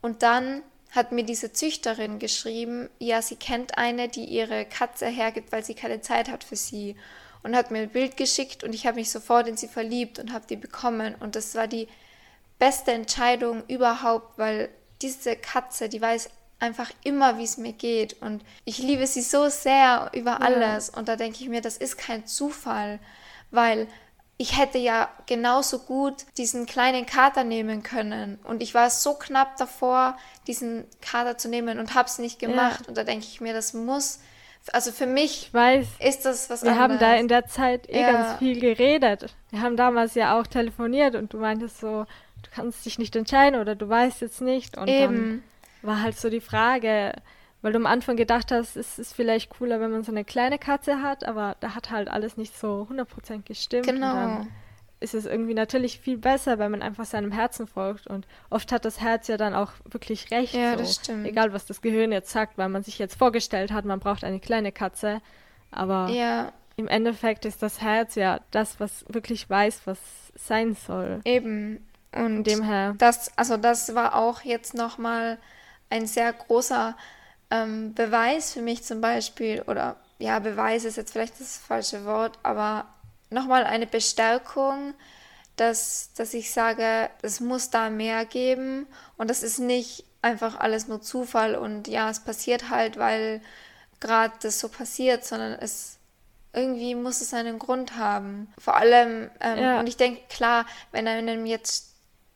Und 0.01 0.23
dann 0.23 0.63
hat 0.91 1.13
mir 1.13 1.25
diese 1.25 1.53
Züchterin 1.53 2.19
geschrieben, 2.19 2.89
ja, 2.99 3.23
sie 3.23 3.37
kennt 3.37 3.79
eine, 3.79 4.09
die 4.09 4.25
ihre 4.25 4.65
Katze 4.65 5.07
hergibt, 5.07 5.53
weil 5.53 5.65
sie 5.65 5.75
keine 5.75 6.01
Zeit 6.01 6.29
hat 6.31 6.43
für 6.43 6.57
sie. 6.57 6.97
Und 7.43 7.57
hat 7.57 7.71
mir 7.71 7.79
ein 7.81 7.91
Bild 7.91 8.17
geschickt 8.19 8.65
und 8.65 8.75
ich 8.75 8.87
habe 8.87 8.97
mich 8.97 9.11
sofort 9.11 9.49
in 9.49 9.57
sie 9.57 9.69
verliebt 9.69 10.19
und 10.19 10.33
habe 10.33 10.47
die 10.47 10.57
bekommen. 10.57 11.15
Und 11.21 11.37
das 11.37 11.55
war 11.55 11.69
die 11.69 11.89
beste 12.59 12.93
Entscheidung 12.93 13.63
überhaupt, 13.67 14.37
weil 14.39 14.69
diese 15.01 15.37
Katze, 15.37 15.89
die 15.89 16.03
weiß 16.03 16.29
einfach 16.59 16.91
immer, 17.03 17.39
wie 17.39 17.45
es 17.45 17.57
mir 17.57 17.73
geht. 17.73 18.21
Und 18.21 18.45
ich 18.65 18.79
liebe 18.79 19.07
sie 19.07 19.23
so 19.23 19.49
sehr 19.49 20.11
über 20.13 20.43
alles. 20.43 20.91
Und 20.91 21.09
da 21.09 21.17
denke 21.17 21.39
ich 21.41 21.49
mir, 21.49 21.63
das 21.63 21.79
ist 21.79 21.97
kein 21.97 22.27
Zufall, 22.27 22.99
weil 23.51 23.89
ich 24.41 24.57
hätte 24.57 24.79
ja 24.79 25.11
genauso 25.27 25.81
gut 25.81 26.15
diesen 26.39 26.65
kleinen 26.65 27.05
Kater 27.05 27.45
nehmen 27.45 27.83
können. 27.83 28.39
Und 28.45 28.63
ich 28.63 28.73
war 28.73 28.89
so 28.89 29.13
knapp 29.13 29.59
davor, 29.59 30.17
diesen 30.47 30.87
Kater 31.03 31.37
zu 31.37 31.51
nehmen 31.51 31.79
und 31.79 31.95
habe 31.95 32.09
es 32.09 32.19
nicht 32.19 32.39
gemacht. 32.39 32.89
Und 32.89 32.97
da 32.97 33.05
denke 33.05 33.27
ich 33.27 33.43
mir, 33.43 33.53
das 33.53 33.75
muss, 33.75 34.19
also 34.73 34.93
für 34.93 35.05
mich 35.05 35.51
ist 35.99 36.25
das 36.25 36.49
was 36.49 36.63
wir 36.63 36.79
haben 36.79 36.99
da 36.99 37.09
anderes. 37.09 37.21
in 37.21 37.29
der 37.29 37.47
Zeit 37.49 37.87
eh 37.91 38.01
Ja. 38.01 38.13
ganz 38.13 38.39
viel 38.39 38.59
geredet. 38.59 39.27
Wir 39.51 39.61
haben 39.61 39.77
damals 39.77 40.15
ja 40.15 40.41
auch 40.41 40.47
telefoniert 40.47 41.17
und 41.17 41.35
du 41.35 41.37
meintest 41.37 41.79
so, 41.79 42.07
du 42.43 42.51
kannst 42.51 42.87
dich 42.87 42.99
nicht 42.99 43.15
entscheiden 43.17 43.61
oder 43.61 43.75
du 43.75 43.91
weißt 43.91 44.23
jetzt 44.23 44.41
nicht. 44.41 44.79
Und 44.79 44.89
dann 44.89 45.15
Eben. 45.15 45.45
war 45.83 46.01
halt 46.01 46.19
so 46.19 46.31
die 46.31 46.41
Frage, 46.41 47.13
weil 47.63 47.73
du 47.73 47.79
am 47.79 47.87
Anfang 47.87 48.17
gedacht 48.17 48.51
hast, 48.53 48.77
es 48.77 48.99
ist 48.99 49.15
vielleicht 49.15 49.51
cooler, 49.51 49.81
wenn 49.81 49.91
man 49.91 50.03
so 50.05 50.13
eine 50.13 50.25
kleine 50.25 50.59
Katze 50.59 51.03
hat, 51.03 51.25
aber 51.25 51.57
da 51.61 51.75
hat 51.75 51.91
halt 51.91 52.09
alles 52.09 52.37
nicht 52.37 52.59
so 52.59 52.87
100% 52.91 53.43
gestimmt. 53.45 53.87
Und 53.89 53.95
Genau. 53.95 54.13
dann 54.15 54.49
ist 55.01 55.15
es 55.15 55.25
irgendwie 55.25 55.55
natürlich 55.55 55.99
viel 56.01 56.19
besser, 56.19 56.59
wenn 56.59 56.71
man 56.71 56.83
einfach 56.83 57.07
seinem 57.07 57.33
Herzen 57.33 57.67
folgt. 57.67 58.07
Und 58.07 58.27
oft 58.51 58.71
hat 58.71 58.85
das 58.85 59.01
Herz 59.01 59.29
ja 59.29 59.37
dann 59.39 59.55
auch 59.55 59.73
wirklich 59.85 60.31
recht. 60.31 60.55
Ja, 60.55 60.73
so. 60.73 60.79
das 60.79 60.95
stimmt. 60.97 61.27
Egal, 61.27 61.53
was 61.55 61.65
das 61.67 61.81
Gehirn 61.81 62.13
jetzt 62.13 62.31
sagt, 62.31 62.59
weil 62.59 62.69
man 62.69 62.83
sich 62.83 62.99
jetzt 62.99 63.15
vorgestellt 63.17 63.73
hat, 63.73 63.85
man 63.87 63.99
braucht 64.01 64.25
eine 64.25 64.41
kleine 64.41 64.73
Katze. 64.73 65.23
Aber 65.71 66.09
Ja, 66.11 66.53
im 66.77 66.87
Endeffekt 66.89 67.45
ist 67.47 67.63
das 67.63 67.81
Herz 67.81 68.15
ja 68.15 68.41
das, 68.51 68.79
was 68.81 69.05
wirklich 69.09 69.49
weiß, 69.49 69.83
was 69.87 69.99
sein 70.35 70.75
soll. 70.75 71.21
eben. 71.25 71.87
Von 72.13 72.39
Und 72.39 72.45
dem 72.45 72.63
her. 72.65 72.95
das, 72.99 73.31
also 73.39 73.57
das 73.57 73.95
war 73.95 74.17
auch 74.17 74.43
jetzt 74.43 74.75
nochmal 74.75 75.39
ein 75.91 76.07
sehr 76.07 76.33
großer 76.33 76.97
ähm, 77.51 77.95
Beweis 77.95 78.53
für 78.53 78.63
mich 78.63 78.83
zum 78.85 79.01
Beispiel, 79.01 79.63
oder 79.63 79.97
ja, 80.19 80.39
Beweis 80.39 80.85
ist 80.85 80.97
jetzt 80.97 81.13
vielleicht 81.13 81.41
das 81.41 81.57
falsche 81.57 82.05
Wort, 82.05 82.39
aber 82.43 82.87
nochmal 83.31 83.65
eine 83.65 83.87
Bestärkung, 83.87 84.95
dass, 85.57 86.11
dass 86.15 86.33
ich 86.35 86.53
sage, 86.53 87.11
es 87.23 87.41
muss 87.41 87.71
da 87.71 87.91
mehr 87.91 88.25
geben 88.25 88.87
und 89.17 89.29
das 89.29 89.43
ist 89.43 89.59
nicht 89.59 90.05
einfach 90.23 90.59
alles 90.59 90.89
nur 90.89 91.01
Zufall 91.03 91.55
und 91.55 91.89
ja, 91.89 92.09
es 92.11 92.21
passiert 92.21 92.71
halt, 92.71 92.99
weil 92.99 93.41
gerade 94.01 94.33
das 94.43 94.61
so 94.61 94.69
passiert, 94.69 95.25
sondern 95.25 95.53
es 95.53 95.97
irgendwie 96.53 96.95
muss 96.95 97.21
es 97.21 97.33
einen 97.33 97.59
Grund 97.59 97.97
haben. 97.97 98.53
Vor 98.59 98.77
allem, 98.77 99.31
ähm, 99.41 99.59
Ja. 99.59 99.81
und 99.81 99.87
ich 99.87 99.97
denke, 99.97 100.21
klar, 100.29 100.67
wenn 100.93 101.07
einem 101.07 101.47
jetzt 101.47 101.90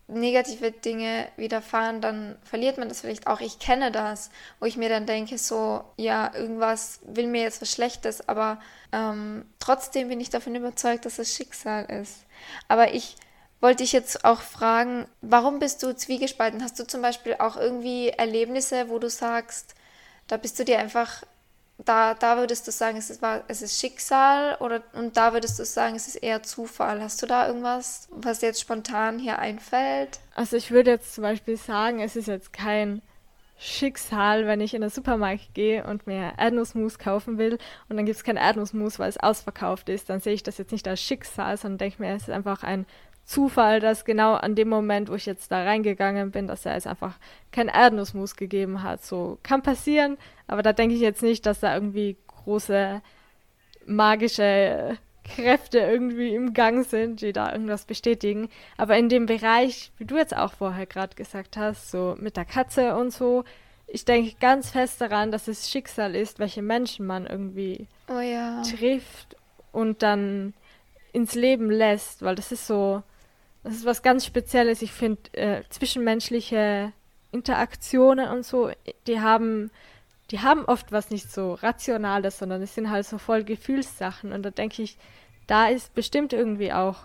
negative 0.07 0.71
Dinge 0.71 1.29
widerfahren, 1.37 2.01
dann 2.01 2.37
verliert 2.45 2.77
man 2.77 2.88
das 2.88 3.01
vielleicht 3.01 3.27
auch. 3.27 3.40
Ich 3.40 3.59
kenne 3.59 3.90
das, 3.90 4.31
wo 4.61 4.67
ich 4.67 4.77
mir 4.77 4.88
dann 4.88 5.07
denke, 5.07 5.38
so, 5.38 5.85
ja, 5.97 6.33
irgendwas 6.35 7.01
will 7.05 7.27
mir 7.27 7.43
jetzt 7.43 7.62
was 7.62 7.71
Schlechtes, 7.71 8.29
aber 8.29 8.61
ähm, 8.93 9.47
trotzdem 9.59 10.09
bin 10.09 10.21
ich 10.21 10.31
davon 10.31 10.55
überzeugt, 10.55 11.07
dass 11.07 11.19
es 11.19 11.35
Schicksal 11.35 11.87
ist. 11.87 12.25
Aber 12.69 12.93
ich 12.93 13.17
wollte 13.61 13.83
dich 13.83 13.93
jetzt 13.93 14.27
auch 14.27 14.43
fragen, 14.43 15.07
warum 15.23 15.59
bist 15.59 15.83
du 15.83 15.97
zwiegespalten? 15.97 16.62
Hast 16.62 16.79
du 16.79 16.87
zum 16.87 17.01
Beispiel 17.01 17.37
auch 17.38 17.57
irgendwie 17.57 18.11
Erlebnisse, 18.11 18.90
wo 18.90 18.99
du 18.99 19.09
sagst, 19.09 19.75
da 20.27 20.37
bist 20.37 20.59
du 20.59 20.64
dir 20.64 20.79
einfach 20.79 21.23
da, 21.78 22.14
da 22.14 22.37
würdest 22.37 22.66
du 22.66 22.70
sagen, 22.70 22.96
es 22.96 23.10
ist, 23.10 23.20
es 23.48 23.62
ist 23.62 23.80
Schicksal 23.80 24.56
oder 24.60 24.82
und 24.92 25.16
da 25.16 25.32
würdest 25.32 25.58
du 25.58 25.64
sagen, 25.64 25.96
es 25.96 26.06
ist 26.06 26.16
eher 26.16 26.42
Zufall. 26.42 27.02
Hast 27.02 27.20
du 27.22 27.26
da 27.26 27.48
irgendwas, 27.48 28.08
was 28.10 28.42
jetzt 28.42 28.60
spontan 28.60 29.18
hier 29.18 29.38
einfällt? 29.38 30.20
Also 30.34 30.56
ich 30.56 30.70
würde 30.70 30.92
jetzt 30.92 31.14
zum 31.14 31.22
Beispiel 31.22 31.56
sagen, 31.56 32.00
es 32.00 32.16
ist 32.16 32.28
jetzt 32.28 32.52
kein 32.52 33.02
Schicksal, 33.56 34.46
wenn 34.46 34.60
ich 34.60 34.74
in 34.74 34.80
den 34.80 34.90
Supermarkt 34.90 35.54
gehe 35.54 35.84
und 35.84 36.06
mir 36.06 36.34
Erdnussmus 36.37 36.98
kaufen 36.98 37.38
will 37.38 37.58
und 37.88 37.96
dann 37.96 38.04
gibt 38.04 38.16
es 38.16 38.24
kein 38.24 38.37
Erdnussmus, 38.37 38.98
weil 38.98 39.08
es 39.08 39.16
ausverkauft 39.16 39.88
ist, 39.88 40.10
dann 40.10 40.20
sehe 40.20 40.34
ich 40.34 40.42
das 40.42 40.58
jetzt 40.58 40.72
nicht 40.72 40.87
als 40.87 41.00
Schicksal, 41.00 41.56
sondern 41.56 41.78
denke 41.78 42.02
mir, 42.02 42.14
es 42.14 42.24
ist 42.24 42.30
einfach 42.30 42.62
ein 42.62 42.87
Zufall, 43.24 43.80
dass 43.80 44.04
genau 44.04 44.34
an 44.34 44.54
dem 44.54 44.68
Moment, 44.68 45.08
wo 45.10 45.14
ich 45.14 45.26
jetzt 45.26 45.50
da 45.50 45.64
reingegangen 45.64 46.30
bin, 46.30 46.46
dass 46.46 46.66
er 46.66 46.76
es 46.76 46.87
einfach 46.87 47.18
kein 47.52 47.68
Erdnussmus 47.68 48.37
gegeben 48.37 48.82
hat. 48.82 49.02
So 49.02 49.38
kann 49.42 49.62
passieren, 49.62 50.18
aber 50.46 50.62
da 50.62 50.72
denke 50.72 50.94
ich 50.94 51.00
jetzt 51.00 51.22
nicht, 51.22 51.46
dass 51.46 51.60
da 51.60 51.74
irgendwie 51.74 52.16
große 52.26 53.00
magische 53.87 54.98
Kräfte 55.24 55.78
irgendwie 55.78 56.34
im 56.34 56.52
Gang 56.52 56.84
sind, 56.87 57.22
die 57.22 57.32
da 57.32 57.50
irgendwas 57.52 57.87
bestätigen. 57.87 58.48
Aber 58.76 58.96
in 58.98 59.08
dem 59.08 59.26
Bereich, 59.26 59.90
wie 59.96 60.04
du 60.04 60.16
jetzt 60.16 60.37
auch 60.37 60.52
vorher 60.52 60.87
gerade 60.87 61.16
gesagt 61.16 61.56
hast, 61.56 61.90
so 61.90 62.14
mit 62.18 62.37
der 62.37 62.44
Katze 62.44 62.94
und 62.94 63.10
so, 63.12 63.44
ich 63.87 64.04
denke 64.04 64.34
ganz 64.38 64.70
fest 64.70 65.00
daran, 65.00 65.30
dass 65.30 65.48
es 65.48 65.70
Schicksal 65.70 66.14
ist, 66.14 66.38
welche 66.38 66.62
Menschen 66.62 67.06
man 67.06 67.26
irgendwie 67.26 67.87
Oh 68.08 68.20
ja. 68.20 68.62
trifft 68.62 69.37
und 69.72 70.02
dann 70.02 70.52
ins 71.12 71.34
Leben 71.34 71.70
lässt, 71.70 72.22
weil 72.22 72.34
das 72.34 72.52
ist 72.52 72.66
so, 72.66 73.02
das 73.64 73.74
ist 73.74 73.85
was 73.85 74.03
ganz 74.03 74.24
Spezielles. 74.27 74.83
Ich 74.83 74.92
finde, 74.92 75.20
äh, 75.33 75.62
zwischenmenschliche 75.70 76.92
Interaktionen 77.33 78.29
und 78.29 78.44
so, 78.46 78.70
die 79.07 79.20
haben, 79.20 79.70
die 80.31 80.40
haben 80.40 80.64
oft 80.66 80.92
was 80.92 81.11
nicht 81.11 81.31
so 81.33 81.55
Rationales, 81.55 82.38
sondern 82.38 82.62
es 82.62 82.74
sind 82.74 82.90
halt 82.90 83.07
so 83.07 83.18
voll 83.18 83.42
Gefühlssachen. 83.44 84.33
Und 84.33 84.42
da 84.44 84.50
denke 84.50 84.83
ich, 84.83 84.96
da 85.46 85.66
ist 85.66 85.94
bestimmt 85.94 86.33
irgendwie 86.33 86.72
auch 86.72 86.98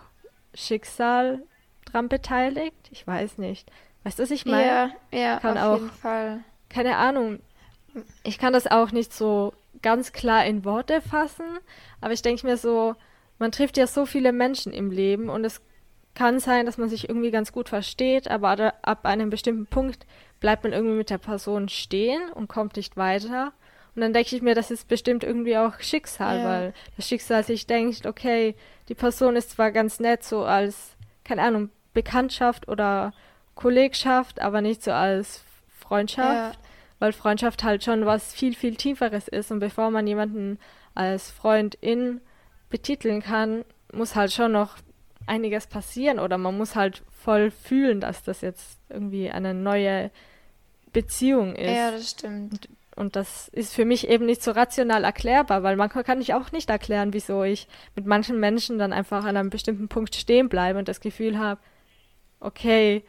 Schicksal 0.54 1.42
dran 1.86 2.10
beteiligt. 2.10 2.76
Ich 2.92 3.06
weiß 3.08 3.38
nicht. 3.38 3.70
Weißt 4.04 4.20
du, 4.20 4.24
was 4.24 4.32
ich 4.32 4.46
meine? 4.46 4.94
Ja, 5.12 5.20
ja, 5.20 5.40
Kann 5.40 5.58
auf 5.58 5.64
auch- 5.64 5.76
jeden 5.84 5.90
Fall. 5.92 6.44
keine 6.70 6.98
Ahnung. 6.98 7.40
Ich 8.24 8.38
kann 8.38 8.54
das 8.54 8.68
auch 8.68 8.92
nicht 8.92 9.14
so 9.14 9.54
ganz 9.82 10.12
klar 10.14 10.46
in 10.46 10.64
Worte 10.64 11.02
fassen, 11.02 11.46
aber 12.02 12.14
ich 12.14 12.22
denke 12.22 12.46
mir 12.46 12.58
so, 12.58 12.96
man 13.40 13.52
trifft 13.52 13.78
ja 13.78 13.88
so 13.88 14.06
viele 14.06 14.32
Menschen 14.32 14.72
im 14.74 14.92
Leben 14.92 15.30
und 15.30 15.44
es 15.46 15.62
kann 16.16 16.40
sein, 16.40 16.66
dass 16.66 16.78
man 16.78 16.90
sich 16.90 17.08
irgendwie 17.08 17.32
ganz 17.32 17.52
gut 17.52 17.70
versteht, 17.70 18.30
aber 18.30 18.56
da- 18.56 18.74
ab 18.82 19.06
einem 19.06 19.30
bestimmten 19.30 19.66
Punkt 19.68 20.06
bleibt 20.40 20.64
man 20.64 20.74
irgendwie 20.74 20.96
mit 20.98 21.10
der 21.10 21.18
Person 21.18 21.70
stehen 21.70 22.22
und 22.34 22.48
kommt 22.50 22.76
nicht 22.78 22.98
weiter. 22.98 23.54
Und 23.96 24.02
dann 24.02 24.14
denke 24.14 24.36
ich 24.36 24.42
mir, 24.42 24.56
das 24.56 24.72
ist 24.72 24.88
bestimmt 24.88 25.24
irgendwie 25.24 25.58
auch 25.58 25.80
Schicksal, 25.80 26.40
Ja. 26.40 26.46
weil 26.46 26.74
das 26.96 27.08
Schicksal 27.08 27.44
sich 27.44 27.68
denkt, 27.68 28.06
okay, 28.06 28.56
die 28.88 28.96
Person 28.96 29.36
ist 29.36 29.52
zwar 29.52 29.72
ganz 29.72 30.00
nett 30.00 30.24
so 30.24 30.44
als, 30.44 30.96
keine 31.24 31.42
Ahnung, 31.42 31.70
Bekanntschaft 31.94 32.68
oder 32.68 33.14
Kollegschaft, 33.56 34.42
aber 34.42 34.62
nicht 34.62 34.84
so 34.84 34.92
als 34.92 35.44
Freundschaft 35.78 36.56
Ja. 36.56 36.62
weil 37.00 37.14
Freundschaft 37.14 37.64
halt 37.64 37.84
schon 37.84 38.06
was 38.06 38.34
viel, 38.34 38.56
viel 38.56 38.76
Tieferes 38.76 39.28
ist. 39.28 39.52
Und 39.52 39.60
bevor 39.60 39.90
man 39.90 40.06
jemanden 40.08 40.60
als 40.96 41.32
Freundin 41.32 42.22
betiteln 42.70 43.22
kann, 43.22 43.64
muss 43.94 44.16
halt 44.16 44.32
schon 44.32 44.52
noch 44.52 44.78
einiges 45.30 45.68
passieren 45.68 46.20
oder 46.20 46.38
man 46.38 46.58
muss 46.58 46.76
halt 46.76 47.04
voll 47.24 47.52
fühlen, 47.52 48.02
dass 48.02 48.24
das 48.24 48.42
jetzt 48.42 48.80
irgendwie 48.90 49.30
eine 49.30 49.54
neue 49.54 50.12
Beziehung 50.92 51.56
ist. 51.56 51.76
Ja, 51.76 51.92
das 51.92 52.10
stimmt. 52.10 52.68
Und 52.96 53.16
das 53.16 53.48
ist 53.50 53.74
für 53.74 53.86
mich 53.86 54.10
eben 54.10 54.26
nicht 54.26 54.44
so 54.44 54.52
rational 54.52 55.06
erklärbar, 55.06 55.64
weil 55.64 55.78
manchmal 55.78 56.04
kann 56.04 56.20
ich 56.20 56.34
auch 56.34 56.52
nicht 56.52 56.70
erklären, 56.70 57.14
wieso 57.14 57.44
ich 57.44 57.70
mit 57.96 58.06
manchen 58.06 58.42
Menschen 58.42 58.78
dann 58.78 58.92
einfach 58.92 59.24
an 59.24 59.38
einem 59.38 59.50
bestimmten 59.50 59.88
Punkt 59.88 60.16
stehen 60.16 60.50
bleibe 60.50 60.80
und 60.80 60.90
das 60.90 61.00
Gefühl 61.00 61.40
habe, 61.40 61.62
okay, 62.42 63.04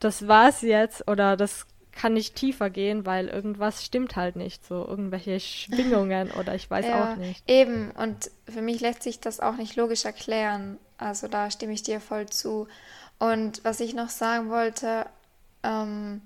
das 0.00 0.26
war's 0.26 0.62
jetzt 0.62 1.06
oder 1.08 1.36
das 1.36 1.66
kann 1.92 2.14
nicht 2.14 2.34
tiefer 2.34 2.70
gehen, 2.70 3.06
weil 3.06 3.28
irgendwas 3.28 3.84
stimmt 3.84 4.16
halt 4.16 4.36
nicht, 4.36 4.64
so 4.64 4.86
irgendwelche 4.86 5.38
Schwingungen 5.38 6.30
oder 6.32 6.54
ich 6.54 6.70
weiß 6.70 6.86
Ja, 6.88 7.12
auch 7.12 7.16
nicht. 7.16 7.48
Eben, 7.48 7.90
und 7.92 8.30
für 8.48 8.62
mich 8.62 8.80
lässt 8.80 9.02
sich 9.02 9.20
das 9.20 9.40
auch 9.40 9.56
nicht 9.56 9.76
logisch 9.76 10.04
erklären. 10.04 10.78
Also 11.00 11.28
da 11.28 11.50
stimme 11.50 11.72
ich 11.72 11.82
dir 11.82 12.00
voll 12.00 12.26
zu. 12.26 12.68
Und 13.18 13.64
was 13.64 13.80
ich 13.80 13.94
noch 13.94 14.10
sagen 14.10 14.50
wollte, 14.50 15.06
ähm, 15.62 16.22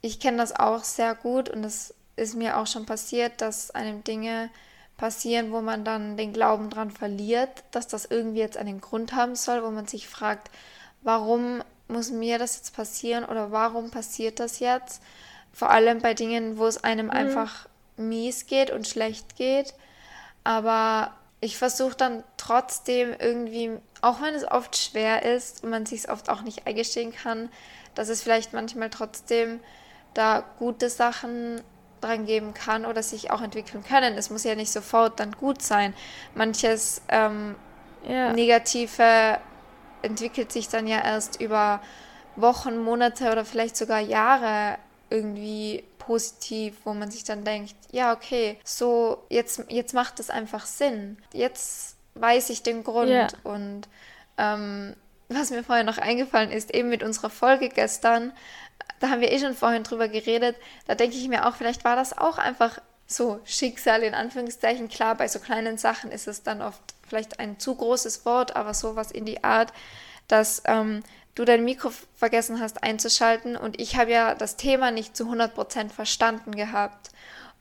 ich 0.00 0.20
kenne 0.20 0.38
das 0.38 0.54
auch 0.54 0.84
sehr 0.84 1.14
gut 1.14 1.48
und 1.48 1.64
es 1.64 1.94
ist 2.16 2.34
mir 2.34 2.58
auch 2.58 2.66
schon 2.66 2.86
passiert, 2.86 3.40
dass 3.40 3.70
einem 3.70 4.04
Dinge 4.04 4.50
passieren, 4.96 5.52
wo 5.52 5.60
man 5.60 5.84
dann 5.84 6.16
den 6.16 6.32
Glauben 6.32 6.70
dran 6.70 6.90
verliert, 6.90 7.64
dass 7.70 7.86
das 7.86 8.04
irgendwie 8.04 8.40
jetzt 8.40 8.56
einen 8.56 8.80
Grund 8.80 9.14
haben 9.14 9.36
soll, 9.36 9.62
wo 9.62 9.70
man 9.70 9.86
sich 9.86 10.08
fragt, 10.08 10.50
warum 11.02 11.62
muss 11.86 12.10
mir 12.10 12.38
das 12.38 12.56
jetzt 12.56 12.74
passieren 12.74 13.24
oder 13.24 13.52
warum 13.52 13.90
passiert 13.90 14.40
das 14.40 14.58
jetzt? 14.58 15.02
Vor 15.52 15.70
allem 15.70 16.00
bei 16.00 16.14
Dingen, 16.14 16.58
wo 16.58 16.66
es 16.66 16.82
einem 16.84 17.10
einfach 17.10 17.68
mies 17.96 18.46
geht 18.46 18.70
und 18.70 18.86
schlecht 18.86 19.36
geht. 19.36 19.74
Aber 20.44 21.12
ich 21.40 21.56
versuche 21.56 21.96
dann 21.96 22.24
trotzdem 22.36 23.14
irgendwie, 23.18 23.70
auch 24.00 24.20
wenn 24.22 24.34
es 24.34 24.44
oft 24.48 24.76
schwer 24.76 25.22
ist 25.22 25.64
und 25.64 25.70
man 25.70 25.86
sich 25.86 26.00
es 26.00 26.08
oft 26.08 26.28
auch 26.28 26.42
nicht 26.42 26.66
eingestehen 26.66 27.12
kann, 27.12 27.50
dass 27.94 28.08
es 28.08 28.22
vielleicht 28.22 28.52
manchmal 28.52 28.90
trotzdem 28.90 29.60
da 30.14 30.44
gute 30.58 30.88
Sachen 30.90 31.60
dran 32.00 32.26
geben 32.26 32.54
kann 32.54 32.86
oder 32.86 33.02
sich 33.02 33.30
auch 33.30 33.42
entwickeln 33.42 33.84
können. 33.84 34.16
Es 34.16 34.30
muss 34.30 34.44
ja 34.44 34.54
nicht 34.54 34.72
sofort 34.72 35.18
dann 35.18 35.32
gut 35.32 35.62
sein. 35.62 35.94
Manches 36.34 37.02
ähm, 37.08 37.56
Ja, 38.08 38.32
Negative 38.32 39.38
entwickelt 40.02 40.52
sich 40.52 40.68
dann 40.68 40.86
ja 40.86 41.02
erst 41.02 41.40
über 41.40 41.80
Wochen, 42.36 42.78
Monate 42.78 43.32
oder 43.32 43.44
vielleicht 43.44 43.76
sogar 43.76 43.98
Jahre 43.98 44.78
irgendwie 45.10 45.84
positiv, 45.98 46.76
wo 46.84 46.94
man 46.94 47.10
sich 47.10 47.24
dann 47.24 47.44
denkt, 47.44 47.74
ja, 47.90 48.12
okay, 48.12 48.58
so 48.64 49.24
jetzt, 49.28 49.64
jetzt 49.68 49.92
macht 49.92 50.20
es 50.20 50.30
einfach 50.30 50.66
Sinn. 50.66 51.18
Jetzt 51.32 51.97
weiß 52.20 52.50
ich 52.50 52.62
den 52.62 52.84
Grund. 52.84 53.10
Ja. 53.10 53.28
Und 53.44 53.82
ähm, 54.36 54.94
was 55.28 55.50
mir 55.50 55.64
vorher 55.64 55.84
noch 55.84 55.98
eingefallen 55.98 56.50
ist, 56.50 56.74
eben 56.74 56.88
mit 56.88 57.02
unserer 57.02 57.30
Folge 57.30 57.68
gestern, 57.68 58.32
da 59.00 59.10
haben 59.10 59.20
wir 59.20 59.30
eh 59.30 59.38
schon 59.38 59.54
vorhin 59.54 59.84
drüber 59.84 60.08
geredet, 60.08 60.56
da 60.86 60.94
denke 60.94 61.16
ich 61.16 61.28
mir 61.28 61.46
auch, 61.46 61.54
vielleicht 61.54 61.84
war 61.84 61.96
das 61.96 62.16
auch 62.16 62.38
einfach 62.38 62.80
so 63.06 63.40
Schicksal 63.44 64.02
in 64.02 64.14
Anführungszeichen. 64.14 64.88
Klar, 64.88 65.14
bei 65.14 65.28
so 65.28 65.38
kleinen 65.38 65.78
Sachen 65.78 66.10
ist 66.10 66.28
es 66.28 66.42
dann 66.42 66.62
oft 66.62 66.80
vielleicht 67.06 67.40
ein 67.40 67.58
zu 67.58 67.74
großes 67.74 68.26
Wort, 68.26 68.54
aber 68.54 68.74
sowas 68.74 69.10
in 69.10 69.24
die 69.24 69.42
Art, 69.44 69.72
dass 70.28 70.62
ähm, 70.66 71.02
du 71.34 71.44
dein 71.44 71.64
Mikro 71.64 71.90
vergessen 72.16 72.60
hast 72.60 72.82
einzuschalten 72.82 73.56
und 73.56 73.80
ich 73.80 73.96
habe 73.96 74.12
ja 74.12 74.34
das 74.34 74.56
Thema 74.56 74.90
nicht 74.90 75.16
zu 75.16 75.24
100% 75.24 75.90
verstanden 75.90 76.54
gehabt. 76.54 77.10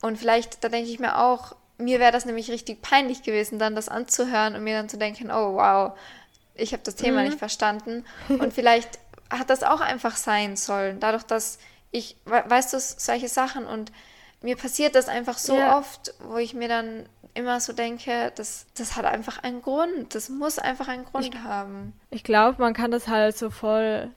Und 0.01 0.17
vielleicht, 0.17 0.63
da 0.63 0.69
denke 0.69 0.89
ich 0.89 0.99
mir 0.99 1.17
auch, 1.17 1.55
mir 1.77 1.99
wäre 1.99 2.11
das 2.11 2.25
nämlich 2.25 2.49
richtig 2.51 2.81
peinlich 2.81 3.23
gewesen, 3.23 3.59
dann 3.59 3.75
das 3.75 3.89
anzuhören 3.89 4.55
und 4.55 4.63
mir 4.63 4.75
dann 4.77 4.89
zu 4.89 4.97
denken, 4.97 5.29
oh 5.31 5.55
wow, 5.55 5.97
ich 6.55 6.73
habe 6.73 6.83
das 6.83 6.95
Thema 6.95 7.21
nicht 7.23 7.37
verstanden. 7.37 8.05
Und 8.29 8.53
vielleicht 8.53 8.97
hat 9.29 9.49
das 9.49 9.63
auch 9.63 9.81
einfach 9.81 10.15
sein 10.15 10.55
sollen, 10.55 10.99
dadurch, 10.99 11.23
dass 11.23 11.59
ich, 11.91 12.15
we- 12.25 12.43
weißt 12.47 12.73
du, 12.73 12.79
solche 12.79 13.27
Sachen 13.27 13.65
und 13.65 13.91
mir 14.41 14.55
passiert 14.55 14.95
das 14.95 15.07
einfach 15.07 15.37
so 15.37 15.55
Ja. 15.57 15.77
oft, 15.79 16.13
wo 16.19 16.37
ich 16.37 16.53
mir 16.53 16.67
dann 16.67 17.07
immer 17.33 17.59
so 17.59 17.73
denke, 17.73 18.31
das, 18.35 18.65
das 18.75 18.95
hat 18.95 19.05
einfach 19.05 19.43
einen 19.43 19.61
Grund, 19.61 20.15
das 20.15 20.29
muss 20.29 20.57
einfach 20.59 20.87
einen 20.87 21.05
Grund 21.05 21.43
haben. 21.43 21.93
ich 22.09 22.23
glaube, 22.23 22.59
man 22.61 22.73
kann 22.73 22.89
das 22.91 23.07
halt 23.07 23.37
so 23.37 23.49
voll, 23.51 24.09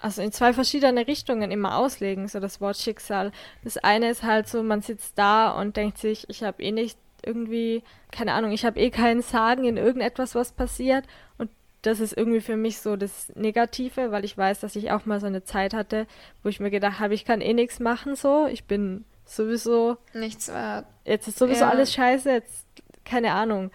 also 0.00 0.22
in 0.22 0.32
zwei 0.32 0.52
verschiedene 0.52 1.06
Richtungen 1.06 1.50
immer 1.50 1.76
auslegen, 1.76 2.28
so 2.28 2.40
das 2.40 2.60
Wort 2.60 2.76
Schicksal. 2.76 3.32
Das 3.64 3.76
eine 3.78 4.10
ist 4.10 4.22
halt 4.22 4.48
so, 4.48 4.62
man 4.62 4.80
sitzt 4.82 5.18
da 5.18 5.50
und 5.50 5.76
denkt 5.76 5.98
sich, 5.98 6.24
ich 6.28 6.42
habe 6.42 6.62
eh 6.62 6.70
nicht 6.72 6.98
irgendwie, 7.24 7.82
keine 8.12 8.32
Ahnung, 8.32 8.52
ich 8.52 8.64
habe 8.64 8.78
eh 8.78 8.90
keinen 8.90 9.22
Sagen 9.22 9.64
in 9.64 9.76
irgendetwas, 9.76 10.34
was 10.34 10.52
passiert. 10.52 11.04
Und 11.36 11.50
das 11.82 11.98
ist 12.00 12.16
irgendwie 12.16 12.40
für 12.40 12.56
mich 12.56 12.78
so 12.78 12.96
das 12.96 13.32
Negative, 13.34 14.12
weil 14.12 14.24
ich 14.24 14.38
weiß, 14.38 14.60
dass 14.60 14.76
ich 14.76 14.90
auch 14.92 15.04
mal 15.04 15.18
so 15.20 15.26
eine 15.26 15.42
Zeit 15.44 15.74
hatte, 15.74 16.06
wo 16.42 16.48
ich 16.48 16.60
mir 16.60 16.70
gedacht 16.70 17.00
habe, 17.00 17.14
ich 17.14 17.24
kann 17.24 17.40
eh 17.40 17.52
nichts 17.54 17.80
machen 17.80 18.14
so. 18.14 18.46
Ich 18.46 18.64
bin 18.64 19.04
sowieso 19.24 19.96
Nichts 20.14 20.48
wert. 20.48 20.86
jetzt 21.04 21.26
ist 21.28 21.38
sowieso 21.38 21.62
Ja. 21.64 21.70
alles 21.70 21.92
scheiße, 21.92 22.30
jetzt 22.30 22.66
keine 23.04 23.32
Ahnung. 23.32 23.70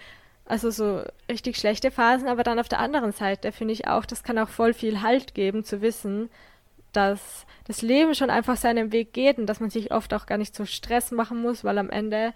Also 0.46 0.72
so 0.72 1.04
richtig 1.30 1.58
schlechte 1.58 1.90
Phasen, 1.90 2.28
aber 2.28 2.44
dann 2.44 2.60
auf 2.60 2.68
der 2.68 2.80
anderen 2.80 3.14
Seite 3.14 3.52
finde 3.52 3.74
ich 3.74 3.88
auch, 3.88 4.06
das 4.06 4.24
kann 4.24 4.38
auch 4.38 4.50
voll 4.50 4.74
viel 4.74 5.02
Halt 5.02 5.34
geben 5.34 5.64
zu 5.64 5.82
wissen, 5.82 6.30
dass 6.92 7.46
das 7.66 7.82
Leben 7.82 8.14
schon 8.14 8.30
einfach 8.30 8.58
seinen 8.58 8.92
Weg 8.92 9.14
geht 9.14 9.38
und 9.38 9.48
dass 9.48 9.60
man 9.60 9.70
sich 9.70 9.92
oft 9.92 10.14
auch 10.14 10.26
gar 10.26 10.38
nicht 10.38 10.56
so 10.56 10.66
Stress 10.66 11.12
machen 11.12 11.42
muss, 11.42 11.64
weil 11.64 11.78
am 11.78 11.90
Ende 11.90 12.34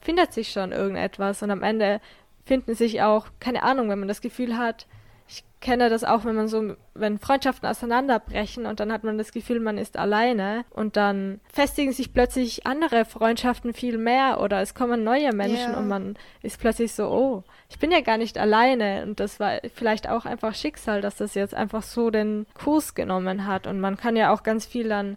findet 0.00 0.32
sich 0.32 0.50
schon 0.50 0.72
irgendetwas 0.72 1.42
und 1.42 1.50
am 1.50 1.62
Ende 1.62 2.00
finden 2.44 2.74
sich 2.74 3.02
auch, 3.02 3.26
keine 3.38 3.62
Ahnung, 3.62 3.88
wenn 3.88 4.00
man 4.00 4.08
das 4.08 4.20
Gefühl 4.20 4.56
hat, 4.56 4.86
ich 5.28 5.44
kenne 5.60 5.88
das 5.88 6.02
auch, 6.02 6.24
wenn 6.24 6.34
man 6.34 6.48
so, 6.48 6.74
wenn 6.94 7.18
Freundschaften 7.20 7.68
auseinanderbrechen 7.68 8.66
und 8.66 8.80
dann 8.80 8.92
hat 8.92 9.04
man 9.04 9.16
das 9.16 9.32
Gefühl, 9.32 9.60
man 9.60 9.78
ist 9.78 9.96
alleine 9.96 10.64
und 10.70 10.96
dann 10.96 11.40
festigen 11.52 11.92
sich 11.92 12.12
plötzlich 12.12 12.66
andere 12.66 13.04
Freundschaften 13.04 13.72
viel 13.72 13.96
mehr 13.96 14.40
oder 14.40 14.60
es 14.60 14.74
kommen 14.74 15.04
neue 15.04 15.32
Menschen 15.32 15.72
Ja. 15.72 15.78
und 15.78 15.86
man 15.86 16.16
ist 16.42 16.58
plötzlich 16.60 16.92
so, 16.92 17.06
oh, 17.08 17.44
ich 17.68 17.78
bin 17.78 17.92
ja 17.92 18.00
gar 18.00 18.18
nicht 18.18 18.38
alleine 18.38 19.04
und 19.04 19.20
das 19.20 19.38
war 19.38 19.60
vielleicht 19.74 20.08
auch 20.08 20.26
einfach 20.26 20.54
Schicksal, 20.54 21.00
dass 21.00 21.16
das 21.16 21.34
jetzt 21.34 21.54
einfach 21.54 21.82
so 21.84 22.10
den 22.10 22.46
Kurs 22.54 22.94
genommen 22.94 23.46
hat 23.46 23.68
und 23.68 23.78
man 23.78 23.96
kann 23.96 24.16
ja 24.16 24.32
auch 24.34 24.42
ganz 24.42 24.66
viel 24.66 24.88
dann 24.88 25.16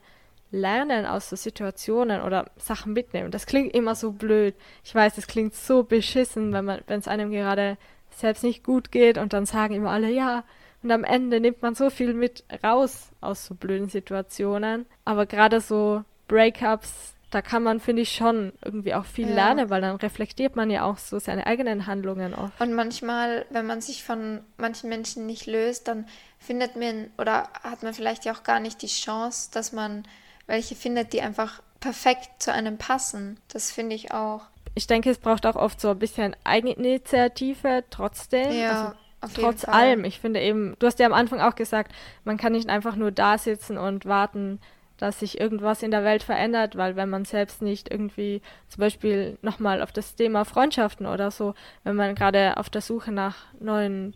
lernen 0.52 1.06
aus 1.06 1.30
so 1.30 1.36
Situationen 1.36 2.22
oder 2.22 2.46
Sachen 2.56 2.94
mitnehmen. 2.94 3.32
Das 3.32 3.46
klingt 3.46 3.74
immer 3.74 3.96
so 3.96 4.12
blöd. 4.12 4.54
Ich 4.84 4.94
weiß, 4.94 5.16
das 5.16 5.28
klingt 5.28 5.54
so 5.56 5.84
beschissen, 5.84 6.54
wenn 6.54 6.66
man, 6.66 6.82
wenn 6.88 7.00
es 7.00 7.08
einem 7.08 7.32
gerade 7.32 7.78
selbst 8.16 8.44
nicht 8.44 8.64
gut 8.64 8.92
geht 8.92 9.18
und 9.18 9.34
dann 9.34 9.46
sagen 9.46 9.74
immer 9.76 9.92
alle 9.92 10.10
ja. 10.10 10.44
Und 10.84 10.92
am 10.92 11.04
Ende 11.04 11.40
nimmt 11.40 11.62
man 11.62 11.74
so 11.74 11.90
viel 11.90 12.14
mit 12.14 12.44
raus 12.64 13.10
aus 13.22 13.46
so 13.46 13.56
blöden 13.56 13.90
Situationen. 13.90 14.86
Aber 15.04 15.26
gerade 15.26 15.60
so 15.60 16.04
Breakups, 16.28 17.16
da 17.32 17.42
kann 17.42 17.64
man, 17.64 17.80
finde 17.80 18.04
ich, 18.04 18.12
schon 18.14 18.54
irgendwie 18.64 18.94
auch 18.94 19.06
viel 19.06 19.28
Ja. 19.30 19.36
lernen, 19.36 19.70
weil 19.70 19.82
dann 19.82 19.96
reflektiert 19.96 20.56
man 20.56 20.70
ja 20.70 20.84
auch 20.84 20.98
so 20.98 21.18
seine 21.20 21.48
eigenen 21.48 21.88
Handlungen 21.88 22.34
oft. 22.36 22.60
Und 22.62 22.74
manchmal, 22.74 23.46
wenn 23.50 23.66
man 23.66 23.82
sich 23.82 24.04
von 24.04 24.42
manchen 24.58 24.90
Menschen 24.90 25.26
nicht 25.26 25.48
löst, 25.48 25.88
dann 25.88 26.08
findet 26.40 26.76
man 26.76 27.10
oder 27.18 27.50
hat 27.64 27.82
man 27.82 27.94
vielleicht 27.94 28.26
ja 28.26 28.34
auch 28.34 28.44
gar 28.44 28.60
nicht 28.60 28.82
die 28.82 28.88
Chance, 28.88 29.50
dass 29.52 29.72
man 29.72 30.04
welche 30.46 30.76
findet, 30.76 31.14
die 31.14 31.22
einfach 31.22 31.62
perfekt 31.80 32.30
zu 32.44 32.54
einem 32.54 32.78
passen. 32.78 33.40
Das 33.48 33.72
finde 33.72 33.96
ich 33.96 34.12
auch. 34.12 34.42
Ich 34.76 34.88
denke, 34.88 35.10
es 35.10 35.18
braucht 35.18 35.46
auch 35.46 35.56
oft 35.56 35.80
so 35.80 35.90
ein 35.90 36.00
bisschen 36.00 36.36
Eigeninitiative 36.44 37.86
trotzdem. 37.90 38.52
Ja, 38.52 38.96
also, 39.22 39.42
trotz 39.42 39.66
allem. 39.66 40.04
Ich 40.04 40.20
finde 40.20 40.42
eben, 40.42 40.76
du 40.80 40.88
hast 40.88 41.00
ja 41.00 41.06
am 41.06 41.14
Anfang 41.14 41.40
auch 41.40 41.56
gesagt, 41.56 41.94
man 42.26 42.38
kann 42.38 42.52
nicht 42.52 42.70
einfach 42.70 42.96
nur 42.96 43.12
da 43.12 43.38
sitzen 43.38 43.78
und 43.78 44.06
warten, 44.06 44.60
dass 44.98 45.20
sich 45.20 45.40
irgendwas 45.40 45.84
in 45.84 45.92
der 45.92 46.04
Welt 46.04 46.24
verändert, 46.24 46.78
weil 46.78 46.96
wenn 46.96 47.10
man 47.10 47.26
selbst 47.26 47.62
nicht 47.62 47.92
irgendwie 47.92 48.42
zum 48.70 48.82
Beispiel 48.82 49.38
nochmal 49.42 49.82
auf 49.82 49.92
das 49.92 50.16
Thema 50.16 50.46
Freundschaften 50.46 51.06
oder 51.06 51.32
so, 51.32 51.54
wenn 51.84 51.96
man 51.96 52.16
gerade 52.16 52.58
auf 52.58 52.70
der 52.70 52.82
Suche 52.82 53.12
nach 53.12 53.36
neuen 53.60 54.14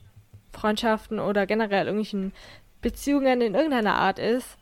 Freundschaften 0.53 1.19
oder 1.19 1.45
generell 1.45 1.85
irgendwelchen 1.85 2.33
Beziehungen 2.81 3.41
in 3.41 3.55
irgendeiner 3.55 3.95
Art 3.95 4.19
ist, 4.19 4.57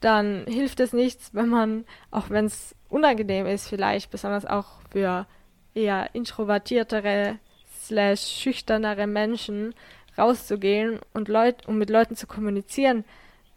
dann 0.00 0.44
hilft 0.46 0.80
es 0.80 0.92
nichts, 0.92 1.30
wenn 1.34 1.48
man, 1.48 1.84
auch 2.10 2.30
wenn 2.30 2.46
es 2.46 2.74
unangenehm 2.94 3.46
ist, 3.46 3.68
vielleicht 3.68 4.10
besonders 4.10 4.46
auch 4.46 4.66
für 4.90 5.26
eher 5.74 6.10
introvertiertere 6.14 7.38
slash 7.82 8.20
schüchternere 8.20 9.06
Menschen 9.06 9.74
rauszugehen 10.16 11.00
und 11.12 11.28
Leut 11.28 11.66
um 11.66 11.76
mit 11.76 11.90
Leuten 11.90 12.16
zu 12.16 12.26
kommunizieren, 12.26 13.04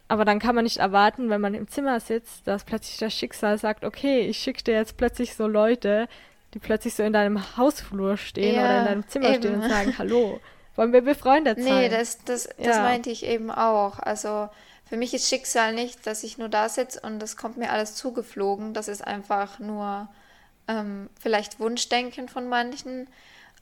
aber 0.08 0.24
dann 0.24 0.38
kann 0.38 0.54
man 0.54 0.64
nicht 0.64 0.78
erwarten, 0.78 1.28
wenn 1.28 1.40
man 1.40 1.54
im 1.54 1.68
Zimmer 1.68 2.00
sitzt, 2.00 2.46
dass 2.46 2.64
plötzlich 2.64 2.98
das 2.98 3.12
Schicksal 3.14 3.58
sagt, 3.58 3.84
okay, 3.84 4.20
ich 4.20 4.38
schicke 4.38 4.64
dir 4.64 4.74
jetzt 4.74 4.96
plötzlich 4.96 5.34
so 5.34 5.46
Leute, 5.46 6.08
die 6.54 6.58
plötzlich 6.58 6.94
so 6.94 7.02
in 7.02 7.12
deinem 7.12 7.56
Hausflur 7.58 8.16
stehen 8.16 8.54
ja, 8.54 8.62
oder 8.62 8.78
in 8.80 8.84
deinem 8.86 9.08
Zimmer 9.08 9.28
eben. 9.28 9.42
stehen 9.42 9.54
und 9.60 9.68
sagen, 9.68 9.98
hallo, 9.98 10.40
wollen 10.76 10.94
wir 10.94 11.02
befreundet 11.02 11.62
sein? 11.62 11.74
Nee, 11.74 11.88
das, 11.90 12.24
das, 12.24 12.48
das 12.56 12.76
ja. 12.76 12.82
meinte 12.82 13.10
ich 13.10 13.26
eben 13.26 13.50
auch. 13.50 13.98
Also 13.98 14.48
für 14.88 14.96
mich 14.96 15.12
ist 15.12 15.28
Schicksal 15.28 15.74
nicht, 15.74 16.06
dass 16.06 16.22
ich 16.22 16.38
nur 16.38 16.48
da 16.48 16.68
sitze 16.68 17.00
und 17.00 17.18
das 17.18 17.36
kommt 17.36 17.58
mir 17.58 17.70
alles 17.70 17.94
zugeflogen. 17.94 18.72
Das 18.72 18.88
ist 18.88 19.06
einfach 19.06 19.58
nur 19.58 20.08
ähm, 20.66 21.10
vielleicht 21.20 21.60
Wunschdenken 21.60 22.28
von 22.28 22.48
manchen. 22.48 23.08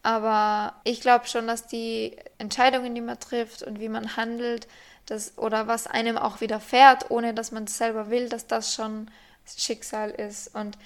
Aber 0.03 0.75
ich 0.85 1.01
glaube 1.01 1.27
schon, 1.27 1.49
dass 1.49 1.67
die 1.67 2.17
Entscheidungen, 2.39 2.95
die 2.95 3.01
man 3.01 3.19
trifft 3.19 3.63
und 3.63 3.81
wie 3.81 3.89
man 3.89 4.17
handelt, 4.17 4.69
das, 5.07 5.37
oder 5.37 5.67
was 5.67 5.87
einem 5.87 6.17
auch 6.17 6.41
widerfährt, 6.41 7.11
ohne 7.11 7.35
dass 7.35 7.51
man 7.51 7.65
es 7.65 7.77
selber 7.77 8.11
will, 8.11 8.29
dass 8.29 8.47
das 8.47 8.75
schon 8.75 9.11
Schicksal 9.57 10.11
ist. 10.11 10.55
Und 10.55 10.79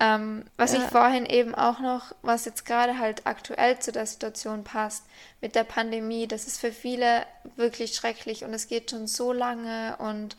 ähm, 0.00 0.44
was 0.56 0.72
ja. 0.72 0.78
ich 0.78 0.84
vorhin 0.84 1.26
eben 1.26 1.54
auch 1.54 1.80
noch, 1.80 2.14
was 2.22 2.44
jetzt 2.44 2.64
gerade 2.64 2.98
halt 2.98 3.26
aktuell 3.26 3.78
zu 3.78 3.92
der 3.92 4.06
Situation 4.06 4.64
passt, 4.64 5.04
mit 5.40 5.54
der 5.54 5.64
Pandemie, 5.64 6.26
das 6.26 6.46
ist 6.46 6.60
für 6.60 6.72
viele 6.72 7.26
wirklich 7.56 7.94
schrecklich 7.94 8.44
und 8.44 8.52
es 8.52 8.68
geht 8.68 8.90
schon 8.90 9.06
so 9.06 9.32
lange 9.32 9.96
und 9.98 10.36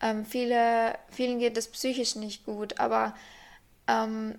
ähm, 0.00 0.24
viele, 0.26 0.98
vielen 1.10 1.38
geht 1.38 1.56
es 1.56 1.70
psychisch 1.70 2.16
nicht 2.16 2.44
gut, 2.44 2.80
aber 2.80 3.14
ähm, 3.86 4.38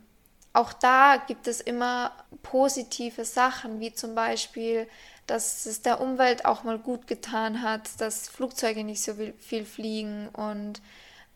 auch 0.54 0.74
da 0.74 1.18
gibt 1.28 1.48
es 1.48 1.62
immer 1.62 2.12
positive 2.42 3.26
Sachen, 3.26 3.80
wie 3.80 3.94
zum 3.94 4.16
Beispiel 4.16 4.88
dass 5.28 5.66
es 5.66 5.82
der 5.82 6.00
Umwelt 6.00 6.46
auch 6.46 6.64
mal 6.64 6.80
gut 6.80 7.06
getan 7.06 7.62
hat, 7.62 8.00
dass 8.00 8.30
Flugzeuge 8.30 8.86
nicht 8.86 9.04
so 9.04 9.14
viel 9.38 9.66
fliegen 9.66 10.30
und 10.30 10.82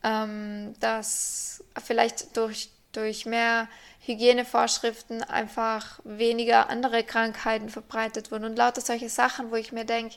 ähm, 0.01 0.73
dass 0.79 1.63
vielleicht 1.83 2.35
durch, 2.37 2.71
durch 2.91 3.25
mehr 3.25 3.67
Hygienevorschriften 4.05 5.23
einfach 5.23 5.99
weniger 6.03 6.69
andere 6.69 7.03
Krankheiten 7.03 7.69
verbreitet 7.69 8.31
wurden. 8.31 8.45
Und 8.45 8.55
lauter 8.55 8.81
solche 8.81 9.09
Sachen, 9.09 9.51
wo 9.51 9.55
ich 9.55 9.71
mir 9.71 9.85
denke, 9.85 10.15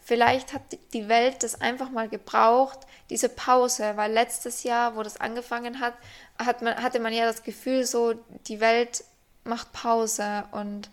vielleicht 0.00 0.52
hat 0.52 0.62
die 0.92 1.08
Welt 1.08 1.42
das 1.42 1.60
einfach 1.60 1.90
mal 1.90 2.08
gebraucht, 2.08 2.80
diese 3.10 3.28
Pause, 3.28 3.96
weil 3.96 4.12
letztes 4.12 4.62
Jahr, 4.62 4.96
wo 4.96 5.02
das 5.02 5.20
angefangen 5.20 5.80
hat, 5.80 5.94
hat 6.38 6.62
man, 6.62 6.82
hatte 6.82 7.00
man 7.00 7.12
ja 7.12 7.26
das 7.26 7.42
Gefühl, 7.42 7.84
so 7.84 8.14
die 8.46 8.60
Welt 8.60 9.04
macht 9.44 9.72
Pause. 9.72 10.44
Und 10.52 10.90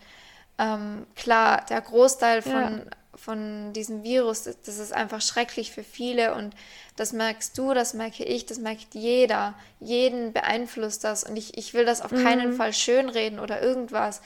ähm, 0.57 1.07
klar, 1.15 1.65
der 1.69 1.81
Großteil 1.81 2.41
von, 2.41 2.53
ja. 2.53 2.96
Von 3.17 3.73
diesem 3.73 4.03
Virus, 4.03 4.43
das, 4.43 4.77
ist 4.77 4.93
einfach 4.93 5.21
schrecklich 5.21 5.71
für 5.71 5.83
viele 5.83 6.35
und 6.35 6.55
das 6.95 7.13
merkst 7.13 7.57
du, 7.57 7.73
das 7.73 7.93
merke 7.93 8.23
ich, 8.23 8.45
das 8.45 8.59
merkt 8.59 8.93
jeder. 8.93 9.53
Jeden 9.79 10.33
beeinflusst 10.33 11.03
das 11.03 11.23
und 11.23 11.35
ich, 11.35 11.57
ich 11.57 11.73
will 11.73 11.85
das 11.85 12.01
auf 12.01 12.11
mhm. 12.11 12.23
keinen 12.23 12.53
Fall 12.53 12.73
schönreden 12.73 13.39
oder 13.39 13.61
irgendwas. 13.61 14.21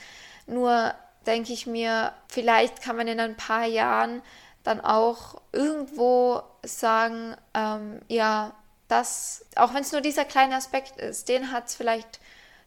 Nur 0.46 0.94
denke 1.26 1.52
ich 1.52 1.66
mir, 1.66 2.12
vielleicht 2.28 2.82
kann 2.82 2.96
man 2.96 3.08
in 3.08 3.20
ein 3.20 3.36
paar 3.36 3.66
Jahren 3.66 4.22
dann 4.62 4.80
auch 4.80 5.40
irgendwo 5.52 6.42
sagen, 6.64 7.36
ähm, 7.54 8.00
ja, 8.08 8.54
das, 8.88 9.44
auch 9.56 9.74
wenn 9.74 9.82
es 9.82 9.92
nur 9.92 10.00
dieser 10.00 10.24
kleine 10.24 10.56
Aspekt 10.56 10.98
ist, 10.98 11.28
den 11.28 11.50
hat 11.50 11.68
es 11.68 11.74
vielleicht 11.74 12.20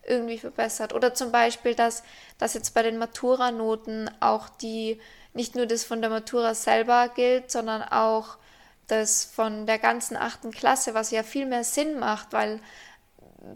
irgendwie 0.08 0.38
verbessert. 0.38 0.94
Oder 0.94 1.14
zum 1.14 1.32
Beispiel, 1.32 1.76
dass, 1.76 2.04
dass 2.38 2.54
jetzt 2.54 2.74
bei 2.74 2.84
den 2.84 2.98
Matura-Noten 2.98 4.10
auch 4.20 4.50
die, 4.50 5.00
nicht 5.36 5.56
nur 5.56 5.66
das 5.66 5.84
von 5.84 6.02
der 6.02 6.10
Matura 6.10 6.56
selber 6.56 7.10
gilt, 7.10 7.52
sondern 7.52 7.84
auch 7.84 8.38
das 8.88 9.26
von 9.26 9.66
der 9.66 9.80
ganzen 9.80 10.16
achten 10.16 10.52
Klasse, 10.52 10.94
was 10.94 11.12
ja 11.12 11.24
viel 11.24 11.46
mehr 11.46 11.64
Sinn 11.64 12.00
macht, 12.00 12.34
weil 12.34 12.60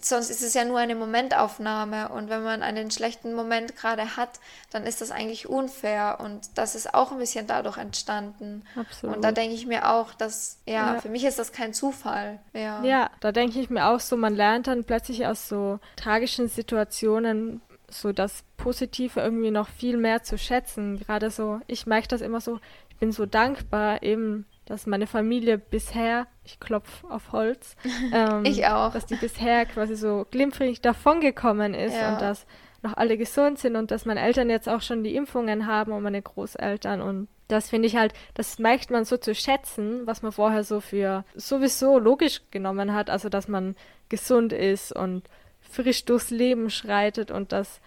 sonst 0.01 0.29
ist 0.29 0.41
es 0.41 0.53
ja 0.53 0.65
nur 0.65 0.77
eine 0.77 0.95
Momentaufnahme 0.95 2.09
und 2.09 2.29
wenn 2.29 2.43
man 2.43 2.61
einen 2.61 2.91
schlechten 2.91 3.33
Moment 3.33 3.75
gerade 3.75 4.17
hat, 4.17 4.39
dann 4.71 4.83
ist 4.83 5.01
das 5.01 5.11
eigentlich 5.11 5.49
unfair 5.49 6.19
und 6.23 6.41
das 6.55 6.75
ist 6.75 6.93
auch 6.93 7.11
ein 7.11 7.17
bisschen 7.17 7.47
dadurch 7.47 7.77
entstanden. 7.77 8.63
Absolut. 8.75 9.15
Und 9.15 9.21
da 9.23 9.31
denke 9.31 9.55
ich 9.55 9.65
mir 9.65 9.89
auch, 9.91 10.13
dass, 10.13 10.59
ja, 10.65 10.93
ja, 10.93 11.01
für 11.01 11.09
mich 11.09 11.23
ist 11.23 11.39
das 11.39 11.51
kein 11.51 11.73
Zufall. 11.73 12.39
Ja, 12.53 12.83
ja 12.83 13.09
da 13.19 13.31
denke 13.31 13.59
ich 13.59 13.69
mir 13.69 13.87
auch 13.87 13.99
so, 13.99 14.15
man 14.17 14.35
lernt 14.35 14.67
dann 14.67 14.83
plötzlich 14.83 15.25
aus 15.25 15.47
so 15.47 15.79
tragischen 15.95 16.49
Situationen 16.49 17.61
so 17.91 18.11
das 18.11 18.43
Positive 18.57 19.19
irgendwie 19.19 19.51
noch 19.51 19.67
viel 19.67 19.97
mehr 19.97 20.23
zu 20.23 20.37
schätzen. 20.37 20.99
Gerade 20.99 21.29
so, 21.29 21.59
ich 21.67 21.85
merke 21.85 22.07
das 22.07 22.21
immer 22.21 22.41
so, 22.41 22.59
ich 22.89 22.97
bin 22.97 23.11
so 23.11 23.25
dankbar 23.25 24.03
eben 24.03 24.45
dass 24.69 24.85
meine 24.85 25.07
Familie 25.07 25.57
bisher, 25.57 26.27
ich 26.45 26.59
klopfe 26.59 27.09
auf 27.09 27.31
Holz, 27.31 27.75
ähm, 28.13 28.45
ich 28.45 28.67
auch, 28.67 28.93
dass 28.93 29.07
die 29.07 29.15
bisher 29.15 29.65
quasi 29.65 29.95
so 29.95 30.25
glimpflich 30.29 30.79
davongekommen 30.79 31.73
ist 31.73 31.95
ja. 31.95 32.13
und 32.13 32.21
dass 32.21 32.45
noch 32.81 32.95
alle 32.95 33.17
gesund 33.17 33.59
sind 33.59 33.75
und 33.75 33.91
dass 33.91 34.05
meine 34.05 34.21
Eltern 34.21 34.49
jetzt 34.49 34.69
auch 34.69 34.81
schon 34.81 35.03
die 35.03 35.15
Impfungen 35.15 35.65
haben 35.65 35.91
und 35.91 36.03
meine 36.03 36.21
Großeltern 36.21 37.01
und 37.01 37.27
das 37.49 37.71
finde 37.71 37.87
ich 37.87 37.95
halt, 37.95 38.13
das 38.35 38.59
merkt 38.59 38.91
man 38.91 39.05
so 39.05 39.17
zu 39.17 39.33
schätzen, 39.33 40.05
was 40.05 40.21
man 40.21 40.31
vorher 40.31 40.63
so 40.63 40.79
für 40.81 41.25
sowieso 41.33 41.97
logisch 41.97 42.41
genommen 42.51 42.93
hat, 42.93 43.09
also 43.09 43.27
dass 43.27 43.47
man 43.47 43.75
gesund 44.07 44.53
ist 44.53 44.95
und 44.95 45.23
frisch 45.69 46.05
durchs 46.05 46.29
Leben 46.31 46.69
schreitet 46.69 47.31
und 47.31 47.51
dass, 47.51 47.79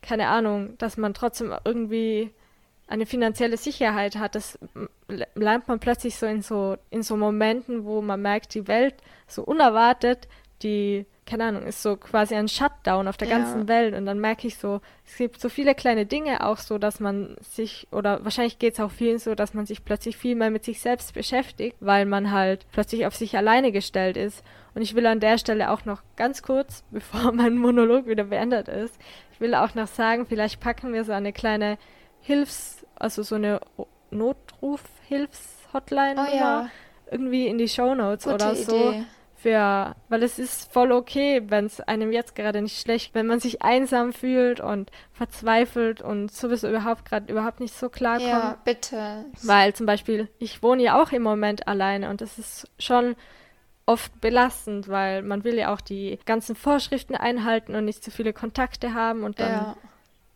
keine 0.00 0.28
Ahnung, 0.28 0.76
dass 0.78 0.96
man 0.96 1.14
trotzdem 1.14 1.54
irgendwie 1.64 2.30
eine 2.86 3.06
finanzielle 3.06 3.56
Sicherheit 3.56 4.16
hat, 4.16 4.34
das 4.34 4.58
lernt 5.34 5.66
man 5.66 5.80
plötzlich 5.80 6.16
so 6.16 6.26
in 6.26 6.42
so 6.42 6.76
in 6.90 7.02
so 7.02 7.16
Momenten, 7.16 7.84
wo 7.84 8.02
man 8.02 8.20
merkt, 8.20 8.54
die 8.54 8.68
Welt 8.68 8.94
so 9.26 9.42
unerwartet, 9.42 10.28
die 10.62 11.06
keine 11.24 11.44
Ahnung, 11.44 11.62
ist 11.62 11.82
so 11.82 11.96
quasi 11.96 12.34
ein 12.34 12.48
Shutdown 12.48 13.06
auf 13.06 13.16
der 13.16 13.28
ja. 13.28 13.38
ganzen 13.38 13.68
Welt 13.68 13.94
und 13.94 14.06
dann 14.06 14.18
merke 14.18 14.46
ich 14.46 14.58
so, 14.58 14.80
es 15.06 15.16
gibt 15.16 15.40
so 15.40 15.48
viele 15.48 15.74
kleine 15.74 16.04
Dinge 16.04 16.44
auch 16.44 16.58
so, 16.58 16.78
dass 16.78 17.00
man 17.00 17.36
sich 17.40 17.86
oder 17.92 18.24
wahrscheinlich 18.24 18.58
geht 18.58 18.74
es 18.74 18.80
auch 18.80 18.90
vielen 18.90 19.18
so, 19.18 19.34
dass 19.34 19.54
man 19.54 19.64
sich 19.64 19.84
plötzlich 19.84 20.16
viel 20.16 20.34
mehr 20.34 20.50
mit 20.50 20.64
sich 20.64 20.80
selbst 20.80 21.14
beschäftigt, 21.14 21.76
weil 21.80 22.06
man 22.06 22.32
halt 22.32 22.66
plötzlich 22.72 23.06
auf 23.06 23.14
sich 23.14 23.36
alleine 23.36 23.72
gestellt 23.72 24.16
ist 24.16 24.44
und 24.74 24.82
ich 24.82 24.94
will 24.94 25.06
an 25.06 25.20
der 25.20 25.38
Stelle 25.38 25.70
auch 25.70 25.84
noch 25.84 26.02
ganz 26.16 26.42
kurz, 26.42 26.84
bevor 26.90 27.32
mein 27.32 27.56
Monolog 27.56 28.06
wieder 28.06 28.24
beendet 28.24 28.68
ist, 28.68 28.98
ich 29.32 29.40
will 29.40 29.54
auch 29.54 29.74
noch 29.74 29.88
sagen, 29.88 30.26
vielleicht 30.26 30.60
packen 30.60 30.92
wir 30.92 31.04
so 31.04 31.12
eine 31.12 31.32
kleine 31.32 31.78
Hilfs 32.20 32.82
also 33.02 33.22
so 33.22 33.34
eine 33.34 33.60
Notruf-Hilfs-Hotline 34.10 36.20
oh, 36.20 36.36
ja. 36.36 36.68
irgendwie 37.10 37.48
in 37.48 37.58
die 37.58 37.68
Shownotes 37.68 38.28
oder 38.28 38.54
so. 38.54 38.94
Für, 39.42 39.96
weil 40.08 40.22
es 40.22 40.38
ist 40.38 40.72
voll 40.72 40.92
okay, 40.92 41.42
wenn 41.48 41.66
es 41.66 41.80
einem 41.80 42.12
jetzt 42.12 42.36
gerade 42.36 42.62
nicht 42.62 42.80
schlecht, 42.80 43.12
wenn 43.12 43.26
man 43.26 43.40
sich 43.40 43.62
einsam 43.62 44.12
fühlt 44.12 44.60
und 44.60 44.92
verzweifelt 45.12 46.00
und 46.00 46.30
sowieso 46.30 46.68
überhaupt 46.68 47.04
gerade 47.04 47.32
überhaupt 47.32 47.58
nicht 47.58 47.74
so 47.74 47.88
klarkommt. 47.88 48.28
Ja, 48.28 48.58
bitte. 48.64 49.24
Weil 49.42 49.74
zum 49.74 49.86
Beispiel, 49.86 50.28
ich 50.38 50.62
wohne 50.62 50.84
ja 50.84 51.02
auch 51.02 51.10
im 51.10 51.22
Moment 51.22 51.66
alleine 51.66 52.08
und 52.08 52.20
das 52.20 52.38
ist 52.38 52.70
schon 52.78 53.16
oft 53.84 54.20
belastend, 54.20 54.88
weil 54.88 55.22
man 55.22 55.42
will 55.42 55.56
ja 55.56 55.74
auch 55.74 55.80
die 55.80 56.20
ganzen 56.24 56.54
Vorschriften 56.54 57.16
einhalten 57.16 57.74
und 57.74 57.84
nicht 57.84 58.04
zu 58.04 58.12
viele 58.12 58.32
Kontakte 58.32 58.94
haben 58.94 59.24
und 59.24 59.40
dann 59.40 59.50
ja 59.50 59.76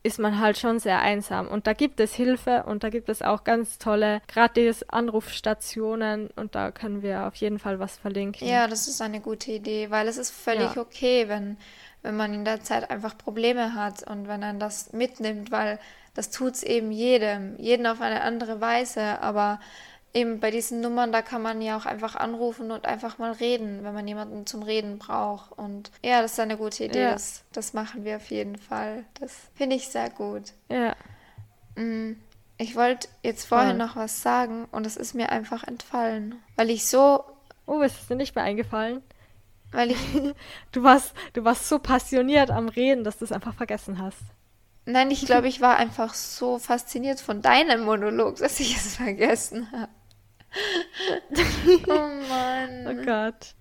ist 0.06 0.18
man 0.18 0.38
halt 0.38 0.56
schon 0.56 0.78
sehr 0.78 1.00
einsam. 1.00 1.48
Und 1.48 1.66
da 1.66 1.72
gibt 1.72 1.98
es 1.98 2.14
Hilfe 2.14 2.62
und 2.66 2.84
da 2.84 2.90
gibt 2.90 3.08
es 3.08 3.22
auch 3.22 3.42
ganz 3.42 3.78
tolle 3.78 4.22
gratis 4.28 4.84
Anrufstationen 4.84 6.30
und 6.36 6.54
da 6.54 6.70
können 6.70 7.02
wir 7.02 7.26
auf 7.26 7.34
jeden 7.34 7.58
Fall 7.58 7.80
was 7.80 7.96
verlinken. 7.98 8.46
Ja, 8.46 8.68
das 8.68 8.86
ist 8.86 9.02
eine 9.02 9.20
gute 9.20 9.50
Idee, 9.50 9.90
weil 9.90 10.06
es 10.06 10.16
ist 10.16 10.30
völlig 10.30 10.74
ja. 10.76 10.80
okay, 10.80 11.28
wenn, 11.28 11.56
wenn 12.02 12.16
man 12.16 12.32
in 12.32 12.44
der 12.44 12.62
Zeit 12.62 12.88
einfach 12.88 13.18
Probleme 13.18 13.74
hat 13.74 14.08
und 14.08 14.28
wenn 14.28 14.40
man 14.40 14.60
das 14.60 14.92
mitnimmt, 14.92 15.50
weil 15.50 15.80
das 16.14 16.30
tut 16.30 16.54
es 16.54 16.62
eben 16.62 16.92
jedem, 16.92 17.56
jeden 17.58 17.86
auf 17.86 18.00
eine 18.00 18.22
andere 18.22 18.60
Weise, 18.60 19.20
aber 19.20 19.60
eben 20.16 20.40
bei 20.40 20.50
diesen 20.50 20.80
Nummern, 20.80 21.12
da 21.12 21.22
kann 21.22 21.42
man 21.42 21.60
ja 21.62 21.76
auch 21.76 21.86
einfach 21.86 22.16
anrufen 22.16 22.70
und 22.70 22.86
einfach 22.86 23.18
mal 23.18 23.32
reden, 23.32 23.84
wenn 23.84 23.94
man 23.94 24.08
jemanden 24.08 24.46
zum 24.46 24.62
Reden 24.62 24.98
braucht. 24.98 25.52
Und 25.52 25.90
ja, 26.02 26.22
das 26.22 26.32
ist 26.32 26.40
eine 26.40 26.56
gute 26.56 26.84
Idee. 26.84 27.02
Ja. 27.02 27.12
Das, 27.12 27.44
das 27.52 27.72
machen 27.74 28.04
wir 28.04 28.16
auf 28.16 28.30
jeden 28.30 28.56
Fall. 28.56 29.04
Das 29.20 29.32
finde 29.54 29.76
ich 29.76 29.88
sehr 29.88 30.10
gut. 30.10 30.52
Ja. 30.70 30.96
Mm, 31.76 32.12
Ich 32.58 32.74
wollte 32.76 33.08
jetzt 33.22 33.44
vorhin 33.46 33.76
Voll. 33.76 33.86
noch 33.86 33.96
was 33.96 34.22
sagen 34.22 34.66
und 34.72 34.86
es 34.86 34.96
ist 34.96 35.14
mir 35.14 35.30
einfach 35.30 35.62
entfallen, 35.64 36.36
weil 36.56 36.70
ich 36.70 36.86
so, 36.86 37.22
Oh, 37.66 37.80
ist 37.82 38.00
es 38.00 38.06
dir 38.08 38.14
nicht 38.16 38.34
mehr 38.34 38.44
eingefallen? 38.44 39.02
weil 39.72 39.90
ich, 39.90 39.98
Du 40.72 40.82
warst, 40.84 41.12
du 41.34 41.44
warst 41.44 41.68
so 41.68 41.78
passioniert 41.78 42.50
am 42.50 42.68
Reden, 42.68 43.04
dass 43.04 43.18
du 43.18 43.24
es 43.24 43.32
einfach 43.32 43.54
vergessen 43.54 44.00
hast. 44.00 44.18
nein, 44.86 45.10
ich 45.10 45.26
glaube, 45.26 45.48
ich 45.48 45.60
war 45.60 45.76
einfach 45.76 46.14
so 46.14 46.58
fasziniert 46.60 47.20
von 47.20 47.42
deinem 47.42 47.84
Monolog, 47.84 48.36
dass 48.36 48.60
ich 48.60 48.76
es 48.76 48.96
vergessen 48.96 49.70
habe. 49.72 49.90
Oh 51.88 52.08
Mann. 52.28 52.86
Oh 52.88 53.04
Gott. 53.04 53.54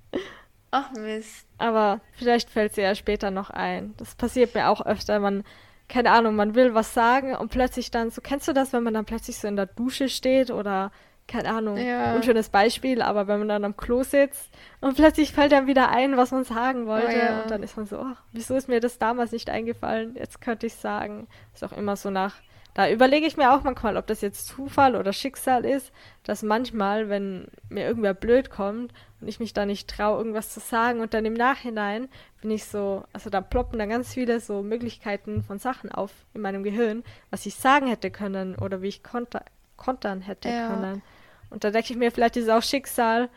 Ach 0.72 0.92
Mist. 0.92 1.48
Aber 1.58 2.02
vielleicht 2.14 2.50
fällt 2.50 2.76
sie 2.76 2.82
ja 2.82 2.96
später 2.96 3.32
noch 3.32 3.50
ein. 3.50 3.94
Das 3.98 4.16
passiert 4.16 4.54
mir 4.56 4.70
auch 4.70 4.86
öfter. 4.86 5.20
Man, 5.20 5.44
keine 5.88 6.12
Ahnung, 6.12 6.36
man 6.36 6.56
will 6.56 6.74
was 6.74 6.94
sagen 6.94 7.36
und 7.36 7.50
plötzlich 7.50 7.92
dann, 7.92 8.10
so 8.10 8.22
kennst 8.22 8.48
du 8.48 8.54
das, 8.54 8.74
wenn 8.74 8.84
man 8.84 8.94
dann 8.94 9.06
plötzlich 9.06 9.38
so 9.38 9.48
in 9.48 9.56
der 9.56 9.68
Dusche 9.68 10.10
steht 10.10 10.52
oder, 10.52 10.92
keine 11.28 11.50
Ahnung, 11.50 11.78
Ja. 11.78 12.14
unschönes 12.16 12.50
Beispiel, 12.50 13.02
aber 13.02 13.28
wenn 13.28 13.40
man 13.40 13.48
dann 13.48 13.64
am 13.66 13.78
Klo 13.78 14.04
sitzt 14.04 14.50
und 14.82 14.96
plötzlich 14.96 15.32
fällt 15.32 15.52
dann 15.54 15.66
wieder 15.68 15.90
ein, 15.90 16.18
was 16.18 16.32
man 16.32 16.44
sagen 16.44 16.88
wollte 16.88 17.08
Oh 17.08 17.18
ja. 17.18 17.42
und 17.42 17.52
dann 17.52 17.64
ist 17.64 17.78
man 17.78 17.86
so, 17.86 18.00
oh, 18.00 18.16
wieso 18.34 18.56
ist 18.56 18.68
mir 18.68 18.80
das 18.80 18.98
damals 19.00 19.32
nicht 19.32 19.50
eingefallen? 19.50 20.16
Jetzt 20.16 20.42
könnte 20.42 20.68
ich 20.68 20.76
sagen. 20.76 21.28
Ist 21.54 21.64
auch 21.64 21.72
immer 21.76 21.96
so 21.96 22.10
nach. 22.10 22.36
Da 22.76 22.90
überlege 22.90 23.26
ich 23.26 23.38
mir 23.38 23.54
auch 23.54 23.64
manchmal, 23.64 23.96
ob 23.96 24.06
das 24.06 24.20
jetzt 24.20 24.48
Zufall 24.48 24.98
oder 24.98 25.14
Schicksal 25.14 25.64
ist, 25.64 25.94
dass 26.24 26.44
manchmal, 26.44 27.08
wenn 27.10 27.48
mir 27.70 27.86
irgendwer 27.88 28.14
blöd 28.14 28.50
kommt 28.50 28.94
und 29.22 29.28
ich 29.30 29.40
mich 29.40 29.54
da 29.54 29.66
nicht 29.66 29.90
traue, 29.90 30.18
irgendwas 30.18 30.54
zu 30.54 30.60
sagen 30.60 31.00
und 31.00 31.14
dann 31.14 31.24
im 31.26 31.34
Nachhinein 31.34 32.10
bin 32.42 32.52
ich 32.52 32.66
so, 32.66 33.06
also 33.14 33.30
da 33.30 33.40
ploppen 33.40 33.80
dann 33.80 33.90
ganz 33.90 34.14
viele 34.14 34.42
so 34.42 34.62
Möglichkeiten 34.62 35.42
von 35.42 35.58
Sachen 35.58 35.90
auf 35.90 36.12
in 36.34 36.42
meinem 36.42 36.64
Gehirn, 36.64 37.04
was 37.32 37.46
ich 37.46 37.56
sagen 37.56 37.88
hätte 37.88 38.12
können 38.12 38.56
oder 38.56 38.82
wie 38.82 38.90
ich 38.90 39.04
konter 39.04 39.42
kontern 39.78 40.22
hätte 40.22 40.50
Ja. 40.50 40.68
können. 40.68 41.02
Und 41.50 41.64
da 41.64 41.72
denke 41.72 41.92
ich 41.94 41.98
mir, 41.98 42.12
vielleicht 42.12 42.36
ist 42.38 42.46
es 42.46 42.50
auch 42.50 42.62
Schicksal, 42.64 43.30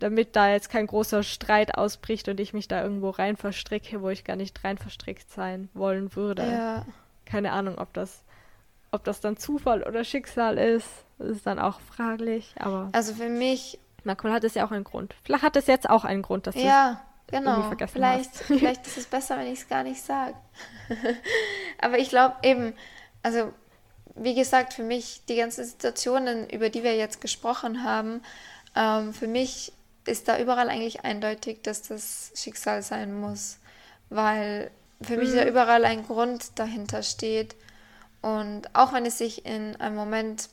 damit 0.00 0.36
da 0.36 0.50
jetzt 0.50 0.68
kein 0.68 0.86
großer 0.86 1.22
Streit 1.22 1.78
ausbricht 1.78 2.28
und 2.28 2.40
ich 2.40 2.52
mich 2.52 2.68
da 2.68 2.82
irgendwo 2.82 3.10
rein 3.10 3.36
verstricke, 3.36 4.02
wo 4.02 4.10
ich 4.10 4.24
gar 4.24 4.36
nicht 4.36 4.62
rein 4.64 4.76
verstrickt 4.76 5.30
sein 5.30 5.70
wollen 5.72 6.14
würde. 6.14 6.42
Ja. 6.42 6.86
Keine 7.24 7.52
Ahnung, 7.52 7.78
ob 7.78 7.92
das, 7.94 8.22
ob 8.92 9.04
das 9.04 9.20
dann 9.20 9.36
Zufall 9.36 9.82
oder 9.82 10.04
Schicksal 10.04 10.58
ist. 10.58 10.86
Ist 11.18 11.46
dann 11.46 11.58
auch 11.58 11.80
fraglich, 11.80 12.54
aber 12.58 12.88
Also 12.92 13.14
für 13.14 13.28
mich, 13.28 13.78
manchmal 14.04 14.32
hat 14.32 14.44
es 14.44 14.54
ja 14.54 14.66
auch 14.66 14.70
einen 14.70 14.84
Grund. 14.84 15.14
Vielleicht 15.24 15.42
hat 15.42 15.56
es 15.56 15.66
jetzt 15.66 15.88
auch 15.88 16.04
einen 16.04 16.22
Grund, 16.22 16.46
dass 16.46 16.54
du 16.54 16.62
ja, 16.62 17.02
irgendwie 17.30 17.50
genau. 17.52 17.62
vergessen 17.68 17.92
Vielleicht, 17.92 18.30
hast. 18.30 18.42
vielleicht 18.44 18.86
ist 18.86 18.98
es 18.98 19.06
besser, 19.06 19.38
wenn 19.38 19.46
ich 19.46 19.60
es 19.60 19.68
gar 19.68 19.82
nicht 19.82 20.02
sage. 20.02 20.34
Aber 21.80 21.98
ich 21.98 22.08
glaube 22.08 22.36
eben, 22.42 22.74
also 23.22 23.52
wie 24.14 24.34
gesagt, 24.34 24.74
für 24.74 24.82
mich 24.82 25.22
die 25.28 25.36
ganzen 25.36 25.64
Situationen, 25.64 26.48
über 26.50 26.68
die 26.68 26.82
wir 26.82 26.96
jetzt 26.96 27.20
gesprochen 27.20 27.84
haben, 27.84 28.20
ähm, 28.74 29.14
für 29.14 29.26
mich 29.26 29.72
ist 30.06 30.28
da 30.28 30.38
überall 30.38 30.68
eigentlich 30.68 31.04
eindeutig, 31.04 31.62
dass 31.62 31.82
das 31.82 32.32
Schicksal 32.34 32.82
sein 32.82 33.18
muss, 33.18 33.58
weil 34.10 34.70
für 35.00 35.16
mich 35.16 35.32
da 35.32 35.44
überall 35.46 35.84
ein 35.84 36.04
Grund 36.04 36.58
dahinter 36.58 37.02
steht. 37.02 37.54
Und 38.22 38.74
auch 38.74 38.92
wenn 38.92 39.04
es 39.04 39.18
sich 39.18 39.44
in 39.44 39.76
einem 39.76 39.96
Moment 39.96 40.48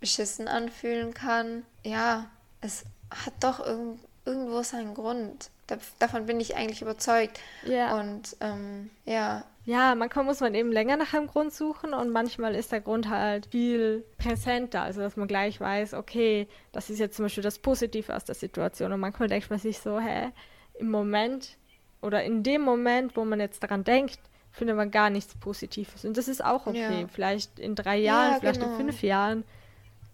beschissen 0.00 0.48
anfühlen 0.48 1.14
kann, 1.14 1.64
ja, 1.84 2.26
es 2.60 2.84
hat 3.10 3.34
doch 3.40 3.64
irgend, 3.64 4.00
irgendwo 4.24 4.62
seinen 4.62 4.94
Grund. 4.94 5.50
Da, 5.68 5.78
davon 5.98 6.26
bin 6.26 6.40
ich 6.40 6.56
eigentlich 6.56 6.82
überzeugt. 6.82 7.40
Ja. 7.62 7.98
Und 7.98 8.36
ähm, 8.40 8.90
ja, 9.04 9.44
Ja, 9.64 9.96
manchmal 9.96 10.24
muss 10.24 10.38
man 10.40 10.54
eben 10.54 10.70
länger 10.70 10.96
nach 10.96 11.12
einem 11.12 11.26
Grund 11.26 11.52
suchen 11.52 11.92
und 11.92 12.10
manchmal 12.10 12.54
ist 12.54 12.70
der 12.70 12.80
Grund 12.80 13.08
halt 13.08 13.46
viel 13.46 14.04
präsenter, 14.16 14.82
also 14.82 15.00
dass 15.00 15.16
man 15.16 15.26
gleich 15.26 15.60
weiß, 15.60 15.94
okay, 15.94 16.46
das 16.70 16.88
ist 16.88 17.00
jetzt 17.00 17.16
zum 17.16 17.24
Beispiel 17.24 17.42
das 17.42 17.58
Positive 17.58 18.14
aus 18.14 18.24
der 18.24 18.36
Situation 18.36 18.92
und 18.92 19.00
manchmal 19.00 19.28
denkt 19.28 19.50
man 19.50 19.58
sich 19.58 19.78
so, 19.80 19.98
hä, 19.98 20.30
im 20.74 20.90
Moment 20.90 21.56
oder 22.00 22.22
in 22.22 22.44
dem 22.44 22.62
Moment, 22.62 23.16
wo 23.16 23.24
man 23.24 23.40
jetzt 23.40 23.60
daran 23.62 23.82
denkt, 23.82 24.20
findet 24.56 24.76
man 24.76 24.90
gar 24.90 25.10
nichts 25.10 25.34
Positives 25.34 26.04
und 26.04 26.16
das 26.16 26.28
ist 26.28 26.42
auch 26.44 26.66
okay. 26.66 27.02
Ja. 27.02 27.08
Vielleicht 27.08 27.58
in 27.58 27.74
drei 27.74 27.98
Jahren, 27.98 28.32
Ja, 28.32 28.38
vielleicht 28.40 28.60
in 28.62 28.64
genau. 28.66 28.76
fünf 28.76 29.02
Jahren, 29.02 29.44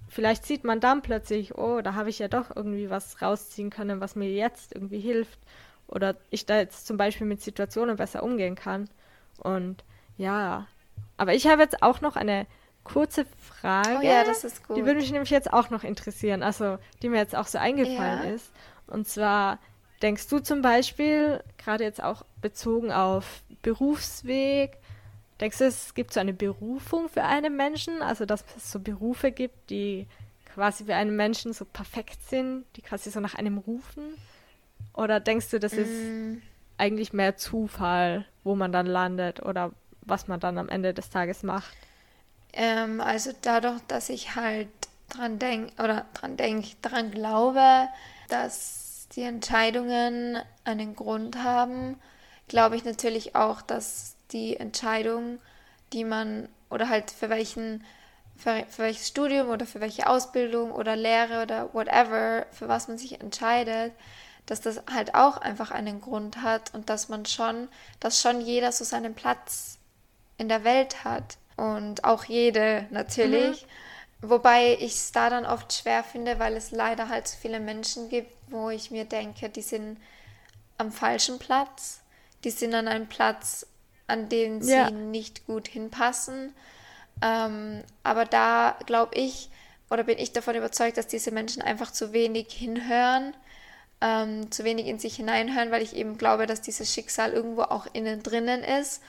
vielleicht 0.09 0.45
sieht 0.45 0.65
man 0.65 0.81
dann 0.81 1.01
plötzlich, 1.01 1.57
oh, 1.57 1.81
da 1.81 1.95
habe 1.95 2.11
ich 2.11 2.19
ja 2.19 2.27
doch 2.29 2.55
irgendwie 2.55 2.91
was 2.91 3.23
rausziehen 3.23 3.71
können, 3.71 4.01
was 4.01 4.17
mir 4.17 4.31
jetzt 4.31 4.75
irgendwie 4.75 4.99
hilft 5.01 5.39
oder 5.87 6.17
ich 6.31 6.45
da 6.45 6.57
jetzt 6.59 6.87
zum 6.87 6.97
Beispiel 6.97 7.27
mit 7.27 7.41
Situationen 7.41 7.97
besser 7.97 8.23
umgehen 8.23 8.57
kann. 8.57 8.89
Und 9.39 9.85
ja, 10.19 10.67
aber 11.17 11.35
ich 11.35 11.47
habe 11.47 11.63
jetzt 11.63 11.83
auch 11.83 12.01
noch 12.01 12.17
eine 12.17 12.47
kurze 12.83 13.25
Frage. 13.39 13.99
Oh 14.01 14.05
ja, 14.05 14.25
das 14.25 14.43
ist 14.43 14.67
gut. 14.67 14.77
Die 14.77 14.85
würde 14.85 14.99
mich 15.01 15.13
nämlich 15.13 15.31
jetzt 15.31 15.53
auch 15.53 15.71
noch 15.71 15.85
interessieren, 15.85 16.43
also 16.43 16.79
die 17.01 17.09
mir 17.09 17.19
jetzt 17.19 17.37
auch 17.37 17.47
so 17.47 17.59
eingefallen 17.59 18.25
Ja. 18.25 18.35
ist. 18.35 18.51
Und 18.89 19.07
zwar, 19.07 19.59
denkst 20.03 20.29
du 20.29 20.39
zum 20.41 20.63
Beispiel, 20.63 21.43
gerade 21.59 21.85
jetzt 21.85 22.03
auch 22.03 22.25
bezogen 22.41 22.93
auf 22.93 23.43
Berufsweg, 23.63 24.79
denkst 25.41 25.59
du, 25.59 25.65
es 25.67 25.95
gibt 25.95 26.13
so 26.15 26.21
eine 26.21 26.33
Berufung 26.35 27.09
für 27.09 27.25
einen 27.25 27.57
Menschen? 27.57 28.03
Also, 28.03 28.27
dass 28.27 28.45
es 28.57 28.73
so 28.73 28.81
Berufe 28.81 29.33
gibt, 29.33 29.71
die 29.71 30.07
quasi 30.55 30.85
für 30.85 30.95
einen 30.97 31.17
Menschen 31.17 31.53
so 31.53 31.65
perfekt 31.65 32.23
sind, 32.29 32.65
die 32.77 32.83
quasi 32.83 33.11
so 33.11 33.21
nach 33.21 33.35
einem 33.35 33.59
rufen? 33.59 34.19
Oder 34.95 35.21
denkst 35.21 35.51
du, 35.51 35.61
das 35.61 35.79
ist 35.79 35.93
Mm, 35.93 36.43
eigentlich 36.79 37.13
mehr 37.13 37.37
Zufall, 37.37 38.27
wo 38.45 38.55
man 38.57 38.73
dann 38.73 38.87
landet 38.87 39.43
oder 39.43 39.73
was 40.03 40.29
man 40.29 40.41
dann 40.41 40.59
am 40.59 40.69
Ende 40.69 40.95
des 40.95 41.11
Tages 41.11 41.43
macht. 41.43 41.77
ähm, 42.53 43.01
also 43.01 43.33
dadurch, 43.43 43.81
dass 43.89 44.09
ich 44.09 44.35
halt 44.35 44.69
dran 45.09 45.39
denke 45.39 45.73
oder 45.83 46.07
dran 46.15 46.37
denke, 46.37 46.69
dran 46.83 47.11
glaube, 47.11 47.89
dass 48.29 48.82
die 49.15 49.23
Entscheidungen 49.23 50.39
einen 50.65 50.97
Grund 50.97 51.37
haben, 51.37 52.01
glaube 52.49 52.77
ich 52.77 52.85
natürlich 52.85 53.35
auch, 53.37 53.63
dass 53.63 54.17
die 54.33 54.57
Entscheidung, 54.57 55.39
die 55.93 56.05
man 56.05 56.49
oder 56.71 56.89
halt 56.89 57.11
für 57.11 57.29
welchen 57.29 57.85
für, 58.37 58.65
für 58.69 58.83
welches 58.83 59.09
Studium 59.09 59.51
oder 59.51 59.67
für 59.67 59.81
welche 59.81 60.07
Ausbildung 60.07 60.73
oder 60.73 60.97
Lehre 60.97 61.43
oder 61.43 61.73
whatever, 61.75 62.47
für 62.51 62.69
was 62.69 62.89
man 62.89 62.99
sich 62.99 63.21
entscheidet, 63.21 63.93
dass 64.47 64.61
das 64.61 64.83
halt 64.93 65.15
auch 65.15 65.37
einfach 65.37 65.71
einen 65.71 66.01
Grund 66.01 66.43
hat 66.43 66.75
und 66.75 66.91
dass 66.91 67.09
man 67.09 67.27
schon, 67.27 67.69
dass 68.01 68.21
schon 68.21 68.41
jeder 68.41 68.73
so 68.73 68.85
seinen 68.85 69.15
Platz 69.15 69.79
in 70.39 70.49
der 70.49 70.65
Welt 70.65 71.05
hat 71.05 71.37
und 71.57 72.05
auch 72.05 72.25
jede 72.25 72.87
natürlich. 72.91 73.67
Wobei 74.23 74.75
ich 74.81 74.93
es 74.95 75.13
da 75.13 75.31
dann 75.31 75.45
oft 75.45 75.73
schwer 75.73 76.05
finde, 76.05 76.39
weil 76.39 76.57
es 76.57 76.71
leider 76.71 77.09
halt 77.09 77.27
so 77.27 77.37
viele 77.41 77.59
Menschen 77.61 78.09
gibt, 78.09 78.33
wo 78.49 78.71
ich 78.71 78.91
mir 78.93 79.05
denke, 79.05 79.49
die 79.51 79.63
sind 79.63 79.99
am 80.79 80.93
falschen 80.93 81.39
Platz. 81.39 82.01
Die 82.45 82.51
sind 82.51 82.75
an 82.75 82.89
einem 82.89 83.09
Platz, 83.09 83.67
an 84.07 84.29
dem 84.29 84.63
sie 84.63 84.71
Ja. 84.73 84.91
nicht 84.91 85.47
gut 85.47 85.69
hinpassen. 85.69 86.55
Ähm, 87.21 87.83
aber 88.03 88.25
da 88.25 88.77
glaube 88.87 89.15
ich 89.17 89.51
oder 89.91 90.05
bin 90.05 90.19
ich 90.19 90.33
davon 90.33 90.55
überzeugt, 90.55 90.97
dass 90.97 91.07
diese 91.07 91.31
Menschen 91.33 91.61
einfach 91.63 91.91
zu 91.91 92.13
wenig 92.13 92.51
hinhören, 92.53 93.35
ähm, 94.01 94.51
zu 94.51 94.65
wenig 94.65 94.87
in 94.87 94.99
sich 94.99 95.17
hineinhören, 95.17 95.71
weil 95.71 95.83
ich 95.83 95.95
eben 95.95 96.17
glaube, 96.17 96.47
dass 96.47 96.63
dieses 96.63 96.93
Schicksal 96.93 97.33
irgendwo 97.33 97.63
auch 97.63 97.87
innen 97.93 98.23
drinnen 98.23 98.65
ist 98.65 99.03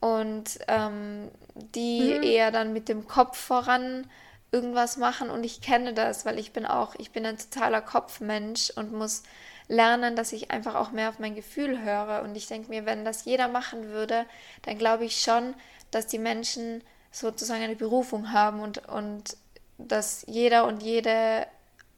und 0.00 0.58
ähm, 0.68 1.30
die 1.54 2.18
eher 2.20 2.50
dann 2.50 2.72
mit 2.72 2.88
dem 2.88 3.06
Kopf 3.06 3.38
voran 3.38 4.06
irgendwas 4.54 4.96
machen 4.96 5.30
und 5.30 5.42
ich 5.42 5.60
kenne 5.60 5.92
das, 5.92 6.24
weil 6.24 6.38
ich 6.38 6.52
bin 6.52 6.64
auch, 6.64 6.94
ich 6.96 7.10
bin 7.10 7.26
ein 7.26 7.36
totaler 7.36 7.80
Kopfmensch 7.80 8.70
und 8.70 8.92
muss 8.92 9.24
lernen, 9.66 10.14
dass 10.14 10.32
ich 10.32 10.52
einfach 10.52 10.76
auch 10.76 10.92
mehr 10.92 11.08
auf 11.08 11.18
mein 11.18 11.34
Gefühl 11.34 11.82
höre 11.82 12.22
und 12.22 12.36
ich 12.36 12.46
denke 12.46 12.68
mir, 12.68 12.86
wenn 12.86 13.04
das 13.04 13.24
jeder 13.24 13.48
machen 13.48 13.88
würde, 13.88 14.26
dann 14.62 14.78
glaube 14.78 15.04
ich 15.04 15.20
schon, 15.20 15.54
dass 15.90 16.06
die 16.06 16.20
Menschen 16.20 16.84
sozusagen 17.10 17.62
eine 17.62 17.74
Berufung 17.74 18.32
haben 18.32 18.60
und, 18.60 18.88
und 18.88 19.36
dass 19.78 20.24
jeder 20.28 20.66
und 20.66 20.82
jede 20.82 21.48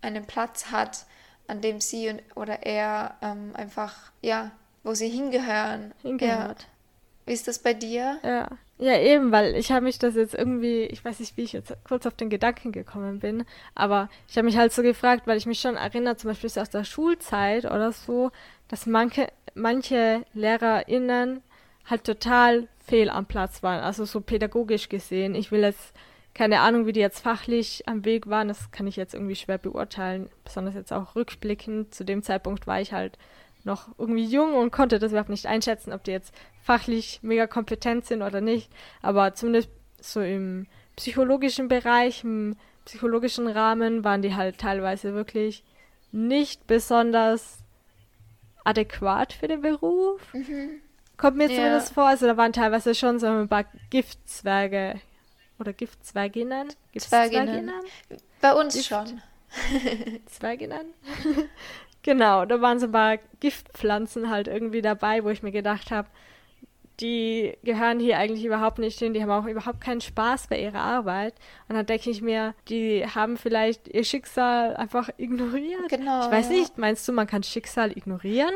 einen 0.00 0.24
Platz 0.24 0.70
hat, 0.70 1.04
an 1.48 1.60
dem 1.60 1.80
sie 1.82 2.08
und, 2.08 2.22
oder 2.36 2.64
er 2.64 3.16
ähm, 3.20 3.50
einfach, 3.54 3.94
ja, 4.22 4.50
wo 4.82 4.94
sie 4.94 5.08
hingehören. 5.08 5.92
Ja. 6.60 6.75
Wie 7.26 7.32
ist 7.32 7.48
das 7.48 7.58
bei 7.58 7.74
dir? 7.74 8.18
Ja. 8.24 8.48
Ja, 8.78 8.98
eben, 8.98 9.32
weil 9.32 9.54
ich 9.56 9.72
habe 9.72 9.84
mich 9.86 9.98
das 9.98 10.14
jetzt 10.16 10.34
irgendwie, 10.34 10.82
ich 10.84 11.02
weiß 11.02 11.20
nicht, 11.20 11.36
wie 11.38 11.42
ich 11.44 11.52
jetzt 11.54 11.74
kurz 11.84 12.04
auf 12.06 12.14
den 12.14 12.28
Gedanken 12.28 12.72
gekommen 12.72 13.20
bin, 13.20 13.44
aber 13.74 14.10
ich 14.28 14.36
habe 14.36 14.44
mich 14.44 14.58
halt 14.58 14.70
so 14.72 14.82
gefragt, 14.82 15.26
weil 15.26 15.38
ich 15.38 15.46
mich 15.46 15.60
schon 15.60 15.76
erinnere, 15.76 16.16
zum 16.18 16.28
Beispiel 16.30 16.50
aus 16.60 16.68
der 16.70 16.84
Schulzeit 16.84 17.64
oder 17.64 17.92
so, 17.92 18.32
dass 18.68 18.84
manche, 18.84 19.28
manche 19.54 20.24
LehrerInnen 20.34 21.42
halt 21.86 22.04
total 22.04 22.68
fehl 22.86 23.08
am 23.08 23.24
Platz 23.26 23.62
waren, 23.62 23.80
also 23.82 24.04
so 24.04 24.20
pädagogisch 24.20 24.88
gesehen. 24.90 25.34
Ich 25.34 25.50
will 25.50 25.60
jetzt 25.62 25.94
Keine 26.34 26.60
Ahnung, 26.60 26.84
wie 26.86 26.92
die 26.92 27.00
jetzt 27.00 27.20
fachlich 27.20 27.84
am 27.88 28.04
Weg 28.04 28.26
waren, 28.28 28.48
das 28.48 28.70
kann 28.70 28.86
ich 28.86 28.96
jetzt 28.96 29.14
irgendwie 29.14 29.36
schwer 29.36 29.56
beurteilen. 29.56 30.28
Besonders 30.44 30.74
jetzt 30.74 30.92
auch 30.92 31.14
rückblickend. 31.16 31.94
Zu 31.94 32.04
dem 32.04 32.22
Zeitpunkt 32.22 32.66
war 32.66 32.78
ich 32.80 32.92
halt 32.92 33.16
noch 33.66 33.88
irgendwie 33.98 34.24
jung 34.24 34.54
und 34.54 34.70
konnte 34.70 34.98
das 34.98 35.10
überhaupt 35.10 35.28
nicht 35.28 35.46
einschätzen, 35.46 35.92
ob 35.92 36.04
die 36.04 36.12
jetzt 36.12 36.32
fachlich 36.62 37.18
mega 37.22 37.46
kompetent 37.46 38.06
sind 38.06 38.22
oder 38.22 38.40
nicht. 38.40 38.70
Aber 39.02 39.34
zumindest 39.34 39.68
so 40.00 40.20
im 40.20 40.66
psychologischen 40.94 41.68
Bereich, 41.68 42.24
im 42.24 42.56
psychologischen 42.84 43.48
Rahmen 43.48 44.04
waren 44.04 44.22
die 44.22 44.34
halt 44.34 44.58
teilweise 44.58 45.14
wirklich 45.14 45.64
nicht 46.12 46.66
besonders 46.66 47.58
adäquat 48.64 49.32
für 49.32 49.48
den 49.48 49.60
Beruf. 49.60 50.32
Mhm. 50.32 50.80
Kommt 51.16 51.36
mir 51.36 51.50
ja. 51.50 51.56
zumindest 51.56 51.92
vor. 51.92 52.06
Also 52.06 52.26
da 52.26 52.36
waren 52.36 52.52
teilweise 52.52 52.94
schon 52.94 53.18
so 53.18 53.26
ein 53.26 53.48
paar 53.48 53.64
Giftzwerge 53.90 55.00
oder 55.58 55.72
Giftzwerginnen. 55.72 56.68
Giftzwerginnen. 56.92 57.72
Bei 58.40 58.52
uns 58.54 58.74
Gift 58.74 58.88
schon. 58.88 59.20
Zwerginnen. 60.26 60.86
genau, 62.06 62.46
da 62.46 62.62
waren 62.62 62.78
so 62.78 62.86
ein 62.86 62.92
paar 62.92 63.18
Giftpflanzen 63.40 64.30
halt 64.30 64.48
irgendwie 64.48 64.80
dabei, 64.80 65.22
wo 65.22 65.28
ich 65.28 65.42
mir 65.42 65.52
gedacht 65.52 65.90
habe, 65.90 66.08
die 67.00 67.58
gehören 67.62 68.00
hier 68.00 68.16
eigentlich 68.16 68.44
überhaupt 68.44 68.78
nicht 68.78 68.98
hin, 68.98 69.12
die 69.12 69.22
haben 69.22 69.30
auch 69.30 69.44
überhaupt 69.44 69.82
keinen 69.82 70.00
Spaß 70.00 70.46
bei 70.46 70.58
ihrer 70.58 70.80
Arbeit. 70.80 71.34
Und 71.68 71.74
dann 71.76 71.84
denke 71.84 72.08
ich 72.08 72.22
mir, 72.22 72.54
die 72.68 73.04
haben 73.06 73.36
vielleicht 73.36 73.88
ihr 73.88 74.04
Schicksal 74.04 74.74
einfach 74.76 75.10
ignoriert. 75.18 75.90
Genau. 75.90 76.24
Ich 76.24 76.30
weiß 76.30 76.48
nicht, 76.48 76.78
meinst 76.78 77.06
du, 77.06 77.12
man 77.12 77.26
kann 77.26 77.42
Schicksal 77.42 77.92
ignorieren? 77.92 78.54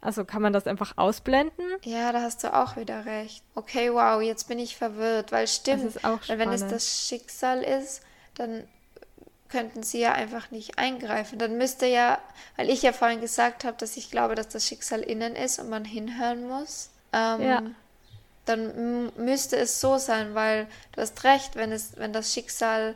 Also 0.00 0.24
kann 0.24 0.40
man 0.40 0.54
das 0.54 0.66
einfach 0.66 0.94
ausblenden? 0.96 1.66
Ja, 1.82 2.12
da 2.12 2.22
hast 2.22 2.44
du 2.44 2.54
auch 2.54 2.76
wieder 2.76 3.04
recht. 3.04 3.44
Okay, 3.54 3.92
wow, 3.92 4.22
jetzt 4.22 4.48
bin 4.48 4.58
ich 4.58 4.76
verwirrt, 4.76 5.32
weil 5.32 5.46
stimmt, 5.48 6.02
weil 6.02 6.38
wenn 6.38 6.50
es 6.50 6.66
das 6.66 7.06
Schicksal 7.06 7.62
ist, 7.62 8.02
dann 8.34 8.64
könnten 9.48 9.82
sie 9.82 10.00
ja 10.00 10.12
einfach 10.12 10.50
nicht 10.50 10.78
eingreifen. 10.78 11.38
Dann 11.38 11.58
müsste 11.58 11.86
ja, 11.86 12.18
weil 12.56 12.70
ich 12.70 12.82
ja 12.82 12.92
vorhin 12.92 13.20
gesagt 13.20 13.64
habe, 13.64 13.76
dass 13.78 13.96
ich 13.96 14.10
glaube, 14.10 14.34
dass 14.34 14.48
das 14.48 14.66
Schicksal 14.66 15.00
innen 15.00 15.36
ist 15.36 15.58
und 15.58 15.68
man 15.68 15.84
hinhören 15.84 16.48
muss 16.48 16.90
ähm, 17.16 17.42
ja. 17.42 17.62
dann 18.44 19.12
müsste 19.16 19.56
es 19.56 19.80
so 19.80 19.96
sein, 19.98 20.34
weil 20.34 20.66
du 20.92 21.00
hast 21.00 21.24
recht, 21.24 21.56
wenn, 21.56 21.72
es, 21.72 21.96
wenn 21.96 22.12
das 22.12 22.32
Schicksal 22.32 22.94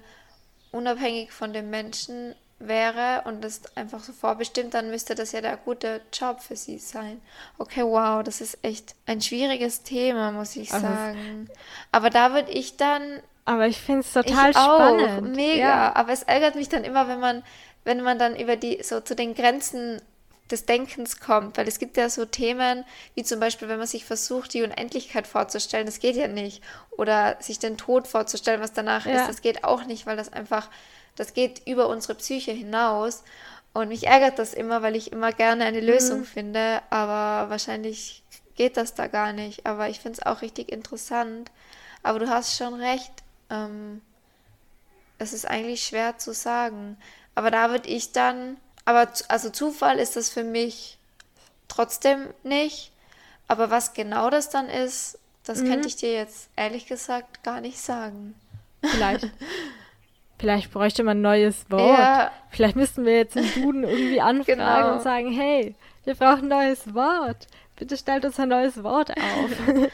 unabhängig 0.72 1.32
von 1.32 1.52
dem 1.52 1.70
Menschen 1.70 2.34
wäre 2.58 3.22
und 3.24 3.42
es 3.42 3.62
einfach 3.74 4.02
so 4.02 4.12
vorbestimmt, 4.12 4.74
dann 4.74 4.90
müsste 4.90 5.14
das 5.14 5.32
ja 5.32 5.40
der 5.40 5.56
gute 5.56 6.02
Job 6.12 6.40
für 6.42 6.56
sie 6.56 6.78
sein. 6.78 7.22
Okay, 7.56 7.82
wow, 7.82 8.22
das 8.22 8.42
ist 8.42 8.58
echt 8.62 8.94
ein 9.06 9.22
schwieriges 9.22 9.82
Thema, 9.82 10.30
muss 10.30 10.54
ich 10.56 10.68
sagen. 10.68 11.48
Aber 11.90 12.10
da 12.10 12.34
würde 12.34 12.50
ich 12.50 12.76
dann. 12.76 13.20
Aber 13.44 13.66
ich 13.66 13.80
finde 13.80 14.00
es 14.00 14.12
total 14.12 14.52
spannend. 14.52 15.18
Auch, 15.18 15.20
mega. 15.22 15.60
Ja. 15.60 15.96
Aber 15.96 16.12
es 16.12 16.22
ärgert 16.22 16.54
mich 16.54 16.68
dann 16.68 16.84
immer, 16.84 17.08
wenn 17.08 17.20
man, 17.20 17.42
wenn 17.84 18.02
man 18.02 18.18
dann 18.18 18.36
über 18.36 18.56
die, 18.56 18.82
so 18.82 19.00
zu 19.00 19.14
den 19.14 19.34
Grenzen 19.34 20.00
des 20.50 20.66
Denkens 20.66 21.20
kommt, 21.20 21.56
weil 21.56 21.68
es 21.68 21.78
gibt 21.78 21.96
ja 21.96 22.08
so 22.08 22.24
Themen, 22.24 22.84
wie 23.14 23.22
zum 23.22 23.40
Beispiel, 23.40 23.68
wenn 23.68 23.78
man 23.78 23.86
sich 23.86 24.04
versucht, 24.04 24.52
die 24.54 24.62
Unendlichkeit 24.62 25.26
vorzustellen, 25.26 25.86
das 25.86 26.00
geht 26.00 26.16
ja 26.16 26.28
nicht. 26.28 26.62
Oder 26.90 27.36
sich 27.40 27.58
den 27.58 27.76
Tod 27.76 28.08
vorzustellen, 28.08 28.60
was 28.60 28.72
danach 28.72 29.06
ja. 29.06 29.20
ist, 29.20 29.28
das 29.28 29.42
geht 29.42 29.64
auch 29.64 29.84
nicht, 29.84 30.06
weil 30.06 30.16
das 30.16 30.32
einfach, 30.32 30.68
das 31.16 31.34
geht 31.34 31.66
über 31.66 31.88
unsere 31.88 32.14
Psyche 32.14 32.52
hinaus. 32.52 33.22
Und 33.72 33.88
mich 33.88 34.06
ärgert 34.06 34.38
das 34.38 34.52
immer, 34.52 34.82
weil 34.82 34.96
ich 34.96 35.12
immer 35.12 35.32
gerne 35.32 35.64
eine 35.64 35.80
Lösung 35.80 36.20
mhm. 36.20 36.24
finde, 36.24 36.82
aber 36.90 37.50
wahrscheinlich 37.50 38.24
geht 38.56 38.76
das 38.76 38.94
da 38.94 39.06
gar 39.06 39.32
nicht. 39.32 39.64
Aber 39.64 39.88
ich 39.88 40.00
finde 40.00 40.18
es 40.20 40.26
auch 40.26 40.42
richtig 40.42 40.72
interessant. 40.72 41.50
Aber 42.02 42.18
du 42.18 42.28
hast 42.28 42.56
schon 42.56 42.74
recht. 42.74 43.12
Ähm, 43.50 44.00
es 45.18 45.32
ist 45.32 45.46
eigentlich 45.46 45.84
schwer 45.84 46.18
zu 46.18 46.32
sagen. 46.32 46.96
Aber 47.34 47.50
da 47.50 47.70
würde 47.70 47.88
ich 47.88 48.12
dann 48.12 48.56
aber 48.84 49.08
also 49.28 49.50
Zufall 49.50 49.98
ist 49.98 50.16
das 50.16 50.30
für 50.30 50.42
mich 50.42 50.98
trotzdem 51.68 52.28
nicht. 52.42 52.90
Aber 53.46 53.70
was 53.70 53.94
genau 53.94 54.30
das 54.30 54.50
dann 54.50 54.68
ist, 54.68 55.18
das 55.44 55.60
mhm. 55.60 55.68
könnte 55.68 55.88
ich 55.88 55.96
dir 55.96 56.12
jetzt 56.12 56.50
ehrlich 56.56 56.86
gesagt 56.86 57.42
gar 57.42 57.60
nicht 57.60 57.78
sagen. 57.78 58.34
Vielleicht. 58.82 59.30
Vielleicht 60.38 60.72
bräuchte 60.72 61.02
man 61.02 61.18
ein 61.18 61.22
neues 61.22 61.70
Wort. 61.70 61.98
Ja. 61.98 62.32
Vielleicht 62.50 62.74
müssten 62.74 63.04
wir 63.04 63.14
jetzt 63.14 63.36
im 63.36 63.52
Duden 63.54 63.84
irgendwie 63.84 64.20
anfragen 64.22 64.58
genau. 64.58 64.94
und 64.94 65.02
sagen, 65.02 65.30
hey, 65.30 65.74
wir 66.04 66.14
brauchen 66.14 66.50
ein 66.50 66.68
neues 66.68 66.94
Wort. 66.94 67.46
Bitte 67.76 67.96
stellt 67.96 68.24
uns 68.24 68.40
ein 68.40 68.48
neues 68.48 68.82
Wort 68.82 69.10
auf. 69.10 69.50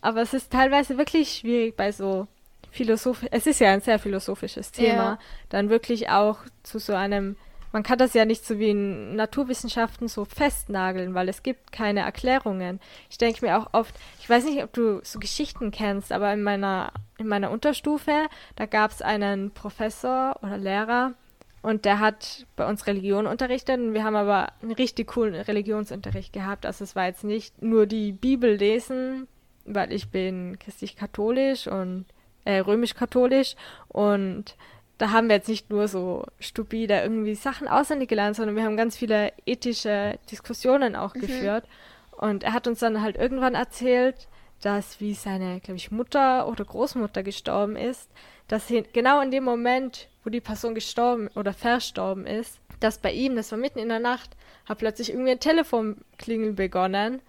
Aber 0.00 0.22
es 0.22 0.32
ist 0.32 0.50
teilweise 0.50 0.96
wirklich 0.96 1.34
schwierig 1.34 1.76
bei 1.76 1.92
so 1.92 2.26
philosophisch, 2.74 3.28
es 3.30 3.46
ist 3.46 3.60
ja 3.60 3.72
ein 3.72 3.80
sehr 3.80 3.98
philosophisches 3.98 4.72
Thema, 4.72 5.04
ja. 5.04 5.18
dann 5.48 5.70
wirklich 5.70 6.10
auch 6.10 6.38
zu 6.62 6.78
so 6.78 6.92
einem 6.94 7.36
man 7.72 7.82
kann 7.82 7.98
das 7.98 8.14
ja 8.14 8.24
nicht 8.24 8.46
so 8.46 8.60
wie 8.60 8.70
in 8.70 9.16
Naturwissenschaften 9.16 10.06
so 10.06 10.24
festnageln, 10.24 11.14
weil 11.14 11.28
es 11.28 11.42
gibt 11.42 11.72
keine 11.72 12.00
Erklärungen. 12.02 12.78
Ich 13.10 13.18
denke 13.18 13.44
mir 13.44 13.58
auch 13.58 13.70
oft, 13.72 13.92
ich 14.20 14.30
weiß 14.30 14.44
nicht, 14.44 14.62
ob 14.62 14.72
du 14.72 15.00
so 15.02 15.18
Geschichten 15.18 15.72
kennst, 15.72 16.12
aber 16.12 16.32
in 16.32 16.44
meiner, 16.44 16.92
in 17.18 17.26
meiner 17.26 17.50
Unterstufe, 17.50 18.28
da 18.54 18.66
gab 18.66 18.92
es 18.92 19.02
einen 19.02 19.50
Professor 19.50 20.36
oder 20.40 20.56
Lehrer 20.56 21.14
und 21.62 21.84
der 21.84 21.98
hat 21.98 22.46
bei 22.54 22.64
uns 22.64 22.86
Religion 22.86 23.26
unterrichtet 23.26 23.80
und 23.80 23.92
wir 23.92 24.04
haben 24.04 24.14
aber 24.14 24.52
einen 24.62 24.70
richtig 24.70 25.08
coolen 25.08 25.34
Religionsunterricht 25.34 26.32
gehabt. 26.32 26.66
Also 26.66 26.84
es 26.84 26.94
war 26.94 27.06
jetzt 27.06 27.24
nicht 27.24 27.60
nur 27.60 27.86
die 27.86 28.12
Bibel 28.12 28.54
lesen, 28.54 29.26
weil 29.64 29.92
ich 29.92 30.10
bin 30.10 30.60
christlich-katholisch 30.60 31.66
und 31.66 32.04
äh, 32.44 32.58
römisch-katholisch 32.58 33.56
und 33.88 34.56
da 34.98 35.10
haben 35.10 35.28
wir 35.28 35.36
jetzt 35.36 35.48
nicht 35.48 35.70
nur 35.70 35.88
so 35.88 36.24
stupide 36.38 37.00
irgendwie 37.00 37.34
Sachen 37.34 37.66
auswendig 37.66 38.08
gelernt, 38.08 38.36
sondern 38.36 38.56
wir 38.56 38.64
haben 38.64 38.76
ganz 38.76 38.96
viele 38.96 39.32
ethische 39.44 40.18
Diskussionen 40.30 40.94
auch 40.94 41.14
mhm. 41.14 41.20
geführt. 41.20 41.64
Und 42.12 42.44
er 42.44 42.52
hat 42.52 42.68
uns 42.68 42.78
dann 42.78 43.02
halt 43.02 43.16
irgendwann 43.16 43.54
erzählt, 43.54 44.28
dass 44.60 45.00
wie 45.00 45.14
seine, 45.14 45.60
glaube 45.60 45.76
ich, 45.76 45.90
Mutter 45.90 46.48
oder 46.48 46.64
Großmutter 46.64 47.22
gestorben 47.22 47.76
ist, 47.76 48.08
dass 48.48 48.72
genau 48.92 49.20
in 49.20 49.30
dem 49.30 49.44
Moment, 49.44 50.08
wo 50.22 50.30
die 50.30 50.40
Person 50.40 50.74
gestorben 50.74 51.28
oder 51.34 51.52
verstorben 51.52 52.26
ist, 52.26 52.60
dass 52.80 52.98
bei 52.98 53.12
ihm, 53.12 53.36
das 53.36 53.50
war 53.50 53.58
mitten 53.58 53.78
in 53.78 53.88
der 53.88 53.98
Nacht, 53.98 54.30
hat 54.66 54.78
plötzlich 54.78 55.10
irgendwie 55.10 55.32
ein 55.32 55.40
Telefonklingel 55.40 56.52
begonnen 56.52 57.20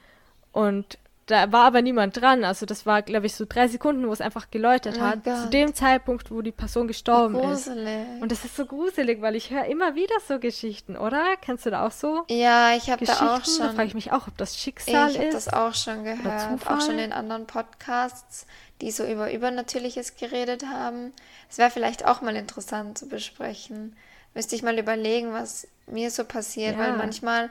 und 0.52 0.98
da 1.26 1.52
war 1.52 1.66
aber 1.66 1.82
niemand 1.82 2.20
dran. 2.20 2.44
Also 2.44 2.66
das 2.66 2.86
war, 2.86 3.02
glaube 3.02 3.26
ich, 3.26 3.36
so 3.36 3.46
drei 3.48 3.68
Sekunden, 3.68 4.08
wo 4.08 4.14
es 4.14 4.22
einfach 4.22 4.52
geläutet 4.52 4.98
oh 5.00 5.02
hat. 5.02 5.24
Gott. 5.24 5.38
Zu 5.42 5.50
dem 5.50 5.74
Zeitpunkt, 5.74 6.30
wo 6.30 6.42
die 6.42 6.52
Person 6.52 6.88
gestorben 6.88 7.36
ist. 7.52 7.68
Und 7.68 8.32
das 8.32 8.46
ist 8.46 8.56
so 8.56 8.66
gruselig, 8.66 9.22
weil 9.22 9.36
ich 9.36 9.50
höre 9.50 9.66
immer 9.66 9.96
wieder 9.96 10.16
so 10.28 10.40
Geschichten, 10.40 10.96
oder? 10.96 11.36
Kennst 11.42 11.66
du 11.66 11.72
da 11.72 11.86
auch 11.86 11.92
so? 11.92 12.24
Ja, 12.30 12.76
ich 12.76 12.92
habe 12.92 13.06
da 13.06 13.36
auch 13.36 13.46
schon. 13.46 13.60
Da 13.60 13.74
frage 13.74 13.88
ich 13.88 13.96
mich 13.96 14.12
auch, 14.12 14.28
ob 14.28 14.38
das 14.38 14.58
Schicksal 14.58 15.10
ich 15.10 15.16
ist. 15.16 15.20
Ich 15.20 15.20
habe 15.20 15.34
das 15.34 15.54
auch 15.54 15.74
schon 15.74 16.04
gehört. 16.04 16.68
Auch 16.68 16.82
schon 16.82 17.00
in 17.00 17.12
anderen 17.12 17.48
Podcasts, 17.48 18.46
die 18.82 18.92
so 18.92 19.04
über 19.04 19.34
Übernatürliches 19.34 20.18
geredet 20.18 20.66
haben. 20.68 21.12
Es 21.50 21.58
wäre 21.58 21.72
vielleicht 21.72 22.06
auch 22.06 22.22
mal 22.22 22.36
interessant 22.36 23.00
zu 23.00 23.08
besprechen. 23.08 23.96
Müsste 24.36 24.56
ich 24.56 24.62
mal 24.62 24.78
überlegen, 24.78 25.34
was 25.34 25.68
mir 25.88 26.12
so 26.12 26.24
passiert, 26.24 26.78
ja. 26.78 26.80
weil 26.80 26.98
manchmal 26.98 27.50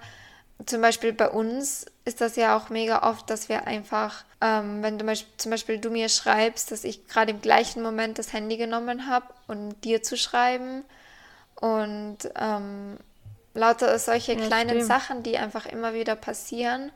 zum 0.67 0.81
Beispiel 0.81 1.13
bei 1.13 1.29
uns 1.29 1.87
ist 2.05 2.21
das 2.21 2.37
ja 2.37 2.57
auch 2.57 2.69
mega 2.69 3.09
oft, 3.11 3.29
dass 3.29 3.49
wir 3.49 3.67
einfach, 3.67 4.25
ähm, 4.41 4.83
wenn 4.83 4.99
du 4.99 5.15
zum 5.37 5.51
Beispiel 5.51 5.79
du 5.79 5.91
mir 5.91 6.09
schreibst, 6.09 6.71
dass 6.71 6.85
ich 6.85 7.09
gerade 7.09 7.33
im 7.33 7.41
gleichen 7.41 7.83
Moment 7.83 8.19
das 8.19 8.33
Handy 8.33 8.57
genommen 8.57 9.09
habe, 9.09 9.27
um 9.47 9.79
dir 9.81 10.03
zu 10.03 10.17
schreiben. 10.17 10.85
Und 11.57 12.19
ähm, 12.37 12.99
lauter 13.55 13.99
solche 13.99 14.35
ja, 14.35 14.47
kleinen 14.47 14.71
stimmt. 14.71 14.87
Sachen, 14.87 15.23
die 15.23 15.39
einfach 15.39 15.67
immer 15.67 15.95
wieder 15.95 16.17
passieren, 16.17 16.93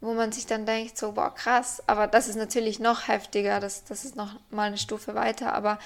wo 0.00 0.12
man 0.12 0.32
sich 0.32 0.46
dann 0.46 0.66
denkt, 0.66 0.98
so, 0.98 1.12
boah, 1.12 1.34
krass. 1.34 1.82
Aber 1.86 2.06
das 2.06 2.28
ist 2.28 2.36
natürlich 2.36 2.78
noch 2.78 3.08
heftiger, 3.08 3.60
das, 3.60 3.84
das 3.84 4.04
ist 4.04 4.16
noch 4.16 4.34
mal 4.50 4.68
eine 4.68 4.78
Stufe 4.78 5.14
weiter. 5.14 5.52
Aber 5.52 5.78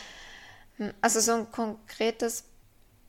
hm, 0.76 0.92
also 1.00 1.20
so 1.20 1.32
ein 1.32 1.50
konkretes 1.52 2.44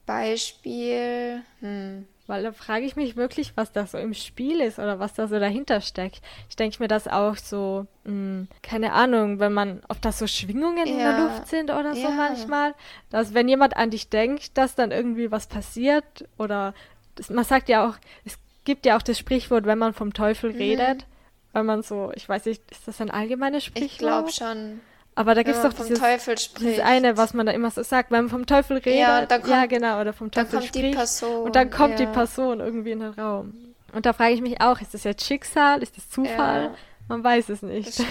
Beispiel, 0.06 1.42
hm, 1.60 2.06
weil 2.30 2.44
da 2.44 2.52
frage 2.52 2.86
ich 2.86 2.96
mich 2.96 3.16
wirklich, 3.16 3.56
was 3.56 3.72
da 3.72 3.86
so 3.86 3.98
im 3.98 4.14
Spiel 4.14 4.60
ist 4.60 4.78
oder 4.78 5.00
was 5.00 5.14
da 5.14 5.26
so 5.26 5.38
dahinter 5.38 5.80
steckt. 5.80 6.22
Ich 6.48 6.56
denke 6.56 6.76
mir 6.80 6.86
das 6.88 7.08
auch 7.08 7.36
so, 7.36 7.86
mh, 8.04 8.10
hm, 8.10 8.48
keine 8.62 8.92
Ahnung, 8.92 9.40
wenn 9.40 9.52
man, 9.52 9.82
ob 9.88 10.00
das 10.00 10.20
so 10.20 10.26
Schwingungen 10.28 10.86
ja. 10.86 10.92
in 10.92 10.98
der 10.98 11.18
Luft 11.18 11.48
sind 11.48 11.70
oder 11.70 11.94
so 11.94 12.02
ja. 12.02 12.10
manchmal, 12.10 12.74
dass 13.10 13.34
wenn 13.34 13.48
jemand 13.48 13.76
an 13.76 13.90
dich 13.90 14.08
denkt, 14.08 14.56
dass 14.56 14.76
dann 14.76 14.92
irgendwie 14.92 15.30
was 15.30 15.48
passiert 15.48 16.28
oder 16.38 16.72
das, 17.16 17.30
man 17.30 17.44
sagt 17.44 17.68
ja 17.68 17.86
auch, 17.86 17.96
es 18.24 18.38
gibt 18.64 18.86
ja 18.86 18.96
auch 18.96 19.02
das 19.02 19.18
Sprichwort, 19.18 19.66
wenn 19.66 19.78
man 19.78 19.92
vom 19.92 20.14
Teufel 20.14 20.52
mhm. 20.52 20.58
redet, 20.58 21.06
weil 21.52 21.64
man 21.64 21.82
so, 21.82 22.12
ich 22.14 22.28
weiß 22.28 22.44
nicht, 22.46 22.62
ist 22.70 22.86
das 22.86 23.00
ein 23.00 23.10
allgemeines 23.10 23.64
Sprichwort? 23.64 23.90
Ich 23.90 23.98
glaube 23.98 24.30
schon. 24.30 24.80
Aber 25.20 25.34
da 25.34 25.42
gibt 25.42 25.54
es 25.54 25.62
doch 25.62 25.74
dieses, 25.74 26.54
dieses 26.54 26.80
eine, 26.80 27.18
was 27.18 27.34
man 27.34 27.44
da 27.44 27.52
immer 27.52 27.70
so 27.70 27.82
sagt, 27.82 28.10
wenn 28.10 28.22
man 28.22 28.30
vom 28.30 28.46
Teufel 28.46 28.78
redet. 28.78 29.00
Ja, 29.00 29.26
kommt, 29.26 29.48
ja 29.48 29.66
genau, 29.66 30.00
oder 30.00 30.14
vom 30.14 30.30
Teufel 30.30 30.62
spricht. 30.62 30.94
Person, 30.94 31.44
und 31.44 31.54
dann 31.54 31.68
kommt 31.68 32.00
ja. 32.00 32.06
die 32.06 32.12
Person 32.12 32.60
irgendwie 32.60 32.92
in 32.92 33.00
den 33.00 33.10
Raum. 33.10 33.52
Und 33.92 34.06
da 34.06 34.14
frage 34.14 34.32
ich 34.32 34.40
mich 34.40 34.62
auch, 34.62 34.80
ist 34.80 34.94
das 34.94 35.04
jetzt 35.04 35.22
Schicksal, 35.22 35.82
ist 35.82 35.94
das 35.98 36.08
Zufall? 36.08 36.62
Ja. 36.62 36.74
Man 37.08 37.22
weiß 37.22 37.50
es 37.50 37.60
nicht. 37.60 38.02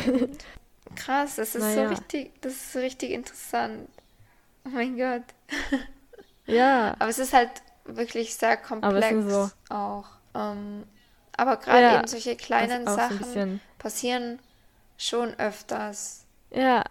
Krass, 0.95 1.37
das 1.37 1.55
ist 1.55 1.63
naja. 1.63 1.87
so 1.87 1.89
richtig, 1.95 2.31
das 2.41 2.53
ist 2.53 2.73
so 2.73 2.79
richtig 2.79 3.09
interessant. 3.09 3.89
Oh 4.65 4.69
mein 4.69 4.95
Gott. 4.95 5.23
Ja. 6.45 6.95
Aber 6.97 7.09
es 7.09 7.19
ist 7.19 7.31
halt 7.31 7.51
wirklich 7.85 8.35
sehr 8.35 8.57
komplex 8.57 9.15
so- 9.27 9.51
auch. 9.69 10.05
Ähm, 10.33 10.83
aber 11.37 11.57
gerade 11.57 11.97
eben 11.97 12.07
solche 12.07 12.35
kleinen 12.35 12.87
so 12.87 12.95
Sachen 12.95 13.61
passieren 13.77 14.39
schon 14.97 15.33
öfters. 15.39 16.25
Ja. 16.53 16.83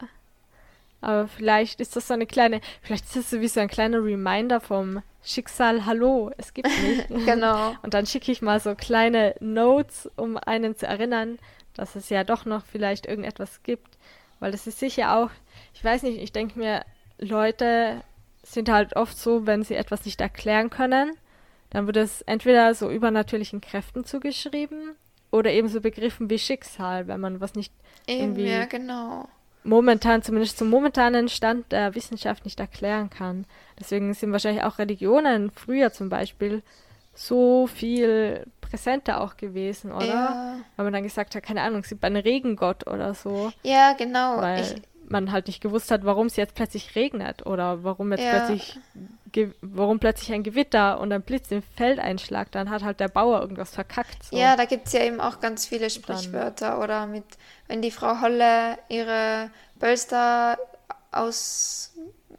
Aber 1.01 1.29
vielleicht 1.29 1.81
ist 1.81 1.95
das 1.95 2.09
so 2.09 2.15
eine 2.15 2.27
kleine, 2.27 2.61
vielleicht 2.83 3.05
ist 3.05 3.17
das 3.17 3.31
so 3.31 3.41
wie 3.41 3.49
so 3.49 3.61
ein 3.61 3.69
kleiner 3.69 4.03
Reminder 4.03 4.61
vom 4.61 5.03
Schicksal, 5.23 5.87
hallo, 5.87 6.31
es 6.39 6.55
gibt 6.55 6.69
mich. 6.69 7.07
Genau. 7.27 7.77
Und 7.83 7.95
dann 7.95 8.07
schicke 8.07 8.33
ich 8.33 8.43
mal 8.43 8.59
so 8.61 8.75
kleine 8.75 9.35
Notes, 9.41 10.11
um 10.17 10.37
einen 10.37 10.77
zu 10.77 10.87
erinnern, 10.87 11.39
dass 11.75 11.95
es 11.95 12.09
ja 12.09 12.25
doch 12.25 12.45
noch 12.45 12.65
vielleicht 12.65 13.07
irgendetwas 13.07 13.63
gibt. 13.63 13.97
Weil 14.41 14.51
das 14.53 14.67
ist 14.67 14.79
sicher 14.79 15.17
auch, 15.17 15.31
ich 15.75 15.85
weiß 15.85 16.03
nicht, 16.03 16.21
ich 16.21 16.33
denke 16.33 16.59
mir, 16.59 16.85
Leute 17.19 18.03
sind 18.43 18.69
halt 18.69 18.97
oft 18.97 19.17
so, 19.17 19.47
wenn 19.47 19.63
sie 19.63 19.75
etwas 19.75 20.05
nicht 20.05 20.21
erklären 20.21 20.71
können, 20.71 21.13
dann 21.71 21.87
wird 21.87 21.97
es 21.97 22.23
entweder 22.23 22.75
so 22.75 22.91
übernatürlichen 22.91 23.61
Kräften 23.61 24.05
zugeschrieben 24.05 24.97
oder 25.31 25.51
eben 25.53 25.69
so 25.69 25.81
Begriffen 25.81 26.31
wie 26.31 26.39
Schicksal, 26.39 27.07
wenn 27.07 27.21
man 27.21 27.41
was 27.41 27.55
nicht 27.55 27.73
Eben, 28.07 28.21
irgendwie 28.21 28.51
ja, 28.51 28.65
genau. 28.65 29.29
Momentan, 29.65 30.23
zumindest 30.23 30.59
zum 30.59 30.71
momentanen 30.71 31.29
Stand 31.29 31.73
der 31.73 31.95
Wissenschaft 31.95 32.45
nicht 32.45 32.61
erklären 32.61 33.11
kann. 33.11 33.45
Deswegen 33.79 34.13
sind 34.15 34.33
wahrscheinlich 34.33 34.65
auch 34.65 34.79
Religionen 34.79 35.51
früher 35.51 35.93
zum 35.93 36.09
Beispiel 36.09 36.63
so 37.15 37.67
viel 37.67 38.47
präsenter 38.61 39.21
auch 39.21 39.37
gewesen, 39.37 39.91
oder? 39.93 40.07
Ja, 40.07 40.57
Weil 40.77 40.85
man 40.85 40.93
dann 40.93 41.03
gesagt 41.03 41.35
hat, 41.35 41.43
keine 41.43 41.63
Ahnung, 41.63 41.81
es 41.81 41.89
gibt 41.89 42.05
einen 42.05 42.17
Regengott 42.17 42.87
oder 42.87 43.15
so, 43.15 43.53
ja 43.63 43.95
genau. 43.95 44.39
weil 44.39 44.61
Ich, 44.61 44.75
man 45.11 45.33
halt 45.33 45.47
nicht 45.47 45.61
gewusst 45.61 45.91
hat, 45.91 46.05
warum 46.05 46.27
es 46.27 46.37
jetzt 46.37 46.55
plötzlich 46.55 46.95
regnet 46.95 47.47
oder 47.47 47.83
warum 47.85 48.13
jetzt 48.13 48.23
Ja. 48.25 48.39
plötzlich 48.41 48.79
warum 49.61 49.99
plötzlich 49.99 50.33
ein 50.33 50.43
Gewitter 50.43 50.99
und 51.01 51.13
ein 51.13 51.21
Blitz 51.23 51.51
im 51.51 51.63
Feld 51.77 51.99
einschlagt, 51.99 52.55
dann 52.55 52.71
hat 52.71 52.83
halt 52.83 52.99
derAuer 52.99 53.41
irgendwas 53.43 53.71
verkackt. 53.75 54.25
So. 54.25 54.37
Ja, 54.37 54.57
da 54.57 54.65
gibt 54.65 54.87
es 54.87 54.95
ja 54.95 55.05
eben 55.05 55.21
auch 55.21 55.39
ganz 55.41 55.67
viele 55.67 55.91
Sprichwörter. 55.91 56.81
Oder 56.81 57.07
mit, 57.07 57.25
wenn 57.67 57.83
die 57.83 57.91
Frau 57.91 58.21
Holle 58.23 58.79
ihre 58.89 59.51
Bölster 59.79 60.57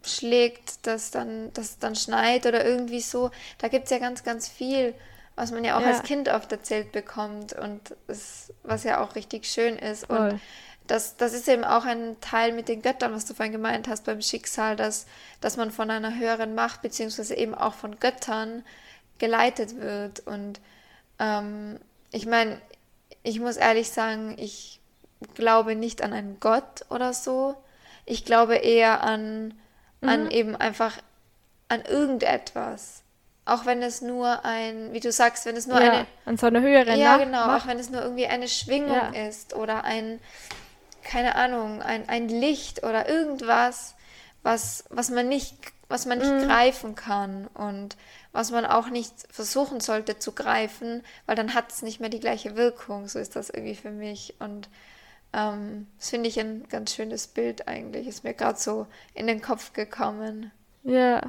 ausschlägt, 0.02 0.88
dass 0.88 1.12
dann, 1.12 1.54
dass 1.54 1.80
dann 1.80 1.96
schneit 1.96 2.46
oder 2.46 2.66
irgendwie 2.66 3.02
so. 3.02 3.32
Da 3.58 3.68
gibt 3.68 3.86
es 3.86 3.92
ja 3.92 4.00
ganz, 4.00 4.24
ganz 4.24 4.48
viel, 4.48 4.94
was 5.36 5.52
man 5.52 5.64
ja 5.64 5.78
auch 5.78 5.82
Ja. 5.82 5.88
als 5.88 6.04
Kind 6.04 6.30
oft 6.30 6.52
erzählt 6.52 6.92
bekommt 6.92 7.54
und 7.54 7.96
es, 8.08 8.52
was 8.64 8.84
ja 8.84 9.02
auch 9.04 9.16
richtig 9.16 9.46
schön 9.46 9.78
ist. 9.78 10.08
Voll. 10.08 10.18
Und 10.32 10.40
das, 10.90 11.18
das 11.18 11.34
ist 11.34 11.48
eben 11.48 11.64
auch 11.64 11.86
ein 11.86 12.18
Teil 12.20 12.52
mit 12.52 12.68
den 12.68 12.82
Göttern, 12.82 13.14
was 13.14 13.26
du 13.26 13.34
vorhin 13.34 13.52
gemeint 13.52 13.88
hast 13.88 14.06
beim 14.06 14.22
Schicksal, 14.22 14.76
dass, 14.76 15.06
dass 15.40 15.56
man 15.56 15.72
von 15.72 15.92
einer 15.92 16.18
höheren 16.18 16.56
Macht, 16.56 16.82
beziehungsweise 16.82 17.36
eben 17.36 17.54
auch 17.54 17.76
von 17.76 18.00
Göttern 18.00 18.64
geleitet 19.20 19.80
wird. 19.80 20.22
Und 20.22 20.60
ähm, 21.20 21.80
ich 22.12 22.26
meine, 22.26 22.60
ich 23.22 23.40
muss 23.40 23.58
ehrlich 23.58 23.92
sagen, 23.92 24.36
ich 24.40 24.80
glaube 25.36 25.76
nicht 25.76 26.02
an 26.02 26.14
einen 26.14 26.40
Gott 26.40 26.86
oder 26.90 27.14
so. 27.14 27.56
Ich 28.06 28.26
glaube 28.26 28.56
eher 28.56 29.04
an, 29.04 29.54
an 30.02 30.32
eben 30.32 30.56
einfach 30.56 30.98
an 31.68 31.82
irgendetwas. 31.84 33.04
Auch 33.46 33.66
wenn 33.66 33.84
es 33.84 34.02
nur 34.02 34.44
ein, 34.44 34.94
wie 34.94 35.00
du 35.00 35.12
sagst, 35.12 35.46
wenn 35.46 35.56
es 35.56 35.68
nur 35.68 35.82
ja, 35.82 35.92
eine, 35.92 36.06
an 36.26 36.38
so 36.38 36.48
eine 36.48 36.62
höhere 36.62 36.96
ja, 36.96 37.18
genau, 37.18 37.48
macht. 37.48 37.64
auch 37.64 37.68
wenn 37.68 37.78
es 37.80 37.90
nur 37.90 38.02
irgendwie 38.02 38.28
eine 38.28 38.48
Schwingung 38.48 38.96
Ja. 38.96 39.28
ist 39.28 39.56
oder 39.56 39.84
ein, 39.84 40.20
keine 41.10 41.34
Ahnung, 41.34 41.82
ein, 41.82 42.08
ein 42.08 42.30
Licht 42.30 42.84
oder 42.84 43.10
irgendwas, 43.10 43.96
was, 44.44 44.86
was 44.92 45.10
man 45.10 45.28
nicht, 45.28 45.56
was 45.88 46.06
man 46.06 46.20
Mhm. 46.20 46.38
nicht 46.38 46.48
greifen 46.48 46.94
kann 46.94 47.48
und 47.48 47.98
was 48.32 48.52
man 48.52 48.64
auch 48.64 48.90
nicht 48.90 49.12
versuchen 49.32 49.80
sollte 49.80 50.20
zu 50.20 50.34
greifen, 50.34 51.02
weil 51.26 51.36
dann 51.36 51.56
hat 51.56 51.72
es 51.72 51.82
nicht 51.82 52.00
mehr 52.00 52.10
die 52.12 52.20
gleiche 52.20 52.56
Wirkung. 52.56 53.08
So 53.08 53.18
ist 53.18 53.36
das 53.36 53.50
irgendwie 53.50 53.74
für 53.76 53.90
mich. 53.90 54.36
Und 54.38 54.70
ähm, 55.34 55.88
das 55.98 56.12
finde 56.12 56.30
ich 56.30 56.40
ein 56.40 56.68
ganz 56.70 56.94
schönes 56.94 57.26
Bild 57.26 57.68
eigentlich. 57.68 58.06
Ist 58.06 58.24
mir 58.24 58.36
gerade 58.36 58.60
so 58.60 58.86
in 59.16 59.26
den 59.26 59.42
Kopf 59.42 59.74
gekommen. 59.74 60.52
Ja. 60.84 61.24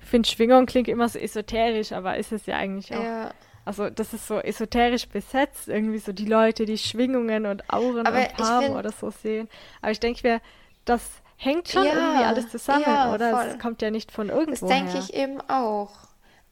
Ich 0.00 0.06
finde, 0.06 0.26
Schwingung 0.30 0.64
klingt 0.64 0.88
immer 0.88 1.10
so 1.10 1.18
esoterisch, 1.18 1.92
aber 1.92 2.16
ist 2.16 2.32
es 2.32 2.46
ja 2.46 2.56
eigentlich 2.56 2.90
auch. 2.94 3.04
Ja. 3.04 3.34
Also, 3.64 3.88
das 3.90 4.12
ist 4.12 4.26
so 4.26 4.38
esoterisch 4.40 5.08
besetzt, 5.08 5.68
irgendwie 5.68 5.98
so 5.98 6.12
die 6.12 6.26
Leute, 6.26 6.66
die 6.66 6.78
Schwingungen 6.78 7.46
und 7.46 7.68
Auren 7.72 8.06
Aber 8.06 8.18
und 8.18 8.32
Farben 8.32 8.66
find- 8.66 8.78
oder 8.78 8.92
so 8.92 9.10
sehen. 9.10 9.48
Aber 9.80 9.90
ich 9.92 10.00
denke 10.00 10.26
mir, 10.26 10.40
das 10.84 11.02
hängt 11.36 11.68
schon 11.68 11.84
Ja, 11.84 11.92
irgendwie 11.94 12.24
alles 12.24 12.50
zusammen, 12.50 12.82
ja, 12.82 13.12
oder? 13.12 13.30
voll. 13.30 13.46
Es 13.46 13.58
kommt 13.58 13.82
ja 13.82 13.90
nicht 13.90 14.12
von 14.12 14.28
Das 14.28 14.36
irgendwo 14.38 14.68
denke 14.68 14.98
ich 14.98 15.14
eben 15.14 15.40
auch. 15.48 15.90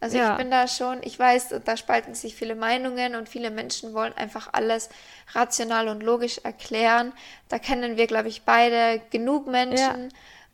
Also 0.01 0.17
Ja. 0.19 0.33
ich 0.33 0.37
bin 0.39 0.51
da 0.51 0.67
schon, 0.67 0.99
ich 1.03 1.17
weiß, 1.17 1.55
da 1.65 1.77
spalten 1.77 2.15
sich 2.15 2.35
viele 2.35 2.57
Meinungen 2.57 3.15
und 3.15 3.29
viele 3.29 3.51
Menschen 3.53 3.95
wollen 3.95 4.13
einfach 4.15 4.49
alles 4.53 4.89
rational 5.33 5.87
und 5.89 6.03
logisch 6.03 6.39
erklären. 6.39 7.13
Da 7.49 7.61
kennen 7.61 7.97
wir, 7.97 8.09
glaube 8.09 8.29
ich, 8.29 8.43
beide 8.43 9.01
genug 9.11 9.47
Menschen, 9.47 10.09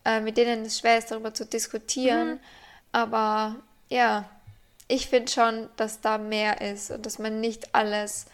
äh, 0.05 0.21
mit 0.21 0.37
denen 0.37 0.67
es 0.67 0.79
schwer 0.81 0.99
ist, 0.99 1.11
darüber 1.11 1.33
zu 1.33 1.47
diskutieren. 1.47 2.33
Mhm. 2.33 2.41
Aber 2.93 3.57
ja, 3.89 4.29
ich 4.89 5.09
finde 5.09 5.31
schon, 5.31 5.69
dass 5.77 6.01
da 6.01 6.19
mehr 6.19 6.61
ist 6.61 6.91
und 6.91 7.05
dass 7.07 7.19
man 7.19 7.41
nicht 7.41 7.75
alles 7.75 8.27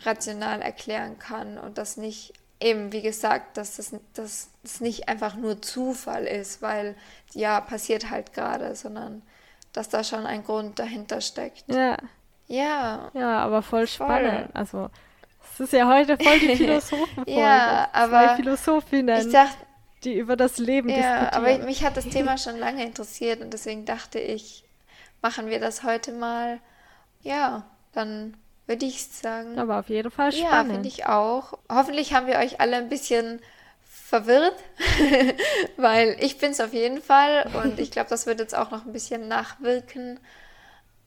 rational 0.00 0.60
erklären 0.62 1.18
kann 1.18 1.58
und 1.58 1.78
dass 1.78 1.96
nicht 1.96 2.34
eben, 2.60 2.92
wie 2.92 3.02
gesagt, 3.02 3.56
dass 3.56 3.76
das, 3.76 3.94
dass 4.14 4.48
das 4.62 4.80
nicht 4.80 5.08
einfach 5.08 5.34
nur 5.36 5.60
Zufall 5.62 6.24
ist, 6.26 6.62
weil 6.62 6.96
ja, 7.32 7.60
passiert 7.60 8.10
halt 8.10 8.32
gerade, 8.32 8.74
sondern 8.76 9.22
dass 9.72 9.88
da 9.88 10.04
schon 10.04 10.26
ein 10.26 10.44
Grund 10.44 10.78
dahinter 10.78 11.20
steckt. 11.20 11.64
Ja, 11.68 11.96
Ja, 12.46 13.10
ja, 13.14 13.38
aber 13.38 13.62
voll 13.62 13.86
Voll. 13.86 13.88
spannend. 13.88 14.54
Also, 14.54 14.90
es 15.54 15.60
ist 15.60 15.72
ja 15.72 15.88
heute 15.88 16.18
voll 16.18 16.38
die 16.40 16.50
Philosophenfolge. 16.56 17.30
Ja, 17.40 17.88
Zwei 18.04 18.28
aber 18.28 18.36
Philosophinnen, 18.36 19.26
ich 19.26 19.32
dachte, 19.32 19.56
die 20.04 20.14
über 20.14 20.36
das 20.36 20.58
Leben 20.58 20.88
ja, 20.90 21.32
aber 21.32 21.46
diskutieren. 21.46 21.64
mich 21.64 21.84
hat 21.84 21.96
das 21.96 22.08
Thema 22.08 22.38
schon 22.38 22.58
lange 22.58 22.84
interessiert 22.84 23.40
und 23.40 23.52
deswegen 23.52 23.84
dachte 23.84 24.18
ich, 24.18 24.64
machen 25.24 25.48
wir 25.48 25.58
das 25.58 25.82
heute 25.84 26.12
mal. 26.12 26.60
Ja, 27.22 27.64
dann 27.92 28.36
würde 28.66 28.84
ich 28.84 29.06
sagen. 29.06 29.58
aber 29.58 29.78
auf 29.78 29.88
jeden 29.88 30.10
Fall 30.10 30.34
Ja, 30.34 30.48
spannend. 30.48 30.72
finde 30.72 30.88
ich 30.88 31.06
auch. 31.06 31.54
Hoffentlich 31.72 32.12
haben 32.12 32.26
wir 32.26 32.36
euch 32.36 32.60
alle 32.60 32.76
ein 32.76 32.90
bisschen 32.90 33.40
verwirrt, 33.86 34.54
weil 35.78 36.14
ich 36.20 36.36
bin 36.36 36.50
es 36.50 36.60
auf 36.60 36.74
jeden 36.74 37.00
Fall 37.00 37.48
und 37.62 37.80
ich 37.80 37.90
glaube, 37.90 38.10
das 38.10 38.26
wird 38.26 38.38
jetzt 38.38 38.54
auch 38.54 38.70
noch 38.70 38.84
ein 38.84 38.92
bisschen 38.92 39.26
nachwirken. 39.28 40.20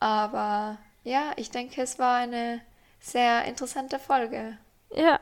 Aber 0.00 0.78
ja, 1.04 1.30
ich 1.36 1.50
denke, 1.52 1.80
es 1.80 2.00
war 2.00 2.16
eine 2.16 2.60
sehr 3.00 3.44
interessante 3.44 4.00
Folge. 4.00 4.58
Ja, 4.96 5.20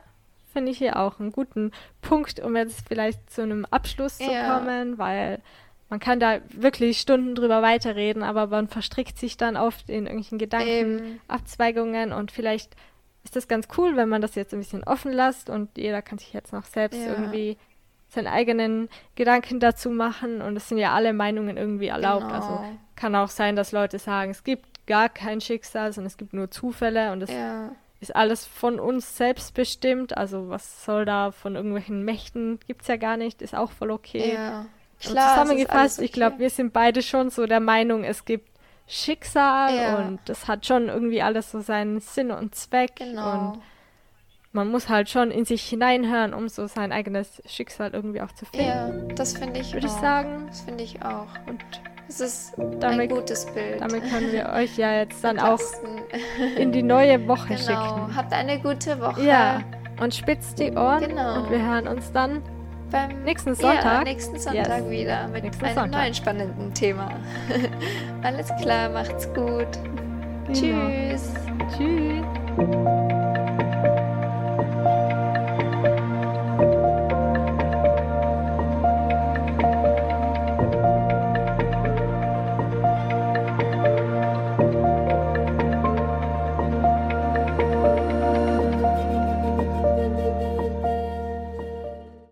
finde 0.53 0.71
ich 0.71 0.79
hier 0.79 0.97
auch 0.97 1.19
einen 1.19 1.31
guten 1.31 1.71
Punkt, 2.01 2.39
um 2.39 2.55
jetzt 2.55 2.81
vielleicht 2.87 3.29
zu 3.31 3.43
einem 3.43 3.65
Abschluss 3.65 4.17
zu 4.17 4.31
Ja. 4.31 4.55
kommen, 4.55 4.97
weil 4.97 5.39
man 5.89 5.99
kann 5.99 6.19
da 6.19 6.39
wirklich 6.49 6.99
Stunden 6.99 7.33
drüber 7.35 7.61
weiterreden, 7.61 8.23
aber 8.23 8.47
man 8.47 8.67
verstrickt 8.67 9.17
sich 9.17 9.37
dann 9.37 9.55
oft 9.55 9.89
in 9.89 10.05
irgendwelchen 10.05 10.37
Gedanken, 10.37 10.67
Eben. 10.69 11.21
Abzweigungen 11.27 12.11
und 12.13 12.31
vielleicht 12.31 12.75
ist 13.23 13.35
das 13.35 13.47
ganz 13.47 13.67
cool, 13.77 13.95
wenn 13.95 14.09
man 14.09 14.21
das 14.21 14.35
jetzt 14.35 14.53
ein 14.53 14.59
bisschen 14.59 14.83
offen 14.83 15.11
lässt 15.11 15.49
und 15.49 15.77
jeder 15.77 16.01
kann 16.01 16.17
sich 16.17 16.33
jetzt 16.33 16.53
noch 16.53 16.65
selbst 16.65 16.99
Ja. 16.99 17.13
irgendwie 17.13 17.57
seinen 18.09 18.27
eigenen 18.27 18.87
Gedanken 19.15 19.59
dazu 19.59 19.89
machen 19.89 20.41
und 20.41 20.55
es 20.55 20.69
sind 20.69 20.77
ja 20.77 20.93
alle 20.93 21.11
Meinungen 21.11 21.57
irgendwie 21.57 21.87
erlaubt. 21.87 22.27
Genau. 22.27 22.35
Also 22.35 22.59
kann 22.95 23.15
auch 23.15 23.27
sein, 23.29 23.55
dass 23.57 23.73
Leute 23.73 23.99
sagen, 23.99 24.31
es 24.31 24.43
gibt 24.45 24.85
gar 24.87 25.09
kein 25.09 25.41
Schicksal, 25.41 25.91
sondern 25.91 26.07
es 26.07 26.15
gibt 26.17 26.33
nur 26.33 26.49
Zufälle 26.49 27.11
und 27.11 27.21
es 27.21 27.29
Ja, 27.29 27.71
ist 27.99 28.15
alles 28.15 28.45
von 28.45 28.79
uns 28.79 29.17
selbst 29.17 29.53
bestimmt. 29.53 30.15
Also 30.17 30.47
was 30.49 30.85
soll 30.85 31.03
da 31.03 31.31
von 31.31 31.55
irgendwelchen 31.55 32.03
Mächten? 32.05 32.59
Gibt's 32.65 32.87
ja 32.87 32.95
gar 32.95 33.17
nicht, 33.17 33.41
ist 33.41 33.55
auch 33.55 33.71
voll 33.71 33.91
okay. 33.91 34.33
ja. 34.35 34.65
Klar, 34.99 35.33
zusammengefasst, 35.41 35.75
alles 35.77 35.99
ich 35.99 36.11
glaube, 36.11 36.33
okay. 36.35 36.43
wir 36.43 36.49
sind 36.49 36.73
beide 36.73 37.01
schon 37.01 37.29
so 37.29 37.45
der 37.45 37.59
Meinung, 37.59 38.03
es 38.03 38.25
gibt 38.25 38.49
Schicksal 38.87 39.75
Ja. 39.75 39.95
und 39.97 40.19
das 40.25 40.47
hat 40.47 40.65
schon 40.65 40.87
irgendwie 40.87 41.21
alles 41.21 41.51
so 41.51 41.59
seinen 41.59 41.99
Sinn 41.99 42.31
und 42.31 42.55
Zweck. 42.55 42.95
Genau. 42.95 43.51
Und 43.51 43.61
man 44.53 44.71
muss 44.71 44.89
halt 44.89 45.09
schon 45.09 45.29
in 45.29 45.45
sich 45.45 45.61
hineinhören, 45.63 46.33
um 46.33 46.47
so 46.49 46.67
sein 46.67 46.91
eigenes 46.91 47.41
Schicksal 47.45 47.91
irgendwie 47.93 48.21
auch 48.21 48.31
zu 48.31 48.45
finden. 48.45 48.65
Ja, 48.65 48.89
das 49.15 49.37
finde 49.37 49.59
ich 49.59 49.73
Würde 49.73 49.85
ich 49.87 49.91
sagen. 49.93 50.45
Das 50.47 50.61
finde 50.61 50.83
ich 50.83 51.01
auch. 51.03 51.27
Und 51.47 51.63
Es 52.09 52.21
ist 52.21 52.57
ein 52.57 52.79
Damit- 52.79 53.11
gutes 53.11 53.45
Bild. 53.47 53.81
damit 53.81 54.01
können 54.09 54.31
wir 54.31 54.47
euch 54.55 54.77
ja 54.77 54.93
jetzt 54.93 55.21
dann 55.25 55.37
auch 55.39 55.59
in 56.57 56.71
die 56.71 56.81
neue 56.81 57.27
Woche 57.27 57.49
Genau. 57.55 57.59
schicken. 57.59 58.15
Habt 58.15 58.31
eine 58.31 58.59
gute 58.61 58.99
Woche. 59.01 59.21
Ja, 59.23 59.61
und 59.99 60.15
spitzt 60.15 60.57
die 60.57 60.71
Ohren 60.71 61.01
Genau. 61.09 61.41
und 61.41 61.51
wir 61.51 61.61
hören 61.61 61.85
uns 61.89 62.09
dann 62.13 62.41
Beim 62.91 63.23
Nächsten 63.23 63.49
Ja, 63.49 63.55
Sonntag? 63.55 64.03
nächsten 64.05 64.39
Sonntag 64.39 64.79
Yes. 64.81 64.89
wieder 64.89 65.27
mit 65.27 65.43
Nächsten 65.43 65.65
einem 65.65 65.75
Sonntag. 65.75 66.01
neuen 66.01 66.13
spannenden 66.13 66.73
Thema. 66.73 67.09
Alles 68.23 68.49
klar, 68.61 68.89
macht's 68.89 69.27
gut. 69.33 69.67
Genau. 70.47 70.87
Tschüss. 70.87 71.33
Tschüss. 71.77 73.16